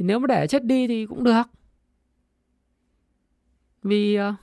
thì 0.00 0.06
nếu 0.06 0.18
mà 0.18 0.26
để 0.26 0.46
chết 0.46 0.64
đi 0.64 0.86
thì 0.86 1.06
cũng 1.06 1.24
được. 1.24 1.42
Vì 3.82 4.18
uh, 4.20 4.34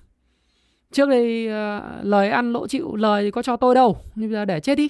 trước 0.92 1.10
đây 1.10 1.48
uh, 1.48 2.06
lời 2.06 2.30
ăn 2.30 2.54
lỗ 2.54 2.68
chịu 2.68 2.96
lời 2.96 3.24
thì 3.24 3.32
có 3.32 3.42
cho 3.42 3.58
tôi 3.58 3.76
đâu 3.76 3.98
nhưng 4.16 4.30
bây 4.30 4.34
giờ 4.34 4.46
để 4.46 4.60
chết 4.60 4.76
đi. 4.76 4.88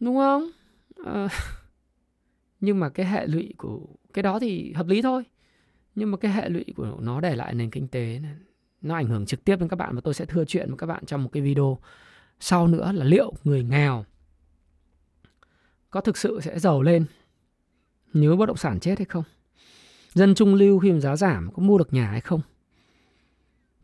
Đúng 0.00 0.16
không? 0.16 0.50
Uh, 1.00 1.30
nhưng 2.60 2.80
mà 2.80 2.88
cái 2.88 3.06
hệ 3.06 3.26
lụy 3.26 3.54
của 3.56 3.80
cái 4.12 4.22
đó 4.22 4.38
thì 4.38 4.72
hợp 4.72 4.86
lý 4.86 5.02
thôi. 5.02 5.22
Nhưng 5.94 6.10
mà 6.10 6.16
cái 6.16 6.32
hệ 6.32 6.48
lụy 6.48 6.64
của 6.76 6.96
nó 7.00 7.20
để 7.20 7.36
lại 7.36 7.54
nền 7.54 7.70
kinh 7.70 7.88
tế 7.88 8.18
này, 8.22 8.34
nó 8.80 8.94
ảnh 8.94 9.06
hưởng 9.06 9.26
trực 9.26 9.44
tiếp 9.44 9.56
đến 9.60 9.68
các 9.68 9.76
bạn 9.76 9.94
và 9.94 10.00
tôi 10.04 10.14
sẽ 10.14 10.24
thưa 10.24 10.44
chuyện 10.44 10.68
với 10.68 10.78
các 10.78 10.86
bạn 10.86 11.06
trong 11.06 11.22
một 11.22 11.30
cái 11.32 11.42
video 11.42 11.78
sau 12.40 12.68
nữa 12.68 12.92
là 12.92 13.04
liệu 13.04 13.32
người 13.44 13.64
nghèo 13.64 14.04
có 15.90 16.00
thực 16.00 16.16
sự 16.16 16.40
sẽ 16.40 16.58
giàu 16.58 16.82
lên 16.82 17.06
nếu 18.20 18.36
bất 18.36 18.46
động 18.46 18.56
sản 18.56 18.80
chết 18.80 18.98
hay 18.98 19.04
không? 19.04 19.24
Dân 20.12 20.34
trung 20.34 20.54
lưu 20.54 20.78
khi 20.78 20.92
mà 20.92 21.00
giá 21.00 21.16
giảm 21.16 21.52
có 21.52 21.62
mua 21.62 21.78
được 21.78 21.92
nhà 21.92 22.10
hay 22.10 22.20
không? 22.20 22.40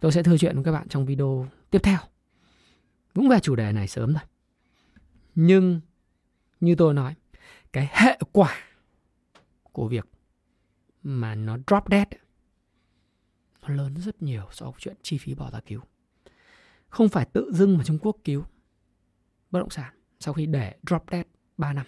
Tôi 0.01 0.13
sẽ 0.13 0.23
thưa 0.23 0.39
chuyện 0.39 0.55
với 0.55 0.65
các 0.65 0.73
bạn 0.73 0.89
trong 0.89 1.07
video 1.07 1.47
tiếp 1.71 1.79
theo. 1.83 1.99
Cũng 3.15 3.29
về 3.29 3.41
chủ 3.41 3.57
đề 3.57 3.73
này 3.73 3.89
sớm 3.89 4.15
thôi. 4.15 4.23
Nhưng 5.35 5.81
như 6.61 6.75
tôi 6.75 6.95
nói, 6.95 7.15
cái 7.73 7.89
hệ 7.93 8.19
quả 8.33 8.55
của 9.63 9.89
việc 9.89 10.09
mà 11.03 11.35
nó 11.35 11.59
drop 11.67 11.85
dead 11.91 12.09
nó 13.63 13.75
lớn 13.75 13.95
rất 13.97 14.23
nhiều 14.23 14.49
so 14.53 14.67
với 14.67 14.75
chuyện 14.79 14.97
chi 15.03 15.19
phí 15.19 15.35
bỏ 15.35 15.51
ra 15.51 15.61
cứu. 15.61 15.81
Không 16.89 17.09
phải 17.09 17.25
tự 17.25 17.53
dưng 17.53 17.79
mà 17.79 17.85
Trung 17.85 17.99
Quốc 17.99 18.17
cứu 18.25 18.45
bất 19.51 19.61
động 19.61 19.71
sản 19.71 19.95
sau 20.21 20.35
khi 20.35 20.47
để 20.47 20.75
drop 20.87 21.03
dead 21.11 21.27
3 21.57 21.73
năm 21.73 21.87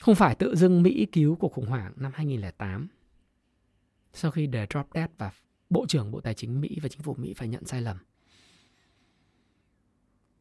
không 0.00 0.14
phải 0.14 0.34
tự 0.34 0.56
dưng 0.56 0.82
Mỹ 0.82 1.06
cứu 1.12 1.36
cuộc 1.36 1.52
khủng 1.52 1.66
hoảng 1.66 1.92
năm 1.96 2.12
2008 2.14 2.88
sau 4.12 4.30
khi 4.30 4.46
để 4.46 4.66
drop 4.70 4.86
dead 4.94 5.10
và 5.18 5.32
Bộ 5.70 5.86
trưởng 5.88 6.10
Bộ 6.10 6.20
Tài 6.20 6.34
chính 6.34 6.60
Mỹ 6.60 6.78
và 6.82 6.88
chính 6.88 7.02
phủ 7.02 7.14
Mỹ 7.14 7.34
phải 7.34 7.48
nhận 7.48 7.64
sai 7.66 7.82
lầm. 7.82 7.96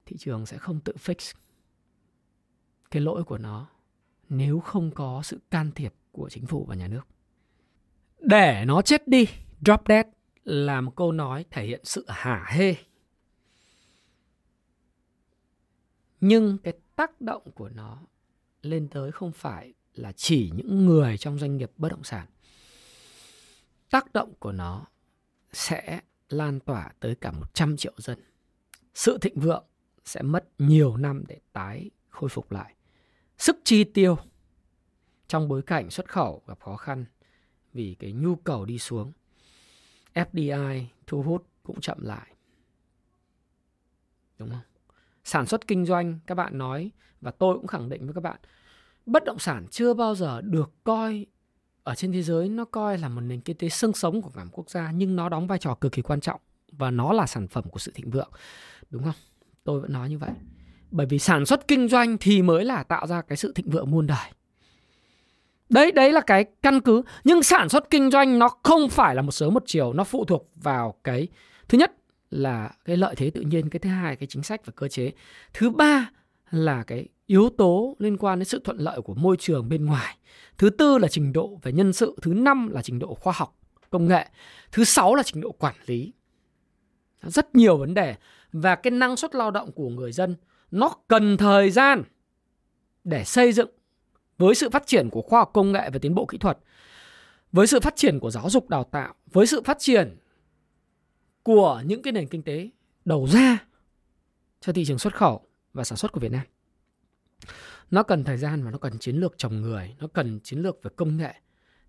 Thị 0.05 0.17
trường 0.19 0.45
sẽ 0.45 0.57
không 0.57 0.79
tự 0.79 0.93
fix 0.93 1.33
cái 2.91 3.01
lỗi 3.01 3.23
của 3.23 3.37
nó 3.37 3.69
nếu 4.29 4.59
không 4.59 4.91
có 4.91 5.21
sự 5.23 5.39
can 5.51 5.71
thiệp 5.71 5.93
của 6.11 6.29
chính 6.29 6.45
phủ 6.45 6.65
và 6.65 6.75
nhà 6.75 6.87
nước. 6.87 7.07
Để 8.19 8.63
nó 8.65 8.81
chết 8.81 9.07
đi, 9.07 9.25
drop 9.61 9.81
dead 9.87 10.05
là 10.43 10.81
một 10.81 10.95
câu 10.95 11.11
nói 11.11 11.45
thể 11.49 11.65
hiện 11.65 11.81
sự 11.83 12.05
hả 12.07 12.45
hê. 12.49 12.75
Nhưng 16.21 16.57
cái 16.57 16.73
tác 16.95 17.21
động 17.21 17.51
của 17.55 17.69
nó 17.69 18.01
lên 18.61 18.87
tới 18.87 19.11
không 19.11 19.31
phải 19.31 19.73
là 19.93 20.11
chỉ 20.11 20.51
những 20.55 20.85
người 20.85 21.17
trong 21.17 21.39
doanh 21.39 21.57
nghiệp 21.57 21.71
bất 21.77 21.89
động 21.89 22.03
sản. 22.03 22.27
Tác 23.89 24.13
động 24.13 24.33
của 24.39 24.51
nó 24.51 24.85
sẽ 25.51 26.01
lan 26.29 26.59
tỏa 26.59 26.91
tới 26.99 27.15
cả 27.15 27.31
100 27.31 27.77
triệu 27.77 27.93
dân. 27.97 28.19
Sự 28.93 29.17
thịnh 29.17 29.39
vượng 29.39 29.65
sẽ 30.05 30.21
mất 30.21 30.47
nhiều 30.57 30.97
năm 30.97 31.23
để 31.27 31.39
tái 31.53 31.89
khôi 32.09 32.29
phục 32.29 32.51
lại. 32.51 32.75
Sức 33.37 33.57
chi 33.63 33.83
tiêu 33.83 34.17
trong 35.27 35.47
bối 35.47 35.61
cảnh 35.61 35.89
xuất 35.89 36.09
khẩu 36.09 36.43
gặp 36.47 36.59
khó 36.59 36.75
khăn 36.75 37.05
vì 37.73 37.95
cái 37.99 38.11
nhu 38.11 38.35
cầu 38.35 38.65
đi 38.65 38.79
xuống. 38.79 39.11
FDI 40.13 40.85
thu 41.07 41.23
hút 41.23 41.47
cũng 41.63 41.81
chậm 41.81 42.01
lại. 42.01 42.35
Đúng 44.37 44.49
không? 44.49 44.68
Sản 45.29 45.45
xuất 45.45 45.67
kinh 45.67 45.85
doanh, 45.85 46.19
các 46.27 46.35
bạn 46.35 46.57
nói, 46.57 46.91
và 47.21 47.31
tôi 47.31 47.55
cũng 47.55 47.67
khẳng 47.67 47.89
định 47.89 48.05
với 48.05 48.13
các 48.13 48.21
bạn, 48.23 48.39
bất 49.05 49.23
động 49.23 49.39
sản 49.39 49.65
chưa 49.71 49.93
bao 49.93 50.15
giờ 50.15 50.41
được 50.41 50.71
coi 50.83 51.25
ở 51.83 51.95
trên 51.95 52.11
thế 52.11 52.21
giới, 52.21 52.49
nó 52.49 52.65
coi 52.65 52.97
là 52.97 53.09
một 53.09 53.21
nền 53.21 53.41
kinh 53.41 53.57
tế 53.57 53.69
xương 53.69 53.93
sống 53.93 54.21
của 54.21 54.29
cả 54.35 54.43
một 54.43 54.49
quốc 54.53 54.69
gia, 54.69 54.91
nhưng 54.91 55.15
nó 55.15 55.29
đóng 55.29 55.47
vai 55.47 55.57
trò 55.59 55.75
cực 55.75 55.91
kỳ 55.91 56.01
quan 56.01 56.19
trọng 56.19 56.39
và 56.71 56.91
nó 56.91 57.13
là 57.13 57.25
sản 57.25 57.47
phẩm 57.47 57.63
của 57.69 57.79
sự 57.79 57.91
thịnh 57.95 58.09
vượng. 58.09 58.29
Đúng 58.89 59.03
không? 59.03 59.13
Tôi 59.63 59.79
vẫn 59.79 59.93
nói 59.93 60.09
như 60.09 60.17
vậy. 60.17 60.31
Bởi 60.91 61.05
vì 61.05 61.19
sản 61.19 61.45
xuất 61.45 61.67
kinh 61.67 61.87
doanh 61.87 62.17
thì 62.17 62.41
mới 62.41 62.65
là 62.65 62.83
tạo 62.83 63.07
ra 63.07 63.21
cái 63.21 63.37
sự 63.37 63.51
thịnh 63.53 63.69
vượng 63.69 63.91
muôn 63.91 64.07
đời. 64.07 64.31
Đấy 65.69 65.91
đấy 65.91 66.11
là 66.11 66.21
cái 66.21 66.45
căn 66.61 66.81
cứ. 66.81 67.01
Nhưng 67.23 67.43
sản 67.43 67.69
xuất 67.69 67.89
kinh 67.89 68.11
doanh 68.11 68.39
nó 68.39 68.49
không 68.63 68.89
phải 68.89 69.15
là 69.15 69.21
một 69.21 69.31
sớm 69.31 69.53
một 69.53 69.63
chiều, 69.65 69.93
nó 69.93 70.03
phụ 70.03 70.25
thuộc 70.25 70.49
vào 70.55 70.95
cái, 71.03 71.27
thứ 71.67 71.77
nhất 71.77 71.91
là 72.29 72.71
cái 72.85 72.97
lợi 72.97 73.15
thế 73.15 73.29
tự 73.29 73.41
nhiên 73.41 73.69
cái 73.69 73.79
thứ 73.79 73.89
hai 73.89 74.15
cái 74.15 74.27
chính 74.27 74.43
sách 74.43 74.65
và 74.65 74.73
cơ 74.75 74.87
chế 74.87 75.11
thứ 75.53 75.69
ba 75.69 76.09
là 76.51 76.83
cái 76.83 77.07
yếu 77.25 77.49
tố 77.49 77.95
liên 77.99 78.17
quan 78.17 78.39
đến 78.39 78.45
sự 78.45 78.61
thuận 78.63 78.77
lợi 78.77 79.01
của 79.01 79.13
môi 79.13 79.37
trường 79.37 79.69
bên 79.69 79.85
ngoài. 79.85 80.17
Thứ 80.57 80.69
tư 80.69 80.97
là 80.97 81.07
trình 81.07 81.33
độ 81.33 81.59
về 81.63 81.71
nhân 81.71 81.93
sự, 81.93 82.15
thứ 82.21 82.33
năm 82.33 82.69
là 82.69 82.81
trình 82.81 82.99
độ 82.99 83.13
khoa 83.13 83.33
học, 83.35 83.57
công 83.89 84.07
nghệ, 84.07 84.27
thứ 84.71 84.83
sáu 84.83 85.15
là 85.15 85.23
trình 85.23 85.41
độ 85.41 85.51
quản 85.51 85.75
lý. 85.85 86.13
Rất 87.23 87.55
nhiều 87.55 87.77
vấn 87.77 87.93
đề 87.93 88.15
và 88.51 88.75
cái 88.75 88.91
năng 88.91 89.17
suất 89.17 89.35
lao 89.35 89.51
động 89.51 89.71
của 89.71 89.89
người 89.89 90.11
dân 90.11 90.35
nó 90.71 90.95
cần 91.07 91.37
thời 91.37 91.71
gian 91.71 92.03
để 93.03 93.23
xây 93.23 93.51
dựng 93.51 93.69
với 94.37 94.55
sự 94.55 94.69
phát 94.69 94.87
triển 94.87 95.09
của 95.09 95.21
khoa 95.21 95.39
học 95.39 95.49
công 95.53 95.71
nghệ 95.71 95.89
và 95.93 95.99
tiến 96.01 96.15
bộ 96.15 96.25
kỹ 96.25 96.37
thuật, 96.37 96.57
với 97.51 97.67
sự 97.67 97.79
phát 97.79 97.95
triển 97.95 98.19
của 98.19 98.31
giáo 98.31 98.49
dục 98.49 98.69
đào 98.69 98.83
tạo, 98.83 99.13
với 99.31 99.47
sự 99.47 99.61
phát 99.65 99.79
triển 99.79 100.17
của 101.43 101.83
những 101.85 102.01
cái 102.01 102.13
nền 102.13 102.27
kinh 102.27 102.43
tế 102.43 102.69
đầu 103.05 103.27
ra 103.27 103.65
cho 104.59 104.73
thị 104.73 104.85
trường 104.85 104.99
xuất 104.99 105.15
khẩu 105.15 105.47
và 105.73 105.83
sản 105.83 105.97
xuất 105.97 106.11
của 106.11 106.19
Việt 106.19 106.31
Nam. 106.31 106.45
Nó 107.91 108.03
cần 108.03 108.23
thời 108.23 108.37
gian 108.37 108.63
và 108.63 108.71
nó 108.71 108.77
cần 108.77 108.99
chiến 108.99 109.15
lược 109.15 109.37
trồng 109.37 109.61
người, 109.61 109.95
nó 109.99 110.07
cần 110.07 110.39
chiến 110.43 110.59
lược 110.59 110.83
về 110.83 110.91
công 110.95 111.17
nghệ. 111.17 111.33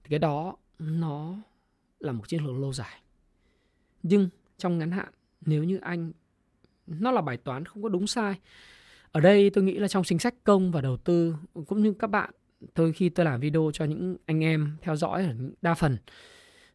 Thì 0.02 0.10
cái 0.10 0.18
đó 0.18 0.56
nó 0.78 1.36
là 1.98 2.12
một 2.12 2.28
chiến 2.28 2.44
lược 2.44 2.58
lâu 2.58 2.72
dài. 2.72 3.00
Nhưng 4.02 4.28
trong 4.58 4.78
ngắn 4.78 4.90
hạn, 4.90 5.12
nếu 5.40 5.64
như 5.64 5.78
anh 5.82 6.12
nó 6.86 7.10
là 7.10 7.20
bài 7.20 7.36
toán 7.36 7.64
không 7.64 7.82
có 7.82 7.88
đúng 7.88 8.06
sai. 8.06 8.34
Ở 9.12 9.20
đây 9.20 9.50
tôi 9.50 9.64
nghĩ 9.64 9.78
là 9.78 9.88
trong 9.88 10.04
chính 10.04 10.18
sách 10.18 10.34
công 10.44 10.72
và 10.72 10.80
đầu 10.80 10.96
tư 10.96 11.36
cũng 11.66 11.82
như 11.82 11.94
các 11.98 12.06
bạn 12.06 12.30
tôi 12.74 12.92
khi 12.92 13.08
tôi 13.08 13.26
làm 13.26 13.40
video 13.40 13.70
cho 13.74 13.84
những 13.84 14.16
anh 14.26 14.44
em 14.44 14.76
theo 14.80 14.96
dõi 14.96 15.28
đa 15.62 15.74
phần 15.74 15.96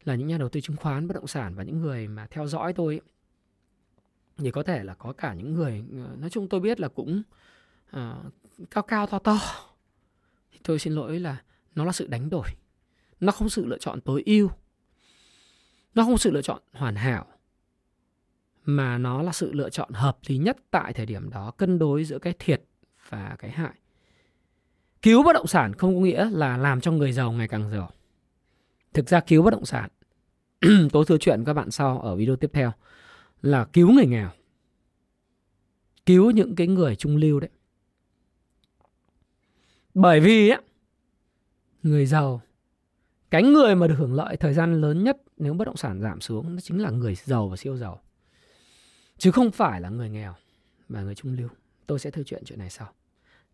là 0.05 0.15
những 0.15 0.27
nhà 0.27 0.37
đầu 0.37 0.49
tư 0.49 0.61
chứng 0.61 0.75
khoán 0.75 1.07
bất 1.07 1.13
động 1.13 1.27
sản 1.27 1.55
và 1.55 1.63
những 1.63 1.81
người 1.81 2.07
mà 2.07 2.27
theo 2.27 2.47
dõi 2.47 2.73
tôi 2.73 3.01
thì 4.37 4.51
có 4.51 4.63
thể 4.63 4.83
là 4.83 4.93
có 4.93 5.13
cả 5.13 5.33
những 5.33 5.53
người 5.53 5.83
ờ, 5.91 6.15
nói 6.17 6.29
chung 6.29 6.49
tôi 6.49 6.59
biết 6.59 6.79
là 6.79 6.87
cũng 6.87 7.23
uh, 7.95 7.99
cao 8.71 8.83
cao 8.83 9.07
to 9.07 9.19
to. 9.19 9.39
Thì 10.51 10.59
tôi 10.63 10.79
xin 10.79 10.93
lỗi 10.93 11.19
là 11.19 11.41
nó 11.75 11.85
là 11.85 11.91
sự 11.91 12.07
đánh 12.07 12.29
đổi. 12.29 12.47
Nó 13.19 13.31
không 13.31 13.49
sự 13.49 13.65
lựa 13.65 13.77
chọn 13.77 14.01
tối 14.01 14.23
ưu. 14.25 14.49
Nó 15.95 16.03
không 16.03 16.17
sự 16.17 16.31
lựa 16.31 16.41
chọn 16.41 16.61
hoàn 16.71 16.95
hảo. 16.95 17.25
Mà 18.65 18.97
nó 18.97 19.21
là 19.21 19.31
sự 19.31 19.53
lựa 19.53 19.69
chọn 19.69 19.93
hợp 19.93 20.17
lý 20.27 20.37
nhất 20.37 20.57
tại 20.71 20.93
thời 20.93 21.05
điểm 21.05 21.29
đó 21.29 21.51
cân 21.51 21.79
đối 21.79 22.03
giữa 22.03 22.19
cái 22.19 22.33
thiệt 22.39 22.63
và 23.09 23.35
cái 23.39 23.51
hại. 23.51 23.73
Cứu 25.01 25.23
bất 25.23 25.33
động 25.33 25.47
sản 25.47 25.73
không 25.73 25.95
có 25.95 26.01
nghĩa 26.01 26.29
là 26.29 26.57
làm 26.57 26.81
cho 26.81 26.91
người 26.91 27.11
giàu 27.11 27.31
ngày 27.31 27.47
càng 27.47 27.71
giàu 27.71 27.91
thực 28.95 29.09
ra 29.09 29.19
cứu 29.19 29.43
bất 29.43 29.51
động 29.51 29.65
sản, 29.65 29.89
tôi 30.91 31.05
thưa 31.07 31.17
chuyện 31.17 31.43
các 31.45 31.53
bạn 31.53 31.71
sau 31.71 31.99
ở 31.99 32.15
video 32.15 32.35
tiếp 32.35 32.49
theo, 32.53 32.71
là 33.41 33.65
cứu 33.65 33.91
người 33.91 34.05
nghèo, 34.05 34.29
cứu 36.05 36.31
những 36.31 36.55
cái 36.55 36.67
người 36.67 36.95
trung 36.95 37.17
lưu 37.17 37.39
đấy. 37.39 37.49
Bởi 39.93 40.19
vì 40.19 40.49
á, 40.49 40.61
người 41.83 42.05
giàu, 42.05 42.41
cái 43.29 43.43
người 43.43 43.75
mà 43.75 43.87
được 43.87 43.95
hưởng 43.97 44.13
lợi 44.13 44.37
thời 44.37 44.53
gian 44.53 44.81
lớn 44.81 45.03
nhất 45.03 45.17
nếu 45.37 45.53
bất 45.53 45.65
động 45.65 45.77
sản 45.77 46.01
giảm 46.01 46.21
xuống, 46.21 46.55
nó 46.55 46.61
chính 46.61 46.81
là 46.81 46.89
người 46.89 47.15
giàu 47.15 47.49
và 47.49 47.57
siêu 47.57 47.77
giàu, 47.77 48.01
chứ 49.17 49.31
không 49.31 49.51
phải 49.51 49.81
là 49.81 49.89
người 49.89 50.09
nghèo 50.09 50.33
và 50.89 51.01
người 51.01 51.15
trung 51.15 51.35
lưu. 51.37 51.49
Tôi 51.87 51.99
sẽ 51.99 52.11
thưa 52.11 52.23
chuyện 52.23 52.43
chuyện 52.45 52.59
này 52.59 52.69
sau. 52.69 52.93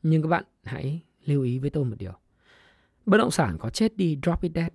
Nhưng 0.04 0.22
các 0.22 0.28
bạn 0.28 0.44
hãy 0.64 1.02
lưu 1.26 1.44
ý 1.44 1.60
với 1.60 1.70
tôi 1.70 1.86
một 1.86 1.96
điều. 2.00 2.14
Bất 3.06 3.18
động 3.18 3.32
sản 3.32 3.58
có 3.60 3.70
chết 3.70 3.98
đi, 3.98 4.20
drop 4.24 4.42
it 4.42 4.52
dead 4.56 4.72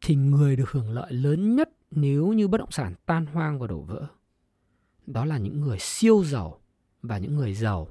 thì 0.00 0.14
người 0.14 0.56
được 0.56 0.70
hưởng 0.70 0.90
lợi 0.90 1.12
lớn 1.12 1.56
nhất 1.56 1.70
nếu 1.90 2.32
như 2.32 2.48
bất 2.48 2.58
động 2.58 2.70
sản 2.70 2.94
tan 3.06 3.26
hoang 3.26 3.58
và 3.58 3.66
đổ 3.66 3.80
vỡ, 3.80 4.06
đó 5.06 5.24
là 5.24 5.38
những 5.38 5.60
người 5.60 5.78
siêu 5.78 6.24
giàu 6.24 6.60
và 7.02 7.18
những 7.18 7.36
người 7.36 7.54
giàu 7.54 7.88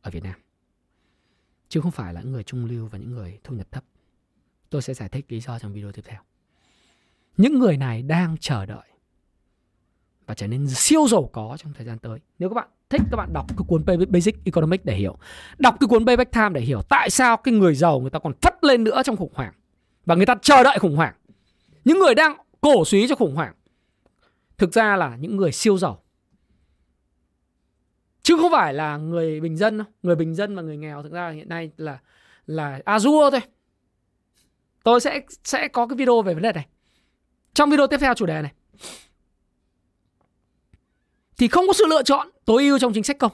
ở 0.00 0.10
Việt 0.10 0.22
Nam 0.22 0.40
chứ 1.68 1.80
không 1.80 1.92
phải 1.92 2.14
là 2.14 2.20
những 2.20 2.32
người 2.32 2.42
trung 2.42 2.64
lưu 2.64 2.86
và 2.86 2.98
những 2.98 3.10
người 3.10 3.38
thu 3.44 3.54
nhập 3.54 3.72
thấp 3.72 3.84
tôi 4.70 4.82
sẽ 4.82 4.94
giải 4.94 5.08
thích 5.08 5.24
lý 5.28 5.40
do 5.40 5.58
trong 5.58 5.72
video 5.72 5.92
tiếp 5.92 6.02
theo 6.04 6.20
những 7.36 7.58
người 7.58 7.76
này 7.76 8.02
đang 8.02 8.36
chờ 8.40 8.66
đợi 8.66 8.90
và 10.30 10.34
trở 10.34 10.46
nên 10.46 10.68
siêu 10.68 11.08
giàu 11.08 11.30
có 11.32 11.56
trong 11.58 11.72
thời 11.72 11.86
gian 11.86 11.98
tới. 11.98 12.18
Nếu 12.38 12.48
các 12.48 12.54
bạn 12.54 12.68
thích, 12.90 13.02
các 13.10 13.16
bạn 13.16 13.32
đọc 13.32 13.46
cái 13.48 13.64
cuốn 13.68 13.84
Basic 14.08 14.44
Economics 14.44 14.84
để 14.84 14.94
hiểu. 14.94 15.18
Đọc 15.58 15.76
cái 15.80 15.88
cuốn 15.88 16.06
Payback 16.06 16.32
Time 16.32 16.48
để 16.48 16.60
hiểu 16.60 16.82
tại 16.88 17.10
sao 17.10 17.36
cái 17.36 17.54
người 17.54 17.74
giàu 17.74 18.00
người 18.00 18.10
ta 18.10 18.18
còn 18.18 18.32
thất 18.40 18.64
lên 18.64 18.84
nữa 18.84 19.02
trong 19.04 19.16
khủng 19.16 19.32
hoảng. 19.34 19.52
Và 20.06 20.14
người 20.14 20.26
ta 20.26 20.34
chờ 20.42 20.62
đợi 20.62 20.78
khủng 20.78 20.96
hoảng. 20.96 21.14
Những 21.84 21.98
người 21.98 22.14
đang 22.14 22.36
cổ 22.60 22.84
suý 22.84 23.08
cho 23.08 23.14
khủng 23.14 23.34
hoảng 23.34 23.54
thực 24.58 24.72
ra 24.72 24.96
là 24.96 25.16
những 25.16 25.36
người 25.36 25.52
siêu 25.52 25.78
giàu. 25.78 26.02
Chứ 28.22 28.36
không 28.40 28.52
phải 28.52 28.74
là 28.74 28.96
người 28.96 29.40
bình 29.40 29.56
dân 29.56 29.78
đâu. 29.78 29.86
Người 30.02 30.16
bình 30.16 30.34
dân 30.34 30.56
và 30.56 30.62
người 30.62 30.76
nghèo 30.76 31.02
thực 31.02 31.12
ra 31.12 31.30
hiện 31.30 31.48
nay 31.48 31.70
là 31.76 31.98
là 32.46 32.80
Azure 32.86 33.30
thôi. 33.30 33.40
Tôi 34.82 35.00
sẽ 35.00 35.20
sẽ 35.44 35.68
có 35.68 35.86
cái 35.86 35.96
video 35.96 36.22
về 36.22 36.34
vấn 36.34 36.42
đề 36.42 36.52
này. 36.52 36.66
Trong 37.54 37.70
video 37.70 37.86
tiếp 37.86 37.96
theo 38.00 38.14
chủ 38.14 38.26
đề 38.26 38.42
này 38.42 38.52
thì 41.36 41.48
không 41.48 41.66
có 41.66 41.72
sự 41.72 41.86
lựa 41.86 42.02
chọn 42.02 42.28
tối 42.44 42.64
ưu 42.64 42.78
trong 42.78 42.92
chính 42.92 43.04
sách 43.04 43.18
công. 43.18 43.32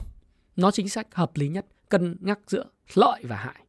Nó 0.55 0.71
chính 0.71 0.89
sách 0.89 1.07
hợp 1.15 1.31
lý 1.35 1.47
nhất, 1.47 1.65
cân 1.89 2.17
nhắc 2.21 2.39
giữa 2.47 2.63
lợi 2.93 3.23
và 3.23 3.35
hại. 3.35 3.66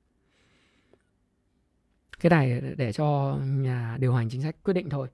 Cái 2.21 2.31
này 2.31 2.61
để 2.77 2.93
cho 2.93 3.39
nhà 3.45 3.97
điều 4.01 4.13
hành 4.13 4.29
chính 4.29 4.43
sách 4.43 4.57
quyết 4.65 4.75
định 4.75 4.91
thôi. 4.91 5.09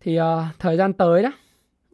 Thì 0.00 0.20
uh, 0.20 0.24
thời 0.58 0.76
gian 0.76 0.92
tới 0.92 1.22
đó 1.22 1.32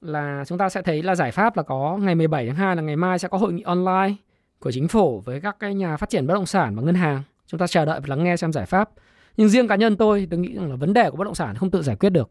là 0.00 0.44
chúng 0.46 0.59
ta 0.59 0.68
sẽ 0.68 0.82
thấy 0.82 1.02
là 1.02 1.14
giải 1.14 1.32
pháp 1.32 1.56
là 1.56 1.62
có 1.62 1.98
ngày 2.00 2.14
17 2.14 2.46
tháng 2.46 2.56
2 2.56 2.76
là 2.76 2.82
ngày 2.82 2.96
mai 2.96 3.18
sẽ 3.18 3.28
có 3.28 3.38
hội 3.38 3.52
nghị 3.52 3.62
online 3.62 4.14
của 4.59 4.72
chính 4.72 4.88
phủ 4.88 5.20
với 5.20 5.40
các 5.40 5.56
cái 5.61 5.74
nhà 5.74 5.96
phát 5.96 6.11
triển 6.11 6.26
bất 6.26 6.35
động 6.35 6.46
sản 6.46 6.76
và 6.76 6.82
ngân 6.82 6.94
hàng. 6.94 7.22
Chúng 7.46 7.61
ta 7.61 7.66
chờ 7.66 7.85
đợi 7.85 8.00
và 8.00 8.06
lắng 8.09 8.24
nghe 8.24 8.37
xem 8.37 8.52
giải 8.52 8.66
pháp. 8.66 8.90
Nhưng 9.37 9.48
riêng 9.48 9.68
cá 9.68 9.76
nhân 9.76 9.96
tôi, 9.96 10.26
tôi 10.30 10.40
nghĩ 10.40 10.54
rằng 10.54 10.70
là 10.70 10.76
vấn 10.76 10.92
đề 10.92 11.11
của 11.11 11.16
bất 11.16 11.24
động 11.24 11.35
sản 11.35 11.56
không 11.56 11.70
tự 11.70 11.82
giải 11.82 11.96
quyết 11.96 12.11
được. 12.11 12.28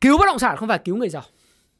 Cứu 0.00 0.18
bất 0.18 0.26
động 0.26 0.38
sản 0.38 0.56
không 0.56 0.68
phải 0.68 0.78
cứu 0.78 0.96
người 0.96 1.08
giàu. 1.08 1.22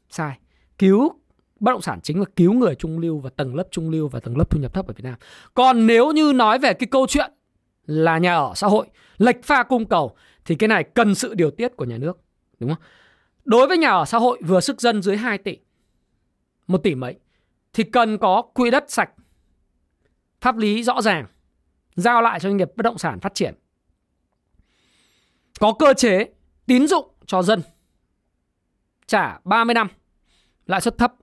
Sai 0.09 0.37
cứu 0.77 1.11
bất 1.59 1.71
động 1.71 1.81
sản 1.81 1.99
chính 2.03 2.19
là 2.19 2.25
cứu 2.35 2.53
người 2.53 2.75
trung 2.75 2.99
lưu 2.99 3.19
và 3.19 3.29
tầng 3.29 3.55
lớp 3.55 3.67
trung 3.71 3.89
lưu 3.89 4.07
và 4.07 4.19
tầng 4.19 4.37
lớp 4.37 4.49
thu 4.49 4.59
nhập 4.59 4.73
thấp 4.73 4.87
ở 4.87 4.93
Việt 4.97 5.03
Nam. 5.03 5.15
Còn 5.53 5.87
nếu 5.87 6.11
như 6.11 6.33
nói 6.35 6.59
về 6.59 6.73
cái 6.73 6.87
câu 6.87 7.07
chuyện 7.07 7.31
là 7.85 8.17
nhà 8.17 8.35
ở 8.35 8.53
xã 8.55 8.67
hội, 8.67 8.87
lệch 9.17 9.43
pha 9.43 9.63
cung 9.63 9.85
cầu 9.85 10.15
thì 10.45 10.55
cái 10.55 10.67
này 10.67 10.83
cần 10.83 11.15
sự 11.15 11.33
điều 11.33 11.51
tiết 11.51 11.67
của 11.75 11.85
nhà 11.85 11.97
nước, 11.97 12.21
đúng 12.59 12.69
không? 12.69 12.83
Đối 13.45 13.67
với 13.67 13.77
nhà 13.77 13.89
ở 13.89 14.05
xã 14.05 14.17
hội 14.17 14.41
vừa 14.45 14.59
sức 14.59 14.81
dân 14.81 15.01
dưới 15.01 15.17
2 15.17 15.37
tỷ, 15.37 15.57
một 16.67 16.77
tỷ 16.77 16.95
mấy 16.95 17.15
thì 17.73 17.83
cần 17.83 18.17
có 18.17 18.41
quỹ 18.41 18.71
đất 18.71 18.85
sạch, 18.87 19.09
pháp 20.41 20.57
lý 20.57 20.83
rõ 20.83 21.01
ràng, 21.01 21.25
giao 21.95 22.21
lại 22.21 22.39
cho 22.39 22.49
doanh 22.49 22.57
nghiệp 22.57 22.71
bất 22.75 22.83
động 22.83 22.97
sản 22.97 23.19
phát 23.19 23.33
triển. 23.33 23.53
Có 25.59 25.73
cơ 25.79 25.93
chế 25.93 26.25
tín 26.65 26.87
dụng 26.87 27.07
cho 27.25 27.41
dân 27.41 27.61
trả 29.07 29.39
30 29.43 29.73
năm 29.73 29.87
lãi 30.65 30.81
suất 30.81 30.97
thấp 30.97 31.13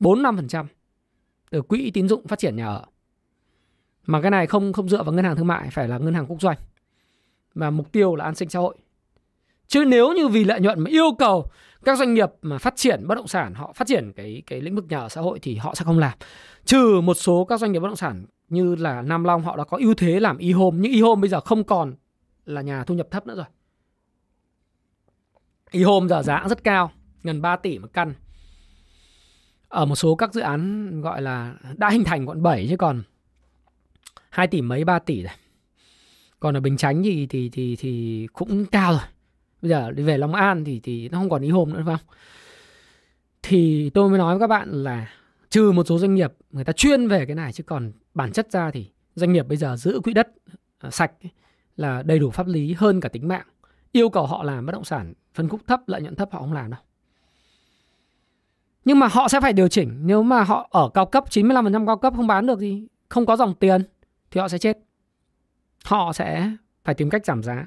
4-5% 0.00 0.66
từ 1.50 1.62
quỹ 1.62 1.90
tín 1.90 2.08
dụng 2.08 2.26
phát 2.26 2.38
triển 2.38 2.56
nhà 2.56 2.66
ở. 2.66 2.84
Mà 4.06 4.20
cái 4.20 4.30
này 4.30 4.46
không 4.46 4.72
không 4.72 4.88
dựa 4.88 5.02
vào 5.02 5.12
ngân 5.12 5.24
hàng 5.24 5.36
thương 5.36 5.46
mại 5.46 5.70
phải 5.70 5.88
là 5.88 5.98
ngân 5.98 6.14
hàng 6.14 6.26
quốc 6.26 6.40
doanh. 6.40 6.58
Và 7.54 7.70
mục 7.70 7.92
tiêu 7.92 8.16
là 8.16 8.24
an 8.24 8.34
sinh 8.34 8.48
xã 8.48 8.58
hội. 8.58 8.76
Chứ 9.66 9.84
nếu 9.84 10.12
như 10.12 10.28
vì 10.28 10.44
lợi 10.44 10.60
nhuận 10.60 10.80
mà 10.80 10.90
yêu 10.90 11.12
cầu 11.18 11.46
các 11.84 11.98
doanh 11.98 12.14
nghiệp 12.14 12.30
mà 12.42 12.58
phát 12.58 12.76
triển 12.76 13.06
bất 13.06 13.14
động 13.14 13.28
sản 13.28 13.54
họ 13.54 13.72
phát 13.72 13.88
triển 13.88 14.12
cái 14.16 14.42
cái 14.46 14.60
lĩnh 14.60 14.74
vực 14.74 14.84
nhà 14.88 14.98
ở 14.98 15.08
xã 15.08 15.20
hội 15.20 15.38
thì 15.42 15.56
họ 15.56 15.74
sẽ 15.74 15.84
không 15.84 15.98
làm. 15.98 16.18
Trừ 16.64 17.00
một 17.00 17.14
số 17.14 17.44
các 17.44 17.60
doanh 17.60 17.72
nghiệp 17.72 17.78
bất 17.78 17.88
động 17.88 17.96
sản 17.96 18.26
như 18.48 18.74
là 18.74 19.02
Nam 19.02 19.24
Long 19.24 19.42
họ 19.42 19.56
đã 19.56 19.64
có 19.64 19.78
ưu 19.80 19.94
thế 19.94 20.20
làm 20.20 20.38
e-home 20.38 20.78
nhưng 20.80 20.92
e-home 20.92 21.20
bây 21.20 21.28
giờ 21.28 21.40
không 21.40 21.64
còn 21.64 21.94
là 22.44 22.62
nhà 22.62 22.84
thu 22.84 22.94
nhập 22.94 23.08
thấp 23.10 23.26
nữa 23.26 23.34
rồi. 23.34 23.46
E-home 25.70 26.08
giờ 26.08 26.22
giá 26.22 26.44
rất 26.48 26.64
cao, 26.64 26.90
gần 27.22 27.42
3 27.42 27.56
tỷ 27.56 27.78
một 27.78 27.88
căn 27.92 28.14
ở 29.68 29.86
một 29.86 29.96
số 29.96 30.14
các 30.14 30.34
dự 30.34 30.40
án 30.40 30.90
gọi 31.00 31.22
là 31.22 31.54
đã 31.76 31.90
hình 31.90 32.04
thành 32.04 32.28
quận 32.28 32.42
7 32.42 32.66
chứ 32.70 32.76
còn 32.76 33.02
2 34.30 34.46
tỷ 34.46 34.62
mấy 34.62 34.84
3 34.84 34.98
tỷ 34.98 35.22
rồi. 35.22 35.32
Còn 36.40 36.56
ở 36.56 36.60
Bình 36.60 36.76
Chánh 36.76 37.02
thì 37.02 37.26
thì 37.26 37.48
thì 37.48 37.76
thì 37.76 38.26
cũng 38.32 38.66
cao 38.66 38.92
rồi. 38.92 39.02
Bây 39.62 39.68
giờ 39.68 39.90
đi 39.90 40.02
về 40.02 40.18
Long 40.18 40.34
An 40.34 40.64
thì 40.64 40.80
thì 40.80 41.08
nó 41.08 41.18
không 41.18 41.30
còn 41.30 41.42
ý 41.42 41.50
hôm 41.50 41.72
nữa 41.72 41.82
phải 41.86 41.96
không? 41.96 42.06
Thì 43.42 43.90
tôi 43.90 44.08
mới 44.08 44.18
nói 44.18 44.34
với 44.34 44.40
các 44.40 44.46
bạn 44.46 44.70
là 44.70 45.10
trừ 45.50 45.72
một 45.72 45.86
số 45.86 45.98
doanh 45.98 46.14
nghiệp 46.14 46.32
người 46.50 46.64
ta 46.64 46.72
chuyên 46.72 47.08
về 47.08 47.26
cái 47.26 47.34
này 47.34 47.52
chứ 47.52 47.64
còn 47.64 47.92
bản 48.14 48.32
chất 48.32 48.52
ra 48.52 48.70
thì 48.70 48.90
doanh 49.14 49.32
nghiệp 49.32 49.48
bây 49.48 49.56
giờ 49.56 49.76
giữ 49.76 50.00
quỹ 50.04 50.14
đất 50.14 50.28
ờ, 50.80 50.90
sạch 50.90 51.12
là 51.76 52.02
đầy 52.02 52.18
đủ 52.18 52.30
pháp 52.30 52.46
lý 52.46 52.72
hơn 52.78 53.00
cả 53.00 53.08
tính 53.08 53.28
mạng. 53.28 53.46
Yêu 53.92 54.08
cầu 54.08 54.26
họ 54.26 54.42
làm 54.42 54.66
bất 54.66 54.72
động 54.72 54.84
sản 54.84 55.12
phân 55.34 55.48
khúc 55.48 55.60
thấp, 55.66 55.80
lợi 55.86 56.02
nhuận 56.02 56.14
thấp 56.14 56.28
họ 56.32 56.40
không 56.40 56.52
làm 56.52 56.70
đâu. 56.70 56.80
Nhưng 58.84 58.98
mà 58.98 59.06
họ 59.06 59.28
sẽ 59.28 59.40
phải 59.40 59.52
điều 59.52 59.68
chỉnh 59.68 59.98
Nếu 60.02 60.22
mà 60.22 60.42
họ 60.42 60.68
ở 60.70 60.90
cao 60.94 61.06
cấp 61.06 61.24
95% 61.30 61.86
cao 61.86 61.96
cấp 61.96 62.12
không 62.16 62.26
bán 62.26 62.46
được 62.46 62.58
thì 62.60 62.86
Không 63.08 63.26
có 63.26 63.36
dòng 63.36 63.54
tiền 63.54 63.82
thì 64.36 64.40
họ 64.40 64.48
sẽ 64.48 64.58
chết. 64.58 64.78
Họ 65.84 66.12
sẽ 66.12 66.50
phải 66.84 66.94
tìm 66.94 67.10
cách 67.10 67.26
giảm 67.26 67.42
giá 67.42 67.66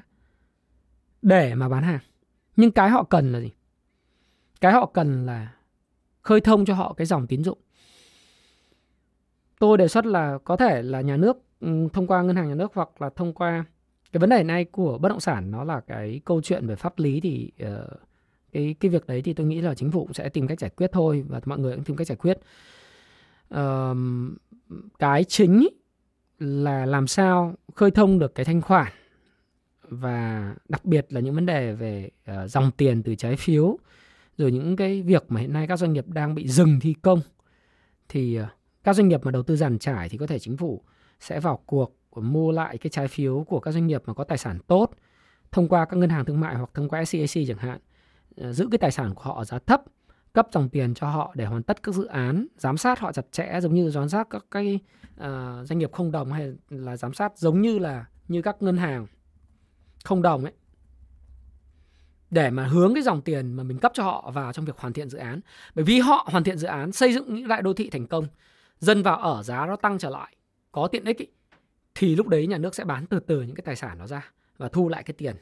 Để 1.22 1.54
mà 1.54 1.68
bán 1.68 1.82
hàng. 1.82 1.98
Nhưng 2.56 2.70
cái 2.70 2.90
họ 2.90 3.02
cần 3.02 3.32
là 3.32 3.40
gì? 3.40 3.50
Cái 4.60 4.72
họ 4.72 4.86
cần 4.94 5.26
là 5.26 5.54
Khơi 6.22 6.40
thông 6.40 6.64
cho 6.64 6.74
họ 6.74 6.92
cái 6.92 7.06
dòng 7.06 7.26
tín 7.26 7.44
dụng. 7.44 7.58
Tôi 9.58 9.78
đề 9.78 9.88
xuất 9.88 10.06
là 10.06 10.38
có 10.44 10.56
thể 10.56 10.82
là 10.82 11.00
nhà 11.00 11.16
nước 11.16 11.42
ừ, 11.60 11.88
thông 11.92 12.06
qua 12.06 12.22
ngân 12.22 12.36
hàng 12.36 12.48
nhà 12.48 12.54
nước 12.54 12.72
hoặc 12.74 13.02
là 13.02 13.10
thông 13.16 13.34
qua 13.34 13.64
cái 14.12 14.18
vấn 14.18 14.30
đề 14.30 14.42
này 14.42 14.64
của 14.64 14.98
bất 14.98 15.08
động 15.08 15.20
sản 15.20 15.50
nó 15.50 15.64
là 15.64 15.80
cái 15.80 16.20
câu 16.24 16.42
chuyện 16.42 16.66
về 16.66 16.76
pháp 16.76 16.98
lý 16.98 17.20
thì 17.20 17.52
uh, 17.62 17.68
cái 18.52 18.74
cái 18.80 18.90
việc 18.90 19.06
đấy 19.06 19.22
thì 19.22 19.32
tôi 19.32 19.46
nghĩ 19.46 19.60
là 19.60 19.74
chính 19.74 19.90
phủ 19.90 20.08
sẽ 20.12 20.28
tìm 20.28 20.46
cách 20.46 20.60
giải 20.60 20.70
quyết 20.70 20.92
thôi 20.92 21.24
và 21.28 21.40
mọi 21.44 21.58
người 21.58 21.74
cũng 21.74 21.84
tìm 21.84 21.96
cách 21.96 22.06
giải 22.06 22.16
quyết. 22.16 22.38
Uh, 23.54 23.96
cái 24.98 25.24
chính 25.24 25.68
là 26.40 26.86
làm 26.86 27.06
sao 27.06 27.54
khơi 27.74 27.90
thông 27.90 28.18
được 28.18 28.34
cái 28.34 28.44
thanh 28.44 28.62
khoản 28.62 28.92
và 29.82 30.54
đặc 30.68 30.84
biệt 30.84 31.06
là 31.10 31.20
những 31.20 31.34
vấn 31.34 31.46
đề 31.46 31.72
về 31.72 32.10
uh, 32.30 32.50
dòng 32.50 32.70
tiền 32.76 33.02
từ 33.02 33.14
trái 33.14 33.36
phiếu 33.36 33.78
rồi 34.36 34.52
những 34.52 34.76
cái 34.76 35.02
việc 35.02 35.24
mà 35.28 35.40
hiện 35.40 35.52
nay 35.52 35.66
các 35.66 35.78
doanh 35.78 35.92
nghiệp 35.92 36.08
đang 36.08 36.34
bị 36.34 36.48
dừng 36.48 36.80
thi 36.80 36.94
công 37.02 37.20
thì 38.08 38.40
uh, 38.40 38.46
các 38.84 38.96
doanh 38.96 39.08
nghiệp 39.08 39.20
mà 39.24 39.30
đầu 39.30 39.42
tư 39.42 39.56
giàn 39.56 39.78
trải 39.78 40.08
thì 40.08 40.18
có 40.18 40.26
thể 40.26 40.38
chính 40.38 40.56
phủ 40.56 40.82
sẽ 41.20 41.40
vào 41.40 41.60
cuộc 41.66 41.96
mua 42.16 42.52
lại 42.52 42.78
cái 42.78 42.90
trái 42.90 43.08
phiếu 43.08 43.44
của 43.48 43.60
các 43.60 43.72
doanh 43.72 43.86
nghiệp 43.86 44.02
mà 44.06 44.14
có 44.14 44.24
tài 44.24 44.38
sản 44.38 44.58
tốt 44.66 44.90
thông 45.52 45.68
qua 45.68 45.84
các 45.84 45.96
ngân 45.96 46.10
hàng 46.10 46.24
thương 46.24 46.40
mại 46.40 46.54
hoặc 46.54 46.70
thông 46.74 46.88
qua 46.88 47.04
SCAC 47.04 47.46
chẳng 47.48 47.58
hạn 47.58 47.78
uh, 48.40 48.54
giữ 48.54 48.68
cái 48.70 48.78
tài 48.78 48.90
sản 48.90 49.14
của 49.14 49.22
họ 49.22 49.34
ở 49.36 49.44
giá 49.44 49.58
thấp 49.58 49.82
cấp 50.32 50.48
dòng 50.52 50.68
tiền 50.68 50.94
cho 50.94 51.08
họ 51.08 51.32
để 51.34 51.44
hoàn 51.44 51.62
tất 51.62 51.82
các 51.82 51.94
dự 51.94 52.04
án 52.04 52.46
giám 52.56 52.76
sát 52.76 52.98
họ 52.98 53.12
chặt 53.12 53.32
chẽ 53.32 53.58
giống 53.62 53.74
như 53.74 53.90
giám 53.90 54.08
sát 54.08 54.26
các 54.30 54.44
cái 54.50 54.78
uh, 55.20 55.26
doanh 55.64 55.78
nghiệp 55.78 55.92
không 55.92 56.12
đồng 56.12 56.32
hay 56.32 56.52
là 56.70 56.96
giám 56.96 57.12
sát 57.12 57.38
giống 57.38 57.60
như 57.60 57.78
là 57.78 58.04
như 58.28 58.42
các 58.42 58.62
ngân 58.62 58.76
hàng 58.76 59.06
không 60.04 60.22
đồng 60.22 60.44
ấy. 60.44 60.52
Để 62.30 62.50
mà 62.50 62.66
hướng 62.66 62.94
cái 62.94 63.02
dòng 63.02 63.22
tiền 63.22 63.52
mà 63.52 63.62
mình 63.62 63.78
cấp 63.78 63.92
cho 63.94 64.02
họ 64.02 64.30
vào 64.34 64.52
trong 64.52 64.64
việc 64.64 64.78
hoàn 64.78 64.92
thiện 64.92 65.10
dự 65.10 65.18
án. 65.18 65.40
Bởi 65.74 65.84
vì 65.84 65.98
họ 65.98 66.28
hoàn 66.30 66.44
thiện 66.44 66.58
dự 66.58 66.66
án 66.66 66.92
xây 66.92 67.12
dựng 67.12 67.34
những 67.34 67.48
đại 67.48 67.62
đô 67.62 67.72
thị 67.72 67.90
thành 67.90 68.06
công 68.06 68.26
dân 68.78 69.02
vào 69.02 69.16
ở 69.16 69.42
giá 69.42 69.66
nó 69.66 69.76
tăng 69.76 69.98
trở 69.98 70.10
lại 70.10 70.36
có 70.72 70.88
tiện 70.88 71.04
ích 71.04 71.18
ý, 71.18 71.26
thì 71.94 72.16
lúc 72.16 72.28
đấy 72.28 72.46
nhà 72.46 72.58
nước 72.58 72.74
sẽ 72.74 72.84
bán 72.84 73.06
từ 73.06 73.20
từ 73.20 73.42
những 73.42 73.54
cái 73.54 73.62
tài 73.64 73.76
sản 73.76 73.98
đó 73.98 74.06
ra 74.06 74.30
và 74.58 74.68
thu 74.68 74.88
lại 74.88 75.02
cái 75.02 75.14
tiền. 75.18 75.36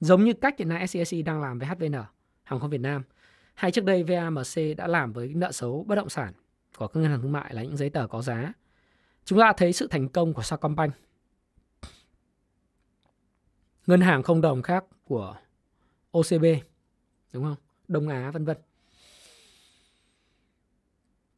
Giống 0.00 0.24
như 0.24 0.32
cách 0.32 0.54
hiện 0.58 0.68
nay 0.68 0.86
SCSC 0.86 1.16
đang 1.24 1.40
làm 1.40 1.58
với 1.58 1.68
HVN 1.68 1.92
hàng 2.42 2.60
không 2.60 2.70
Việt 2.70 2.80
Nam 2.80 3.02
hay 3.56 3.70
trước 3.70 3.84
đây 3.84 4.02
VAMC 4.02 4.76
đã 4.76 4.86
làm 4.86 5.12
với 5.12 5.28
nợ 5.34 5.52
xấu 5.52 5.84
bất 5.88 5.94
động 5.94 6.08
sản 6.08 6.32
của 6.76 6.88
các 6.88 7.00
ngân 7.00 7.10
hàng 7.10 7.22
thương 7.22 7.32
mại 7.32 7.54
là 7.54 7.62
những 7.62 7.76
giấy 7.76 7.90
tờ 7.90 8.06
có 8.06 8.22
giá. 8.22 8.52
Chúng 9.24 9.38
ta 9.38 9.52
thấy 9.56 9.72
sự 9.72 9.86
thành 9.86 10.08
công 10.08 10.34
của 10.34 10.42
Sacombank. 10.42 10.94
Ngân 13.86 14.00
hàng 14.00 14.22
không 14.22 14.40
đồng 14.40 14.62
khác 14.62 14.84
của 15.04 15.36
OCB 16.10 16.44
đúng 17.32 17.44
không? 17.44 17.56
Đông 17.88 18.08
Á, 18.08 18.30
vân 18.30 18.44
vân. 18.44 18.56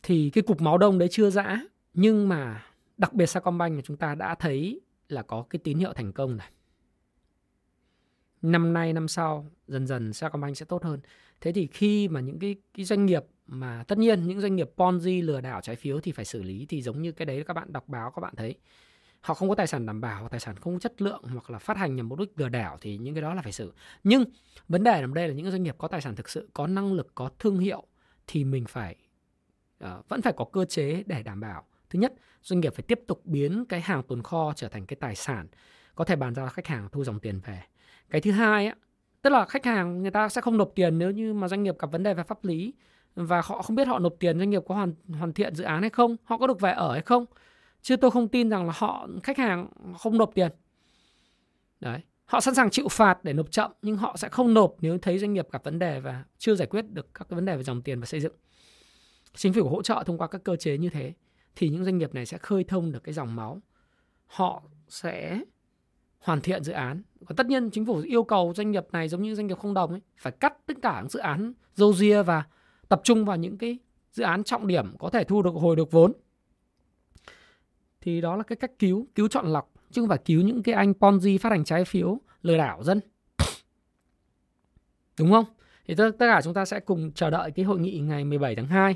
Thì 0.02 0.30
cái 0.30 0.42
cục 0.42 0.60
máu 0.60 0.78
đông 0.78 0.98
đấy 0.98 1.08
chưa 1.12 1.30
dã, 1.30 1.60
nhưng 1.94 2.28
mà 2.28 2.66
đặc 2.96 3.12
biệt 3.12 3.26
Sacombank 3.26 3.84
chúng 3.84 3.96
ta 3.96 4.14
đã 4.14 4.34
thấy 4.34 4.80
là 5.08 5.22
có 5.22 5.44
cái 5.50 5.60
tín 5.64 5.78
hiệu 5.78 5.92
thành 5.92 6.12
công 6.12 6.36
này 6.36 6.50
năm 8.42 8.72
nay 8.72 8.92
năm 8.92 9.08
sau 9.08 9.46
dần 9.66 9.86
dần 9.86 10.12
Sacombank 10.12 10.56
sẽ 10.56 10.66
tốt 10.66 10.84
hơn. 10.84 11.00
Thế 11.40 11.52
thì 11.52 11.66
khi 11.66 12.08
mà 12.08 12.20
những 12.20 12.38
cái 12.38 12.56
cái 12.74 12.84
doanh 12.84 13.06
nghiệp 13.06 13.24
mà 13.46 13.84
tất 13.88 13.98
nhiên 13.98 14.26
những 14.26 14.40
doanh 14.40 14.56
nghiệp 14.56 14.70
Ponzi 14.76 15.24
lừa 15.24 15.40
đảo 15.40 15.60
trái 15.60 15.76
phiếu 15.76 16.00
thì 16.00 16.12
phải 16.12 16.24
xử 16.24 16.42
lý 16.42 16.66
thì 16.68 16.82
giống 16.82 17.02
như 17.02 17.12
cái 17.12 17.26
đấy 17.26 17.44
các 17.46 17.54
bạn 17.54 17.72
đọc 17.72 17.88
báo 17.88 18.10
các 18.10 18.20
bạn 18.20 18.34
thấy. 18.36 18.54
Họ 19.20 19.34
không 19.34 19.48
có 19.48 19.54
tài 19.54 19.66
sản 19.66 19.86
đảm 19.86 20.00
bảo 20.00 20.20
hoặc 20.20 20.28
tài 20.28 20.40
sản 20.40 20.56
không 20.56 20.78
chất 20.78 21.02
lượng 21.02 21.22
hoặc 21.22 21.50
là 21.50 21.58
phát 21.58 21.76
hành 21.76 21.96
nhằm 21.96 22.08
mục 22.08 22.18
đích 22.18 22.32
lừa 22.36 22.48
đảo 22.48 22.78
thì 22.80 22.96
những 22.98 23.14
cái 23.14 23.22
đó 23.22 23.34
là 23.34 23.42
phải 23.42 23.52
xử. 23.52 23.72
Nhưng 24.04 24.24
vấn 24.68 24.84
đề 24.84 25.00
ở 25.00 25.06
đây 25.06 25.28
là 25.28 25.34
những 25.34 25.50
doanh 25.50 25.62
nghiệp 25.62 25.74
có 25.78 25.88
tài 25.88 26.00
sản 26.00 26.16
thực 26.16 26.28
sự 26.28 26.48
có 26.54 26.66
năng 26.66 26.92
lực 26.92 27.12
có 27.14 27.30
thương 27.38 27.58
hiệu 27.58 27.86
thì 28.26 28.44
mình 28.44 28.64
phải 28.68 28.96
uh, 29.84 30.08
vẫn 30.08 30.22
phải 30.22 30.32
có 30.36 30.44
cơ 30.44 30.64
chế 30.64 31.02
để 31.06 31.22
đảm 31.22 31.40
bảo. 31.40 31.64
Thứ 31.90 31.98
nhất 31.98 32.14
doanh 32.42 32.60
nghiệp 32.60 32.74
phải 32.74 32.84
tiếp 32.88 33.00
tục 33.06 33.26
biến 33.26 33.64
cái 33.68 33.80
hàng 33.80 34.02
tồn 34.02 34.22
kho 34.22 34.52
trở 34.56 34.68
thành 34.68 34.86
cái 34.86 34.96
tài 35.00 35.14
sản. 35.14 35.46
Có 35.94 36.04
thể 36.04 36.16
bàn 36.16 36.34
giao 36.34 36.46
cho 36.46 36.50
khách 36.50 36.66
hàng 36.66 36.88
thu 36.92 37.04
dòng 37.04 37.20
tiền 37.20 37.40
về 37.46 37.62
cái 38.10 38.20
thứ 38.20 38.30
hai 38.30 38.66
á, 38.66 38.74
tức 39.22 39.30
là 39.30 39.44
khách 39.44 39.64
hàng 39.64 40.02
người 40.02 40.10
ta 40.10 40.28
sẽ 40.28 40.40
không 40.40 40.56
nộp 40.56 40.72
tiền 40.74 40.98
nếu 40.98 41.10
như 41.10 41.34
mà 41.34 41.48
doanh 41.48 41.62
nghiệp 41.62 41.78
gặp 41.78 41.92
vấn 41.92 42.02
đề 42.02 42.14
về 42.14 42.22
pháp 42.22 42.44
lý 42.44 42.74
và 43.14 43.40
họ 43.44 43.62
không 43.62 43.76
biết 43.76 43.88
họ 43.88 43.98
nộp 43.98 44.14
tiền 44.18 44.38
doanh 44.38 44.50
nghiệp 44.50 44.62
có 44.68 44.74
hoàn 44.74 44.94
hoàn 45.18 45.32
thiện 45.32 45.54
dự 45.54 45.64
án 45.64 45.80
hay 45.80 45.90
không, 45.90 46.16
họ 46.24 46.38
có 46.38 46.46
được 46.46 46.60
về 46.60 46.72
ở 46.72 46.92
hay 46.92 47.02
không. 47.02 47.24
Chứ 47.82 47.96
tôi 47.96 48.10
không 48.10 48.28
tin 48.28 48.50
rằng 48.50 48.66
là 48.66 48.72
họ, 48.76 49.08
khách 49.22 49.38
hàng 49.38 49.68
không 49.98 50.18
nộp 50.18 50.30
tiền. 50.34 50.52
Đấy, 51.80 52.00
họ 52.24 52.40
sẵn 52.40 52.54
sàng 52.54 52.70
chịu 52.70 52.88
phạt 52.88 53.24
để 53.24 53.32
nộp 53.32 53.50
chậm, 53.50 53.72
nhưng 53.82 53.96
họ 53.96 54.16
sẽ 54.16 54.28
không 54.28 54.54
nộp 54.54 54.76
nếu 54.80 54.98
thấy 54.98 55.18
doanh 55.18 55.32
nghiệp 55.32 55.48
gặp 55.50 55.64
vấn 55.64 55.78
đề 55.78 56.00
và 56.00 56.24
chưa 56.38 56.54
giải 56.54 56.66
quyết 56.66 56.90
được 56.90 57.14
các 57.14 57.28
cái 57.28 57.34
vấn 57.34 57.44
đề 57.44 57.56
về 57.56 57.62
dòng 57.62 57.82
tiền 57.82 58.00
và 58.00 58.06
xây 58.06 58.20
dựng. 58.20 58.32
Chính 59.34 59.52
phủ 59.52 59.68
hỗ 59.68 59.82
trợ 59.82 60.02
thông 60.06 60.18
qua 60.18 60.26
các 60.26 60.44
cơ 60.44 60.56
chế 60.56 60.78
như 60.78 60.88
thế 60.90 61.12
thì 61.56 61.68
những 61.68 61.84
doanh 61.84 61.98
nghiệp 61.98 62.14
này 62.14 62.26
sẽ 62.26 62.38
khơi 62.38 62.64
thông 62.64 62.92
được 62.92 63.04
cái 63.04 63.12
dòng 63.12 63.36
máu. 63.36 63.60
Họ 64.26 64.62
sẽ 64.88 65.40
hoàn 66.18 66.40
thiện 66.40 66.64
dự 66.64 66.72
án. 66.72 67.02
Và 67.20 67.34
tất 67.36 67.46
nhiên 67.46 67.70
chính 67.70 67.86
phủ 67.86 67.96
yêu 67.96 68.24
cầu 68.24 68.52
doanh 68.56 68.70
nghiệp 68.70 68.86
này 68.92 69.08
giống 69.08 69.22
như 69.22 69.34
doanh 69.34 69.46
nghiệp 69.46 69.58
không 69.58 69.74
đồng 69.74 69.90
ấy 69.90 70.00
phải 70.18 70.32
cắt 70.32 70.54
tất 70.66 70.76
cả 70.82 71.00
những 71.00 71.10
dự 71.10 71.20
án 71.20 71.52
dâu 71.74 71.92
ria 71.92 72.22
và 72.22 72.44
tập 72.88 73.00
trung 73.04 73.24
vào 73.24 73.36
những 73.36 73.58
cái 73.58 73.78
dự 74.12 74.24
án 74.24 74.44
trọng 74.44 74.66
điểm 74.66 74.96
có 74.98 75.10
thể 75.10 75.24
thu 75.24 75.42
được 75.42 75.54
hồi 75.54 75.76
được 75.76 75.90
vốn. 75.90 76.12
Thì 78.00 78.20
đó 78.20 78.36
là 78.36 78.42
cái 78.42 78.56
cách 78.56 78.78
cứu 78.78 79.06
cứu 79.14 79.28
chọn 79.28 79.46
lọc 79.46 79.72
chứ 79.90 80.02
không 80.02 80.08
phải 80.08 80.18
cứu 80.24 80.42
những 80.42 80.62
cái 80.62 80.74
anh 80.74 80.92
ponzi 80.92 81.38
phát 81.38 81.50
hành 81.50 81.64
trái 81.64 81.84
phiếu 81.84 82.20
lừa 82.42 82.56
đảo 82.56 82.82
dân. 82.82 83.00
Đúng 85.18 85.30
không? 85.30 85.44
Thì 85.86 85.94
tất, 85.94 86.10
tất 86.18 86.26
cả 86.26 86.40
chúng 86.44 86.54
ta 86.54 86.64
sẽ 86.64 86.80
cùng 86.80 87.12
chờ 87.12 87.30
đợi 87.30 87.50
cái 87.50 87.64
hội 87.64 87.78
nghị 87.78 87.98
ngày 87.98 88.24
17 88.24 88.56
tháng 88.56 88.66
2 88.66 88.94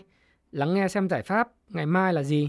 lắng 0.52 0.74
nghe 0.74 0.88
xem 0.88 1.08
giải 1.08 1.22
pháp 1.22 1.52
ngày 1.68 1.86
mai 1.86 2.12
là 2.12 2.22
gì. 2.22 2.48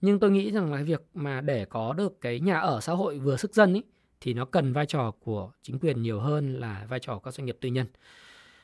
Nhưng 0.00 0.20
tôi 0.20 0.30
nghĩ 0.30 0.50
rằng 0.50 0.72
là 0.72 0.82
việc 0.82 1.06
mà 1.14 1.40
để 1.40 1.64
có 1.64 1.92
được 1.92 2.20
cái 2.20 2.40
nhà 2.40 2.58
ở 2.58 2.80
xã 2.80 2.92
hội 2.92 3.18
vừa 3.18 3.36
sức 3.36 3.54
dân 3.54 3.72
ấy 3.72 3.82
thì 4.24 4.34
nó 4.34 4.44
cần 4.44 4.72
vai 4.72 4.86
trò 4.86 5.10
của 5.10 5.52
chính 5.62 5.78
quyền 5.78 6.02
nhiều 6.02 6.20
hơn 6.20 6.60
là 6.60 6.86
vai 6.88 7.00
trò 7.00 7.14
của 7.14 7.20
các 7.20 7.34
doanh 7.34 7.46
nghiệp 7.46 7.56
tư 7.60 7.68
nhân. 7.68 7.86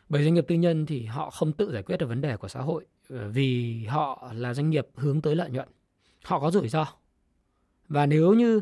Bởi 0.09 0.23
doanh 0.25 0.35
nghiệp 0.35 0.45
tư 0.49 0.55
nhân 0.55 0.87
thì 0.87 1.05
họ 1.05 1.31
không 1.31 1.53
tự 1.53 1.73
giải 1.73 1.83
quyết 1.83 1.97
được 1.97 2.07
vấn 2.07 2.21
đề 2.21 2.37
của 2.37 2.49
xã 2.49 2.61
hội 2.61 2.85
ờ, 3.09 3.29
vì 3.29 3.85
họ 3.85 4.33
là 4.35 4.55
doanh 4.55 4.71
nghiệp 4.71 4.87
hướng 4.95 5.21
tới 5.21 5.37
lợi 5.37 5.51
nhuận. 5.51 5.69
Họ 6.25 6.41
có 6.41 6.51
rủi 6.51 6.69
ro. 6.69 6.87
Và 7.89 8.07
nếu 8.07 8.35
như 8.35 8.61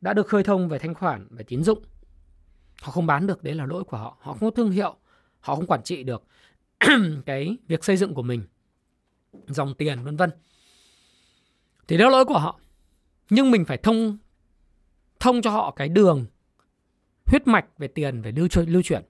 đã 0.00 0.12
được 0.12 0.26
khơi 0.26 0.42
thông 0.42 0.68
về 0.68 0.78
thanh 0.78 0.94
khoản, 0.94 1.26
về 1.30 1.44
tín 1.44 1.64
dụng, 1.64 1.82
họ 2.82 2.92
không 2.92 3.06
bán 3.06 3.26
được, 3.26 3.42
đấy 3.42 3.54
là 3.54 3.66
lỗi 3.66 3.84
của 3.84 3.96
họ. 3.96 4.16
Họ 4.20 4.32
không 4.32 4.50
có 4.50 4.56
thương 4.56 4.70
hiệu, 4.70 4.96
họ 5.40 5.56
không 5.56 5.66
quản 5.66 5.82
trị 5.82 6.02
được 6.02 6.22
cái 7.26 7.56
việc 7.68 7.84
xây 7.84 7.96
dựng 7.96 8.14
của 8.14 8.22
mình, 8.22 8.42
dòng 9.46 9.74
tiền, 9.74 10.04
vân 10.04 10.16
vân. 10.16 10.30
Thì 11.88 11.96
đó 11.96 12.04
là 12.04 12.10
lỗi 12.10 12.24
của 12.24 12.38
họ. 12.38 12.60
Nhưng 13.30 13.50
mình 13.50 13.64
phải 13.64 13.76
thông 13.76 14.18
thông 15.20 15.42
cho 15.42 15.50
họ 15.50 15.70
cái 15.76 15.88
đường 15.88 16.26
huyết 17.26 17.46
mạch 17.46 17.78
về 17.78 17.88
tiền, 17.88 18.22
về 18.22 18.32
lưu 18.32 18.48
lưu 18.66 18.82
chuyển 18.82 19.02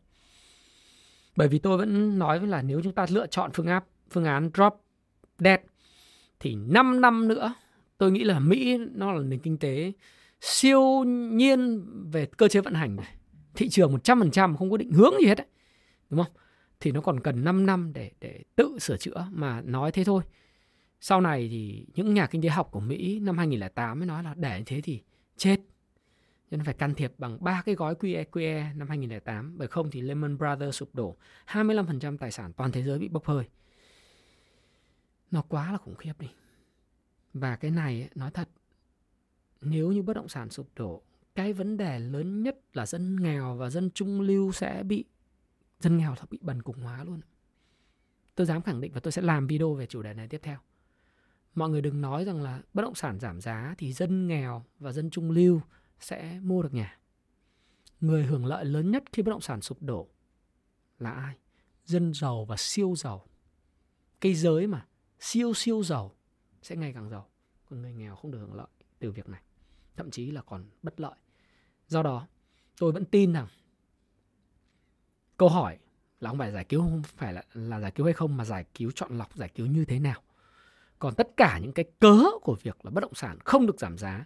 bởi 1.36 1.48
vì 1.48 1.58
tôi 1.58 1.78
vẫn 1.78 2.18
nói 2.18 2.46
là 2.46 2.62
nếu 2.62 2.80
chúng 2.84 2.92
ta 2.92 3.06
lựa 3.10 3.26
chọn 3.26 3.50
phương 3.54 3.66
áp, 3.66 3.84
phương 4.10 4.24
án 4.24 4.50
drop 4.54 4.72
dead 5.38 5.60
thì 6.40 6.54
5 6.54 7.00
năm 7.00 7.28
nữa, 7.28 7.54
tôi 7.98 8.12
nghĩ 8.12 8.24
là 8.24 8.38
Mỹ 8.38 8.78
nó 8.94 9.12
là 9.12 9.22
nền 9.22 9.38
kinh 9.38 9.58
tế 9.58 9.92
siêu 10.40 11.04
nhiên 11.06 11.84
về 12.10 12.26
cơ 12.26 12.48
chế 12.48 12.60
vận 12.60 12.74
hành 12.74 12.96
này. 12.96 13.14
Thị 13.54 13.68
trường 13.68 13.94
100% 13.94 14.56
không 14.56 14.70
có 14.70 14.76
định 14.76 14.92
hướng 14.92 15.12
gì 15.20 15.26
hết 15.26 15.34
đấy. 15.34 15.46
Đúng 16.10 16.24
không? 16.24 16.32
Thì 16.80 16.92
nó 16.92 17.00
còn 17.00 17.20
cần 17.20 17.44
5 17.44 17.66
năm 17.66 17.92
để 17.92 18.10
để 18.20 18.42
tự 18.56 18.78
sửa 18.78 18.96
chữa 18.96 19.26
mà 19.30 19.60
nói 19.60 19.92
thế 19.92 20.04
thôi. 20.04 20.22
Sau 21.00 21.20
này 21.20 21.48
thì 21.50 21.86
những 21.94 22.14
nhà 22.14 22.26
kinh 22.26 22.42
tế 22.42 22.48
học 22.48 22.68
của 22.72 22.80
Mỹ 22.80 23.18
năm 23.18 23.38
2008 23.38 23.98
mới 23.98 24.06
nói 24.06 24.22
là 24.22 24.34
để 24.34 24.62
thế 24.66 24.80
thì 24.80 25.00
chết. 25.36 25.56
Cho 26.50 26.56
nên 26.56 26.64
phải 26.64 26.74
can 26.74 26.94
thiệp 26.94 27.12
bằng 27.18 27.44
ba 27.44 27.62
cái 27.66 27.74
gói 27.74 27.94
QE 27.94 28.24
QE 28.24 28.76
năm 28.76 28.88
2008 28.88 29.58
bởi 29.58 29.68
không 29.68 29.90
thì 29.90 30.00
Lehman 30.00 30.38
Brothers 30.38 30.76
sụp 30.76 30.94
đổ, 30.94 31.16
25% 31.46 32.16
tài 32.18 32.30
sản 32.30 32.52
toàn 32.52 32.72
thế 32.72 32.82
giới 32.82 32.98
bị 32.98 33.08
bốc 33.08 33.24
hơi. 33.24 33.48
Nó 35.30 35.42
quá 35.42 35.72
là 35.72 35.78
khủng 35.78 35.96
khiếp 35.96 36.12
đi. 36.18 36.28
Và 37.34 37.56
cái 37.56 37.70
này 37.70 38.08
nói 38.14 38.30
thật, 38.30 38.48
nếu 39.60 39.92
như 39.92 40.02
bất 40.02 40.14
động 40.14 40.28
sản 40.28 40.50
sụp 40.50 40.68
đổ, 40.76 41.02
cái 41.34 41.52
vấn 41.52 41.76
đề 41.76 41.98
lớn 41.98 42.42
nhất 42.42 42.58
là 42.72 42.86
dân 42.86 43.22
nghèo 43.22 43.56
và 43.56 43.70
dân 43.70 43.90
trung 43.90 44.20
lưu 44.20 44.52
sẽ 44.52 44.82
bị 44.82 45.04
dân 45.80 45.98
nghèo 45.98 46.14
sẽ 46.16 46.22
bị 46.30 46.38
bần 46.42 46.62
cùng 46.62 46.78
hóa 46.78 47.04
luôn. 47.04 47.20
Tôi 48.34 48.46
dám 48.46 48.62
khẳng 48.62 48.80
định 48.80 48.92
và 48.92 49.00
tôi 49.00 49.12
sẽ 49.12 49.22
làm 49.22 49.46
video 49.46 49.74
về 49.74 49.86
chủ 49.86 50.02
đề 50.02 50.14
này 50.14 50.28
tiếp 50.28 50.40
theo. 50.42 50.58
Mọi 51.54 51.70
người 51.70 51.82
đừng 51.82 52.00
nói 52.00 52.24
rằng 52.24 52.42
là 52.42 52.62
bất 52.74 52.82
động 52.82 52.94
sản 52.94 53.20
giảm 53.20 53.40
giá 53.40 53.74
thì 53.78 53.92
dân 53.92 54.28
nghèo 54.28 54.64
và 54.78 54.92
dân 54.92 55.10
trung 55.10 55.30
lưu 55.30 55.60
sẽ 56.00 56.40
mua 56.42 56.62
được 56.62 56.74
nhà. 56.74 56.98
Người 58.00 58.24
hưởng 58.24 58.46
lợi 58.46 58.64
lớn 58.64 58.90
nhất 58.90 59.02
khi 59.12 59.22
bất 59.22 59.30
động 59.30 59.40
sản 59.40 59.60
sụp 59.60 59.82
đổ 59.82 60.08
là 60.98 61.10
ai? 61.10 61.36
Dân 61.84 62.14
giàu 62.14 62.44
và 62.44 62.56
siêu 62.58 62.94
giàu. 62.96 63.26
Cây 64.20 64.34
giới 64.34 64.66
mà 64.66 64.86
siêu 65.20 65.54
siêu 65.54 65.82
giàu 65.82 66.14
sẽ 66.62 66.76
ngày 66.76 66.92
càng 66.92 67.10
giàu 67.10 67.28
còn 67.70 67.82
người 67.82 67.92
nghèo 67.92 68.16
không 68.16 68.30
được 68.30 68.38
hưởng 68.38 68.54
lợi 68.54 68.66
từ 68.98 69.10
việc 69.10 69.28
này 69.28 69.42
thậm 69.96 70.10
chí 70.10 70.30
là 70.30 70.42
còn 70.42 70.64
bất 70.82 71.00
lợi 71.00 71.14
do 71.88 72.02
đó 72.02 72.26
tôi 72.78 72.92
vẫn 72.92 73.04
tin 73.04 73.32
rằng 73.32 73.46
câu 75.36 75.48
hỏi 75.48 75.78
là 76.20 76.30
không 76.30 76.38
phải 76.38 76.52
giải 76.52 76.64
cứu 76.64 76.80
không 76.80 77.02
phải 77.02 77.32
là, 77.32 77.42
là 77.54 77.80
giải 77.80 77.90
cứu 77.90 78.06
hay 78.06 78.12
không 78.12 78.36
mà 78.36 78.44
giải 78.44 78.64
cứu 78.74 78.90
chọn 78.94 79.18
lọc 79.18 79.36
giải 79.36 79.48
cứu 79.48 79.66
như 79.66 79.84
thế 79.84 79.98
nào 79.98 80.22
còn 80.98 81.14
tất 81.14 81.28
cả 81.36 81.58
những 81.58 81.72
cái 81.72 81.84
cớ 82.00 82.16
của 82.42 82.56
việc 82.62 82.84
là 82.84 82.90
bất 82.90 83.00
động 83.00 83.14
sản 83.14 83.38
không 83.44 83.66
được 83.66 83.80
giảm 83.80 83.98
giá 83.98 84.24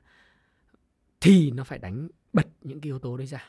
thì 1.25 1.51
nó 1.51 1.65
phải 1.65 1.79
đánh 1.79 2.09
bật 2.33 2.47
những 2.61 2.81
cái 2.81 2.89
yếu 2.89 2.99
tố 2.99 3.17
đấy 3.17 3.27
ra. 3.27 3.45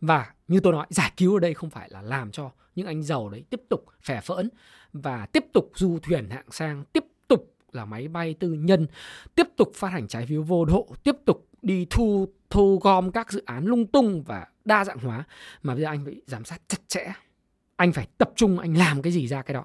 Và 0.00 0.34
như 0.48 0.60
tôi 0.60 0.72
nói, 0.72 0.86
giải 0.90 1.12
cứu 1.16 1.34
ở 1.34 1.40
đây 1.40 1.54
không 1.54 1.70
phải 1.70 1.90
là 1.90 2.02
làm 2.02 2.30
cho 2.30 2.50
những 2.74 2.86
anh 2.86 3.02
giàu 3.02 3.28
đấy 3.28 3.44
tiếp 3.50 3.60
tục 3.68 3.84
phè 4.02 4.20
phỡn 4.20 4.48
và 4.92 5.26
tiếp 5.26 5.44
tục 5.52 5.70
du 5.74 5.98
thuyền 6.02 6.30
hạng 6.30 6.50
sang, 6.50 6.84
tiếp 6.92 7.04
tục 7.28 7.54
là 7.72 7.84
máy 7.84 8.08
bay 8.08 8.34
tư 8.34 8.52
nhân, 8.52 8.86
tiếp 9.34 9.46
tục 9.56 9.72
phát 9.74 9.88
hành 9.88 10.08
trái 10.08 10.26
phiếu 10.26 10.42
vô 10.42 10.64
độ, 10.64 10.94
tiếp 11.02 11.16
tục 11.24 11.48
đi 11.62 11.86
thu 11.90 12.28
thu 12.50 12.78
gom 12.82 13.12
các 13.12 13.32
dự 13.32 13.42
án 13.46 13.64
lung 13.66 13.86
tung 13.86 14.22
và 14.22 14.46
đa 14.64 14.84
dạng 14.84 14.98
hóa. 14.98 15.24
Mà 15.62 15.74
bây 15.74 15.82
giờ 15.82 15.88
anh 15.88 16.04
phải 16.04 16.20
giám 16.26 16.44
sát 16.44 16.62
chặt 16.68 16.88
chẽ, 16.88 17.12
anh 17.76 17.92
phải 17.92 18.08
tập 18.18 18.30
trung, 18.36 18.58
anh 18.58 18.74
làm 18.74 19.02
cái 19.02 19.12
gì 19.12 19.26
ra 19.26 19.42
cái 19.42 19.54
đó. 19.54 19.64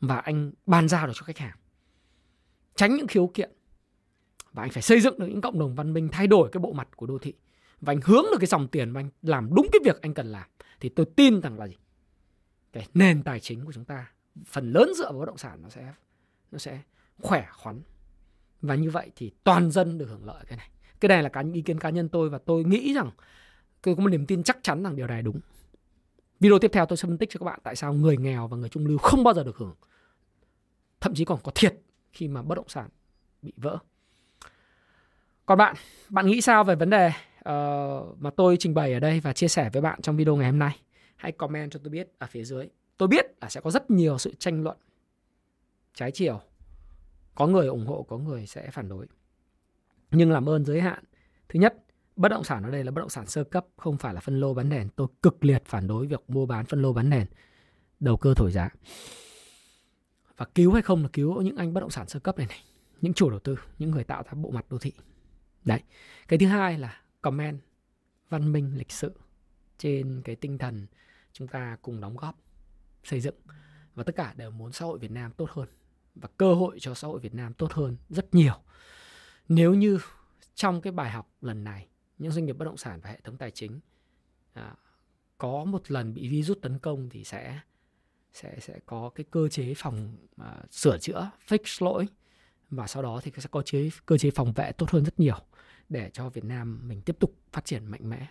Và 0.00 0.16
anh 0.16 0.52
bàn 0.66 0.88
giao 0.88 1.06
được 1.06 1.12
cho 1.14 1.22
khách 1.22 1.38
hàng. 1.38 1.56
Tránh 2.74 2.96
những 2.96 3.06
khiếu 3.06 3.30
kiện 3.34 3.50
và 4.54 4.62
anh 4.62 4.70
phải 4.70 4.82
xây 4.82 5.00
dựng 5.00 5.18
được 5.18 5.26
những 5.26 5.40
cộng 5.40 5.58
đồng 5.58 5.74
văn 5.74 5.92
minh 5.92 6.08
thay 6.12 6.26
đổi 6.26 6.48
cái 6.52 6.60
bộ 6.60 6.72
mặt 6.72 6.88
của 6.96 7.06
đô 7.06 7.18
thị. 7.18 7.34
Và 7.80 7.92
anh 7.92 8.00
hướng 8.04 8.24
được 8.30 8.38
cái 8.40 8.46
dòng 8.46 8.68
tiền 8.68 8.92
và 8.92 9.00
anh 9.00 9.10
làm 9.22 9.54
đúng 9.54 9.66
cái 9.72 9.80
việc 9.84 10.02
anh 10.02 10.14
cần 10.14 10.26
làm. 10.26 10.48
Thì 10.80 10.88
tôi 10.88 11.06
tin 11.16 11.40
rằng 11.40 11.58
là 11.58 11.68
gì? 11.68 11.76
Cái 12.72 12.86
nền 12.94 13.22
tài 13.22 13.40
chính 13.40 13.64
của 13.64 13.72
chúng 13.72 13.84
ta, 13.84 14.10
phần 14.46 14.72
lớn 14.72 14.90
dựa 14.96 15.10
vào 15.10 15.20
bất 15.20 15.26
động 15.26 15.38
sản 15.38 15.62
nó 15.62 15.68
sẽ 15.68 15.94
nó 16.52 16.58
sẽ 16.58 16.80
khỏe 17.22 17.46
khoắn. 17.52 17.82
Và 18.62 18.74
như 18.74 18.90
vậy 18.90 19.10
thì 19.16 19.30
toàn 19.44 19.70
dân 19.70 19.98
được 19.98 20.06
hưởng 20.08 20.24
lợi 20.24 20.44
cái 20.48 20.56
này. 20.56 20.70
Cái 21.00 21.08
này 21.08 21.22
là 21.22 21.28
cá, 21.28 21.42
ý 21.52 21.62
kiến 21.62 21.78
cá 21.78 21.90
nhân 21.90 22.08
tôi 22.08 22.30
và 22.30 22.38
tôi 22.38 22.64
nghĩ 22.64 22.94
rằng 22.94 23.10
tôi 23.82 23.96
có 23.96 24.02
một 24.02 24.08
niềm 24.08 24.26
tin 24.26 24.42
chắc 24.42 24.58
chắn 24.62 24.82
rằng 24.82 24.96
điều 24.96 25.06
này 25.06 25.22
đúng. 25.22 25.40
Video 26.40 26.58
tiếp 26.58 26.70
theo 26.72 26.86
tôi 26.86 26.96
sẽ 26.96 27.06
phân 27.06 27.18
tích 27.18 27.30
cho 27.30 27.38
các 27.38 27.44
bạn 27.44 27.60
tại 27.62 27.76
sao 27.76 27.92
người 27.92 28.16
nghèo 28.16 28.48
và 28.48 28.56
người 28.56 28.68
trung 28.68 28.86
lưu 28.86 28.98
không 28.98 29.24
bao 29.24 29.34
giờ 29.34 29.44
được 29.44 29.56
hưởng. 29.56 29.74
Thậm 31.00 31.14
chí 31.14 31.24
còn 31.24 31.40
có 31.42 31.52
thiệt 31.54 31.80
khi 32.12 32.28
mà 32.28 32.42
bất 32.42 32.54
động 32.54 32.68
sản 32.68 32.88
bị 33.42 33.52
vỡ 33.56 33.78
còn 35.46 35.58
bạn 35.58 35.76
bạn 36.08 36.26
nghĩ 36.26 36.40
sao 36.40 36.64
về 36.64 36.74
vấn 36.74 36.90
đề 36.90 37.06
uh, 37.08 38.18
mà 38.18 38.30
tôi 38.36 38.56
trình 38.58 38.74
bày 38.74 38.92
ở 38.92 39.00
đây 39.00 39.20
và 39.20 39.32
chia 39.32 39.48
sẻ 39.48 39.70
với 39.72 39.82
bạn 39.82 40.02
trong 40.02 40.16
video 40.16 40.36
ngày 40.36 40.50
hôm 40.50 40.58
nay? 40.58 40.80
Hãy 41.16 41.32
comment 41.32 41.70
cho 41.70 41.80
tôi 41.84 41.90
biết 41.90 42.08
ở 42.18 42.26
phía 42.30 42.44
dưới. 42.44 42.68
Tôi 42.96 43.08
biết 43.08 43.26
là 43.40 43.48
sẽ 43.48 43.60
có 43.60 43.70
rất 43.70 43.90
nhiều 43.90 44.18
sự 44.18 44.34
tranh 44.38 44.62
luận 44.62 44.76
trái 45.94 46.10
chiều. 46.10 46.40
Có 47.34 47.46
người 47.46 47.66
ủng 47.66 47.86
hộ 47.86 48.02
có 48.02 48.18
người 48.18 48.46
sẽ 48.46 48.70
phản 48.70 48.88
đối. 48.88 49.06
Nhưng 50.10 50.30
làm 50.30 50.48
ơn 50.48 50.64
giới 50.64 50.80
hạn. 50.80 51.04
Thứ 51.48 51.60
nhất 51.60 51.74
bất 52.16 52.28
động 52.28 52.44
sản 52.44 52.62
ở 52.62 52.70
đây 52.70 52.84
là 52.84 52.90
bất 52.90 53.00
động 53.00 53.08
sản 53.08 53.26
sơ 53.26 53.44
cấp 53.44 53.66
không 53.76 53.98
phải 53.98 54.14
là 54.14 54.20
phân 54.20 54.40
lô 54.40 54.54
bán 54.54 54.68
nền. 54.68 54.88
Tôi 54.96 55.06
cực 55.22 55.44
liệt 55.44 55.62
phản 55.64 55.86
đối 55.86 56.06
việc 56.06 56.22
mua 56.28 56.46
bán 56.46 56.66
phân 56.66 56.82
lô 56.82 56.92
bán 56.92 57.10
nền 57.10 57.26
đầu 58.00 58.16
cơ 58.16 58.34
thổi 58.34 58.52
giá. 58.52 58.70
Và 60.36 60.46
cứu 60.54 60.72
hay 60.72 60.82
không 60.82 61.02
là 61.02 61.08
cứu 61.12 61.42
những 61.42 61.56
anh 61.56 61.74
bất 61.74 61.80
động 61.80 61.90
sản 61.90 62.08
sơ 62.08 62.18
cấp 62.18 62.38
này 62.38 62.46
này 62.46 62.58
những 63.00 63.14
chủ 63.14 63.30
đầu 63.30 63.38
tư 63.38 63.58
những 63.78 63.90
người 63.90 64.04
tạo 64.04 64.22
ra 64.22 64.32
bộ 64.34 64.50
mặt 64.50 64.66
đô 64.70 64.78
thị 64.78 64.92
đấy 65.64 65.80
cái 66.28 66.38
thứ 66.38 66.46
hai 66.46 66.78
là 66.78 67.00
comment 67.20 67.60
văn 68.28 68.52
minh 68.52 68.78
lịch 68.78 68.92
sự 68.92 69.12
trên 69.78 70.22
cái 70.24 70.36
tinh 70.36 70.58
thần 70.58 70.86
chúng 71.32 71.48
ta 71.48 71.76
cùng 71.82 72.00
đóng 72.00 72.16
góp 72.16 72.38
xây 73.04 73.20
dựng. 73.20 73.34
Và 73.94 74.04
tất 74.04 74.16
cả 74.16 74.34
đều 74.36 74.50
muốn 74.50 74.72
xã 74.72 74.84
hội 74.84 74.98
Việt 74.98 75.10
Nam 75.10 75.32
tốt 75.32 75.50
hơn 75.50 75.68
và 76.14 76.28
cơ 76.36 76.54
hội 76.54 76.78
cho 76.80 76.94
xã 76.94 77.08
hội 77.08 77.20
Việt 77.20 77.34
Nam 77.34 77.54
tốt 77.54 77.72
hơn 77.72 77.96
rất 78.08 78.34
nhiều. 78.34 78.54
Nếu 79.48 79.74
như 79.74 79.98
trong 80.54 80.80
cái 80.80 80.92
bài 80.92 81.10
học 81.10 81.30
lần 81.40 81.64
này 81.64 81.88
những 82.18 82.32
doanh 82.32 82.44
nghiệp 82.44 82.52
bất 82.52 82.64
động 82.64 82.76
sản 82.76 83.00
và 83.02 83.10
hệ 83.10 83.20
thống 83.24 83.36
tài 83.36 83.50
chính 83.50 83.80
à, 84.52 84.74
có 85.38 85.64
một 85.64 85.90
lần 85.90 86.14
bị 86.14 86.28
virus 86.28 86.58
tấn 86.62 86.78
công 86.78 87.08
thì 87.08 87.24
sẽ 87.24 87.60
sẽ 88.32 88.56
sẽ 88.60 88.78
có 88.86 89.10
cái 89.14 89.24
cơ 89.30 89.48
chế 89.48 89.74
phòng 89.76 90.16
à, 90.36 90.62
sửa 90.70 90.98
chữa 90.98 91.30
fix 91.48 91.84
lỗi 91.84 92.08
và 92.70 92.86
sau 92.86 93.02
đó 93.02 93.20
thì 93.22 93.32
sẽ 93.36 93.48
có 93.50 93.62
chế 93.62 93.90
cơ 94.06 94.18
chế 94.18 94.30
phòng 94.30 94.52
vệ 94.52 94.72
tốt 94.72 94.90
hơn 94.90 95.04
rất 95.04 95.20
nhiều 95.20 95.36
để 95.88 96.10
cho 96.12 96.28
Việt 96.28 96.44
Nam 96.44 96.88
mình 96.88 97.00
tiếp 97.00 97.16
tục 97.20 97.34
phát 97.52 97.64
triển 97.64 97.86
mạnh 97.86 98.10
mẽ 98.10 98.26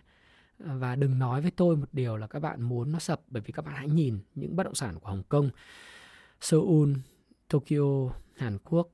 và 0.59 0.95
đừng 0.95 1.19
nói 1.19 1.41
với 1.41 1.51
tôi 1.51 1.75
một 1.75 1.89
điều 1.91 2.17
là 2.17 2.27
các 2.27 2.39
bạn 2.39 2.61
muốn 2.61 2.91
nó 2.91 2.99
sập 2.99 3.21
bởi 3.27 3.43
vì 3.45 3.51
các 3.51 3.65
bạn 3.65 3.75
hãy 3.75 3.89
nhìn 3.89 4.19
những 4.35 4.55
bất 4.55 4.63
động 4.63 4.75
sản 4.75 4.99
của 4.99 5.09
Hồng 5.09 5.23
Kông, 5.29 5.49
Seoul, 6.41 6.93
Tokyo, 7.47 8.09
Hàn 8.35 8.57
Quốc, 8.63 8.89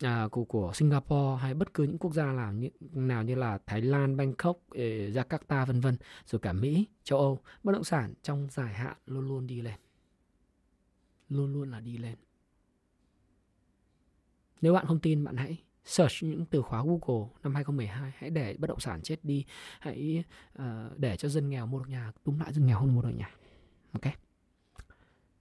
à, 0.00 0.28
của 0.30 0.44
của 0.44 0.72
Singapore 0.74 1.42
hay 1.42 1.54
bất 1.54 1.74
cứ 1.74 1.82
những 1.82 1.98
quốc 1.98 2.14
gia 2.14 2.32
nào 2.32 2.52
như, 2.52 2.68
nào 2.92 3.22
như 3.22 3.34
là 3.34 3.58
Thái 3.66 3.82
Lan, 3.82 4.16
Bangkok, 4.16 4.58
eh, 4.72 5.14
Jakarta 5.14 5.66
vân 5.66 5.80
vân, 5.80 5.96
rồi 6.26 6.40
cả 6.40 6.52
Mỹ, 6.52 6.86
châu 7.04 7.18
Âu, 7.18 7.40
bất 7.62 7.72
động 7.72 7.84
sản 7.84 8.14
trong 8.22 8.48
dài 8.50 8.74
hạn 8.74 8.96
luôn 9.06 9.28
luôn 9.28 9.46
đi 9.46 9.60
lên, 9.60 9.78
luôn 11.28 11.52
luôn 11.52 11.70
là 11.70 11.80
đi 11.80 11.98
lên. 11.98 12.14
Nếu 14.60 14.72
bạn 14.72 14.86
không 14.86 15.00
tin, 15.00 15.24
bạn 15.24 15.36
hãy 15.36 15.58
search 15.84 16.22
những 16.22 16.44
từ 16.46 16.62
khóa 16.62 16.82
Google 16.82 17.30
năm 17.42 17.54
2012 17.54 18.12
hãy 18.18 18.30
để 18.30 18.56
bất 18.58 18.66
động 18.66 18.80
sản 18.80 19.02
chết 19.02 19.16
đi 19.22 19.44
hãy 19.80 20.24
uh, 20.58 20.64
để 20.96 21.16
cho 21.16 21.28
dân 21.28 21.50
nghèo 21.50 21.66
mua 21.66 21.78
được 21.78 21.88
nhà 21.88 22.12
túm 22.24 22.38
lại 22.38 22.52
dân 22.52 22.66
nghèo 22.66 22.78
không 22.78 22.94
mua 22.94 23.02
được 23.02 23.12
nhà. 23.16 23.30
Ok. 23.92 24.12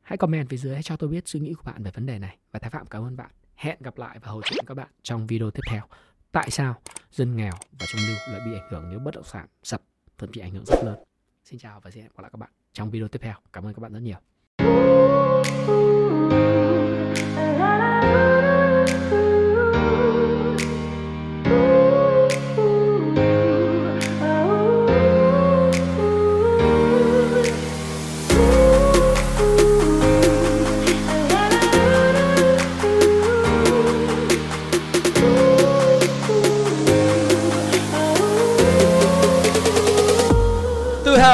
Hãy 0.02 0.18
comment 0.18 0.50
phía 0.50 0.58
dưới 0.58 0.74
hãy 0.74 0.84
cho 0.84 0.98
tôi 0.98 1.10
biết 1.10 1.28
suy 1.28 1.40
nghĩ 1.40 1.54
của 1.54 1.64
bạn 1.66 1.84
về 1.84 1.92
vấn 1.92 2.06
đề 2.06 2.20
này. 2.20 2.38
Và 2.52 2.60
thái 2.60 2.70
phạm 2.70 2.86
cảm 2.86 3.04
ơn 3.04 3.18
bạn. 3.18 3.32
Hẹn 3.56 3.78
gặp 3.80 3.98
lại 3.98 4.20
và 4.20 4.32
hỗ 4.32 4.42
trợ 4.42 4.56
các 4.68 4.74
bạn 4.74 4.88
trong 5.04 5.28
video 5.28 5.52
tiếp 5.52 5.62
theo. 5.70 5.84
Tại 6.32 6.50
sao 6.50 6.76
dân 7.12 7.36
nghèo 7.36 7.54
và 7.80 7.86
trung 7.88 8.02
lưu 8.08 8.18
lại 8.30 8.42
bị 8.46 8.54
ảnh 8.54 8.72
hưởng 8.72 8.90
nếu 8.90 9.00
bất 9.00 9.16
động 9.16 9.24
sản 9.24 9.48
sập 9.64 9.82
thậm 10.18 10.32
chí 10.32 10.42
ảnh 10.42 10.52
hưởng 10.52 10.66
rất 10.66 10.84
lớn? 10.84 10.96
Xin 11.46 11.60
chào 11.60 11.80
và 11.80 11.92
xin 11.92 12.02
hẹn 12.02 12.12
gặp 12.16 12.22
lại 12.22 12.32
các 12.34 12.38
bạn 12.38 12.50
trong 12.74 12.92
video 12.92 13.08
tiếp 13.08 13.20
theo. 13.22 13.36
Cảm 13.54 13.66
ơn 13.66 13.74
các 13.74 13.80
bạn 13.80 13.94
rất 13.94 14.00
nhiều. 14.00 14.18